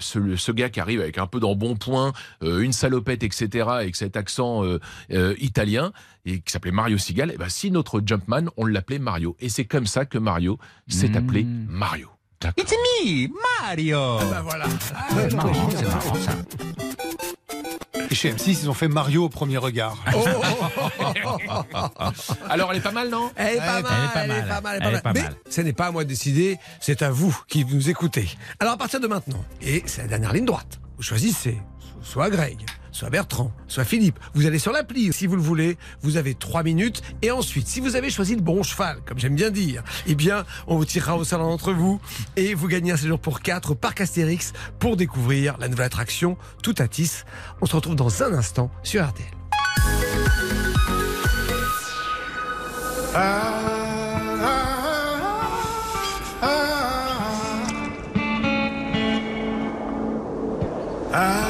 ce, 0.00 0.36
ce 0.36 0.52
gars 0.52 0.68
qui 0.68 0.80
arrive 0.80 1.00
avec 1.00 1.18
un 1.18 1.26
peu 1.26 1.40
d'embonpoint, 1.40 2.12
euh, 2.42 2.60
une 2.60 2.72
salopette, 2.72 3.22
etc., 3.22 3.68
avec 3.68 3.96
cet 3.96 4.16
accent 4.16 4.64
euh, 4.64 4.80
euh, 5.12 5.34
italien, 5.38 5.92
et 6.24 6.40
qui 6.40 6.52
s'appelait 6.52 6.72
Mario 6.72 6.98
Sigal, 6.98 7.30
et 7.30 7.36
ben, 7.36 7.48
si 7.48 7.70
notre 7.70 8.02
Jumpman, 8.04 8.46
on 8.56 8.66
l'appelait 8.66 8.98
Mario. 8.98 9.36
Et 9.40 9.48
c'est 9.48 9.64
comme 9.64 9.86
ça 9.86 10.04
que 10.04 10.18
Mario 10.18 10.58
s'est 10.88 11.08
Mmh. 11.10 11.16
appelé 11.16 11.44
Mario. 11.44 12.08
It's 12.56 12.72
me, 12.72 13.28
Mario. 13.62 14.18
Bah 14.30 14.40
voilà. 14.42 14.64
C'est 15.10 15.34
marrant, 15.34 15.70
c'est 15.70 15.86
marrant, 15.86 16.14
ça. 16.14 16.32
Et 18.10 18.14
chez 18.14 18.32
M6, 18.32 18.58
ils 18.62 18.70
ont 18.70 18.74
fait 18.74 18.88
Mario 18.88 19.24
au 19.24 19.28
premier 19.28 19.56
regard. 19.56 19.96
Oh, 20.14 20.24
Alors, 22.48 22.72
elle 22.72 22.78
est 22.78 22.82
pas 22.82 22.90
mal, 22.90 23.08
non? 23.08 23.30
Elle 23.36 23.56
est 23.56 23.58
pas 23.58 23.78
Elle 23.78 23.78
est 23.78 23.82
mal, 23.82 23.92
elle 24.16 24.30
est 24.30 24.48
pas 24.48 24.60
mal, 24.60 24.78
elle 24.80 24.82
est 24.82 24.86
elle 24.86 24.92
pas 24.92 24.98
est 24.98 25.02
pas 25.02 25.12
mal. 25.12 25.22
mal. 25.22 25.36
Mais 25.46 25.52
ce 25.52 25.60
n'est 25.60 25.72
pas 25.72 25.86
à 25.86 25.90
moi 25.92 26.02
de 26.04 26.08
décider, 26.08 26.58
c'est 26.80 27.02
à 27.02 27.10
vous 27.10 27.36
qui 27.48 27.64
nous 27.64 27.88
écoutez. 27.88 28.28
Alors 28.58 28.74
à 28.74 28.76
partir 28.76 28.98
de 29.00 29.06
maintenant, 29.06 29.44
et 29.62 29.82
c'est 29.86 30.02
la 30.02 30.08
dernière 30.08 30.32
ligne 30.32 30.44
droite, 30.44 30.80
vous 30.96 31.02
choisissez 31.04 31.58
soit 32.02 32.30
Greg, 32.30 32.58
soit 32.92 33.10
Bertrand, 33.10 33.52
soit 33.68 33.84
Philippe. 33.84 34.18
Vous 34.34 34.46
allez 34.46 34.58
sur 34.58 34.72
l'appli 34.72 35.12
si 35.12 35.26
vous 35.26 35.36
le 35.36 35.42
voulez, 35.42 35.78
vous 36.02 36.16
avez 36.16 36.34
trois 36.34 36.62
minutes. 36.62 37.02
Et 37.22 37.30
ensuite, 37.30 37.66
si 37.66 37.80
vous 37.80 37.96
avez 37.96 38.10
choisi 38.10 38.34
le 38.34 38.42
bon 38.42 38.62
cheval, 38.62 38.98
comme 39.06 39.18
j'aime 39.18 39.34
bien 39.34 39.50
dire, 39.50 39.82
eh 40.06 40.14
bien, 40.14 40.44
on 40.66 40.76
vous 40.76 40.84
tirera 40.84 41.16
au 41.16 41.24
salon 41.24 41.48
d'entre 41.48 41.72
vous 41.72 42.00
et 42.36 42.54
vous 42.54 42.68
gagnez 42.68 42.92
un 42.92 42.96
séjour 42.96 43.18
pour 43.18 43.40
quatre 43.40 43.72
au 43.72 43.74
Parc 43.74 44.00
Astérix 44.00 44.52
pour 44.78 44.96
découvrir 44.96 45.56
la 45.58 45.68
nouvelle 45.68 45.86
attraction 45.86 46.36
Toutatis. 46.62 47.22
On 47.60 47.66
se 47.66 47.76
retrouve 47.76 47.96
dans 47.96 48.22
un 48.22 48.32
instant 48.34 48.70
sur 48.82 49.06
RTL. 49.06 49.26
I'm 61.12 61.49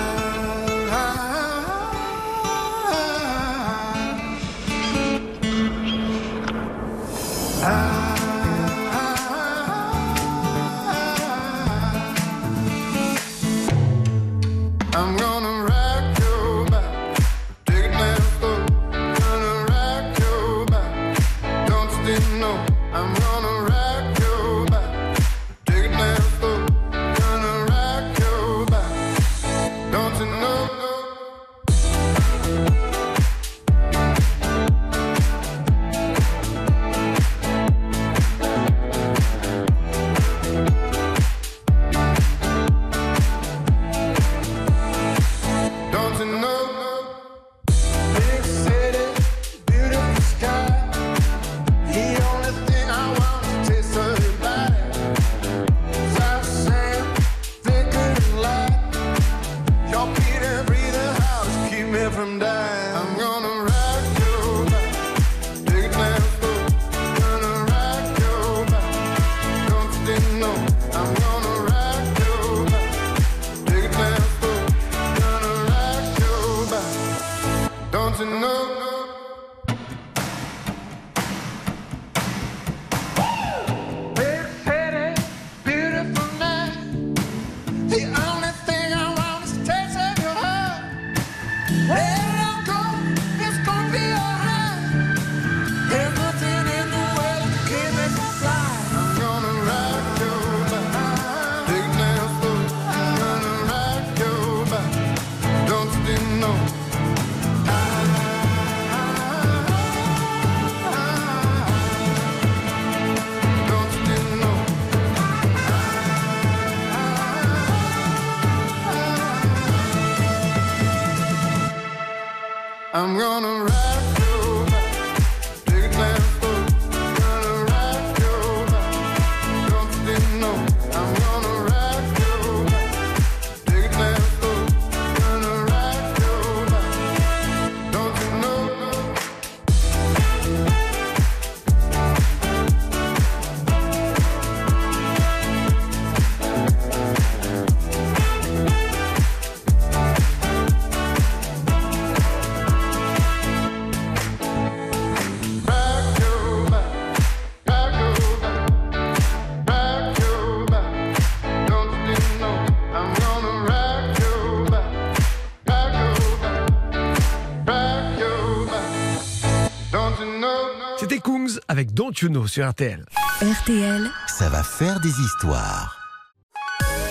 Know 172.19 172.47
sur 172.47 172.69
RTL. 172.69 173.05
RTL, 173.41 174.11
Ça 174.27 174.49
va 174.49 174.63
faire 174.63 175.01
des 175.01 175.09
histoires. 175.11 175.97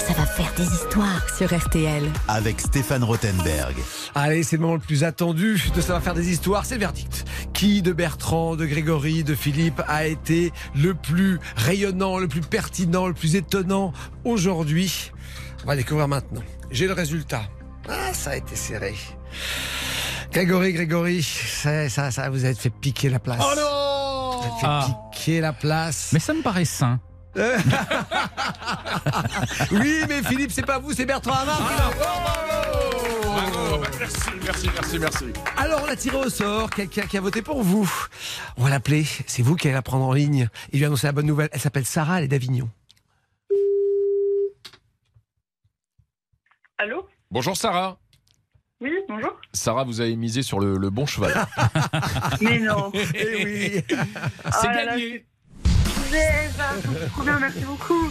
ça 0.05 0.13
va 0.13 0.25
faire 0.25 0.53
des 0.55 0.65
histoires 0.65 1.29
sur 1.35 1.57
RTL. 1.57 2.03
Avec 2.27 2.59
Stéphane 2.59 3.03
Rothenberg. 3.03 3.75
Allez, 4.13 4.43
c'est 4.43 4.57
le 4.57 4.61
moment 4.63 4.73
le 4.75 4.79
plus 4.81 5.03
attendu 5.03 5.61
de 5.73 5.81
ça 5.81 5.93
va 5.93 6.01
faire 6.01 6.13
des 6.13 6.29
histoires, 6.31 6.65
c'est 6.65 6.75
le 6.75 6.81
verdict. 6.81 7.25
Qui 7.53 7.81
de 7.81 7.93
Bertrand, 7.93 8.55
de 8.55 8.65
Grégory, 8.65 9.23
de 9.23 9.35
Philippe 9.35 9.81
a 9.87 10.05
été 10.05 10.51
le 10.75 10.93
plus 10.93 11.39
rayonnant, 11.55 12.17
le 12.19 12.27
plus 12.27 12.41
pertinent, 12.41 13.07
le 13.07 13.13
plus 13.13 13.35
étonnant 13.35 13.93
aujourd'hui? 14.25 15.11
On 15.63 15.67
va 15.67 15.75
découvrir 15.75 16.07
maintenant. 16.07 16.43
J'ai 16.71 16.87
le 16.87 16.93
résultat. 16.93 17.43
Ah, 17.87 18.13
ça 18.13 18.31
a 18.31 18.35
été 18.35 18.55
serré. 18.55 18.95
Grégory, 20.31 20.73
Grégory, 20.73 21.23
ça, 21.23 21.89
ça, 21.89 22.11
ça 22.11 22.29
vous 22.29 22.45
a 22.45 22.53
fait 22.53 22.69
piquer 22.69 23.09
la 23.09 23.19
place. 23.19 23.39
Oh 23.41 23.53
non 23.55 23.61
avez 23.61 23.78
fait 24.59 24.65
Ah. 24.67 24.87
piquer 25.11 25.41
la 25.41 25.53
place. 25.53 26.09
Mais 26.13 26.19
ça 26.19 26.33
me 26.33 26.41
paraît 26.41 26.65
sain. 26.65 26.99
Oui, 29.71 30.01
mais 30.07 30.21
Philippe, 30.23 30.51
c'est 30.51 30.65
pas 30.65 30.79
vous, 30.79 30.93
c'est 30.93 31.05
Bertrand 31.05 31.33
Hamar 31.33 31.57
qui 31.57 31.75
l'a. 31.75 31.89
Bravo, 33.23 33.81
merci, 33.99 34.29
merci, 34.43 34.69
merci, 34.73 34.99
merci. 34.99 35.25
Alors, 35.57 35.81
on 35.83 35.85
l'a 35.85 35.95
tiré 35.95 36.17
au 36.17 36.29
sort, 36.29 36.69
quelqu'un 36.69 37.03
qui 37.03 37.17
a 37.17 37.21
voté 37.21 37.41
pour 37.41 37.61
vous. 37.63 37.89
On 38.57 38.63
va 38.63 38.69
l'appeler, 38.69 39.05
c'est 39.27 39.41
vous 39.43 39.55
qui 39.55 39.67
allez 39.67 39.75
la 39.75 39.81
prendre 39.81 40.05
en 40.05 40.13
ligne 40.13 40.49
et 40.73 40.77
lui 40.77 40.85
annoncer 40.85 41.07
la 41.07 41.13
bonne 41.13 41.27
nouvelle. 41.27 41.49
Elle 41.51 41.59
s'appelle 41.61 41.85
Sarah, 41.85 42.17
elle 42.17 42.25
est 42.25 42.29
d'Avignon. 42.29 42.69
Allô? 46.77 47.07
Bonjour 47.31 47.55
Sarah. 47.55 47.97
Oui, 48.81 48.91
bonjour. 49.09 49.31
Sarah, 49.53 49.83
vous 49.83 49.99
avez 49.99 50.15
misé 50.15 50.41
sur 50.41 50.59
le, 50.59 50.77
le 50.77 50.89
bon 50.89 51.05
cheval. 51.05 51.33
Mais 52.41 52.59
non. 52.59 52.91
Eh 53.13 53.43
oui 53.45 53.83
C'est 53.89 53.95
Oh 54.63 54.65
là 54.67 54.85
là, 54.85 54.91
gagné. 54.91 55.25
Ah, 56.59 56.73
c'est 56.81 57.09
trop 57.09 57.23
bien, 57.23 57.39
merci 57.39 57.59
beaucoup. 57.65 58.09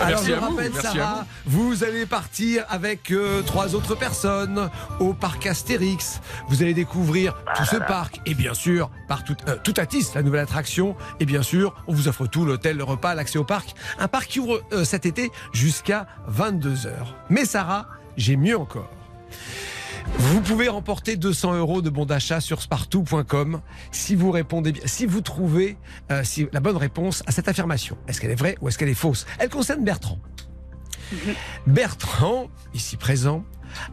Alors, 0.00 0.20
Merci 0.22 0.26
je 0.30 0.34
vous, 0.34 0.56
rappelle, 0.56 0.72
Sarah, 0.74 1.26
vous. 1.44 1.84
allez 1.84 2.04
partir 2.04 2.64
avec 2.68 3.12
euh, 3.12 3.42
trois 3.42 3.74
autres 3.76 3.94
personnes 3.94 4.70
au 4.98 5.12
parc 5.14 5.46
Astérix. 5.46 6.20
Vous 6.48 6.62
allez 6.62 6.74
découvrir 6.74 7.36
tout 7.54 7.64
ce 7.64 7.76
parc 7.76 8.20
et 8.26 8.34
bien 8.34 8.54
sûr, 8.54 8.90
par 9.06 9.22
tout, 9.22 9.36
euh, 9.46 9.56
tout 9.62 9.74
Atis, 9.76 10.06
la 10.16 10.22
nouvelle 10.22 10.40
attraction. 10.40 10.96
Et 11.20 11.26
bien 11.26 11.42
sûr, 11.42 11.74
on 11.86 11.92
vous 11.94 12.08
offre 12.08 12.26
tout, 12.26 12.44
l'hôtel, 12.44 12.76
le 12.76 12.82
repas, 12.84 13.14
l'accès 13.14 13.38
au 13.38 13.44
parc. 13.44 13.74
Un 14.00 14.08
parc 14.08 14.26
qui 14.26 14.40
ouvre 14.40 14.62
euh, 14.72 14.84
cet 14.84 15.06
été 15.06 15.30
jusqu'à 15.52 16.06
22h. 16.28 16.90
Mais 17.30 17.44
Sarah, 17.44 17.86
j'ai 18.16 18.36
mieux 18.36 18.58
encore. 18.58 18.90
Vous 20.18 20.40
pouvez 20.40 20.68
remporter 20.68 21.16
200 21.16 21.56
euros 21.56 21.82
de 21.82 21.90
bons 21.90 22.06
d'achat 22.06 22.40
sur 22.40 22.62
spartou.com 22.62 23.60
si 23.90 24.14
vous 24.14 24.30
répondez 24.30 24.72
bien, 24.72 24.82
si 24.86 25.04
vous 25.04 25.20
trouvez 25.20 25.76
euh, 26.10 26.22
si, 26.24 26.46
la 26.52 26.60
bonne 26.60 26.76
réponse 26.76 27.22
à 27.26 27.32
cette 27.32 27.48
affirmation. 27.48 27.98
Est-ce 28.08 28.20
qu'elle 28.20 28.30
est 28.30 28.38
vraie 28.38 28.56
ou 28.60 28.68
est-ce 28.68 28.78
qu'elle 28.78 28.88
est 28.88 28.94
fausse? 28.94 29.26
Elle 29.38 29.50
concerne 29.50 29.84
Bertrand. 29.84 30.18
Bertrand, 31.66 32.48
ici 32.74 32.96
présent, 32.96 33.44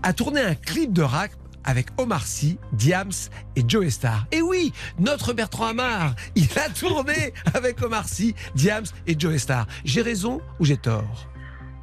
a 0.01 0.13
tourné 0.13 0.41
un 0.41 0.55
clip 0.55 0.93
de 0.93 1.01
rap 1.01 1.31
avec 1.63 1.87
Omar 1.97 2.25
Sy, 2.25 2.57
Diams 2.73 3.11
et 3.55 3.63
Joe 3.67 3.87
Star. 3.89 4.25
Et 4.31 4.41
oui, 4.41 4.73
notre 4.99 5.33
Bertrand 5.33 5.67
Amar, 5.67 6.15
il 6.35 6.47
a 6.57 6.69
tourné 6.69 7.33
avec 7.53 7.81
Omar 7.81 8.07
Sy, 8.07 8.35
Diams 8.55 8.85
et 9.07 9.15
Joe 9.17 9.37
Star. 9.37 9.67
J'ai 9.85 10.01
raison 10.01 10.41
ou 10.59 10.65
j'ai 10.65 10.77
tort? 10.77 11.27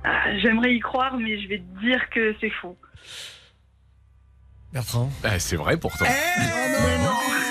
Ah, 0.04 0.36
J'aimerais 0.42 0.74
y 0.74 0.80
croire, 0.80 1.16
mais 1.18 1.40
je 1.40 1.48
vais 1.48 1.58
te 1.58 1.80
dire 1.80 2.00
que 2.10 2.34
c'est 2.40 2.52
faux. 2.60 2.76
Bertrand? 4.72 5.10
Eh, 5.24 5.38
c'est 5.38 5.56
vrai 5.56 5.76
pourtant. 5.76 6.04
Eh 6.08 6.40
non, 6.40 7.10
désolé. 7.26 7.49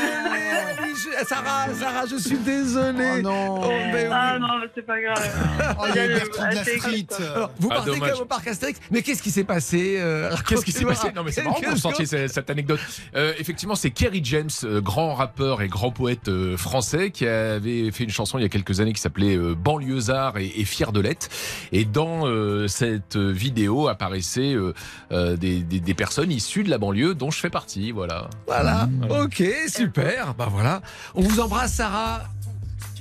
Je- 1.04 1.26
Sarah, 1.26 1.68
Sarah, 1.74 2.06
je 2.10 2.16
suis 2.18 2.38
désolé. 2.38 3.10
Oh 3.18 3.22
non. 3.22 3.62
Oh, 3.64 3.68
mais 3.92 4.04
oui. 4.04 4.10
Ah 4.12 4.38
non, 4.40 4.48
mais 4.60 4.68
c'est 4.76 4.86
pas 4.86 5.00
grave. 5.02 5.76
Oh, 5.80 5.84
il 5.90 5.96
y 5.96 6.00
a 6.00 6.04
Allez, 6.04 6.14
Bertrand 6.16 6.50
de 6.50 6.56
la 6.56 6.70
écoute, 6.74 7.14
Alors, 7.36 7.52
vous 7.60 7.70
Ah, 7.72 7.76
partez 7.76 7.92
dommage. 7.92 8.12
même 8.12 8.22
au 8.22 8.26
parc 8.26 8.48
Astérix, 8.48 8.80
mais 8.92 9.02
qu'est-ce 9.02 9.22
qui 9.24 9.32
s'est 9.32 9.44
passé 9.44 9.98
euh, 10.00 10.36
Qu'est-ce 10.48 10.66
qui 10.66 10.72
s'est 10.72 10.86
passé? 10.86 11.08
Non 11.16 11.24
mais 11.24 11.32
c'est 11.32 11.44
marrant 11.44 11.60
que 11.60 11.70
vous 11.70 11.78
sortiez 11.78 12.06
cette, 12.06 12.32
cette 12.34 12.50
anecdote. 12.50 12.80
Euh, 13.16 13.34
effectivement, 13.40 13.76
c'est 13.76 13.92
Kerry 13.92 14.22
James, 14.24 14.50
euh, 14.64 14.82
grand 14.82 15.14
rappeur 15.14 15.62
et 15.62 15.68
grand 15.68 15.92
poète 15.92 16.30
français, 16.58 17.12
qui 17.12 17.26
avait 17.28 17.92
fait 17.92 18.04
une 18.04 18.10
chanson 18.10 18.38
il 18.38 18.42
y 18.42 18.46
a 18.46 18.50
quelques 18.50 18.80
années 18.80 18.94
qui 18.94 19.02
s'appelait 19.02 19.36
euh, 19.38 19.56
Banlieusard 19.56 20.38
et, 20.38 20.52
et 20.56 20.66
fier 20.66 20.92
de 20.92 21.00
l'être. 21.00 21.30
Et 21.72 21.86
dans 21.86 22.28
euh, 22.28 22.68
cette 22.68 23.16
vidéo 23.18 23.88
apparaissaient 23.88 24.54
euh, 24.54 24.74
euh, 25.12 25.36
des, 25.38 25.60
des- 25.62 25.80
des 25.80 25.94
personnes 25.94 26.32
issues 26.32 26.64
de 26.64 26.70
la 26.70 26.78
banlieue, 26.78 27.14
dont 27.16 27.32
je 27.32 27.40
fais 27.40 27.50
partie. 27.50 27.92
Voilà. 27.92 28.30
Voilà, 28.48 28.88
ok, 29.10 29.44
super. 29.68 30.34
Bah 30.36 30.48
voilà, 30.52 30.82
on 31.16 31.22
vous 31.22 31.40
embrasse, 31.40 31.74
Sarah. 31.74 32.24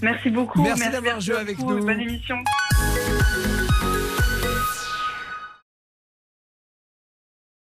Merci 0.02 0.31
beaucoup. 0.31 0.62
Merci 0.62 0.90
d'avoir 0.90 1.16
à 1.16 1.20
joué 1.20 1.36
avec 1.36 1.59
nous. 1.59 1.85
Bonne 1.85 2.01
émission. 2.01 2.36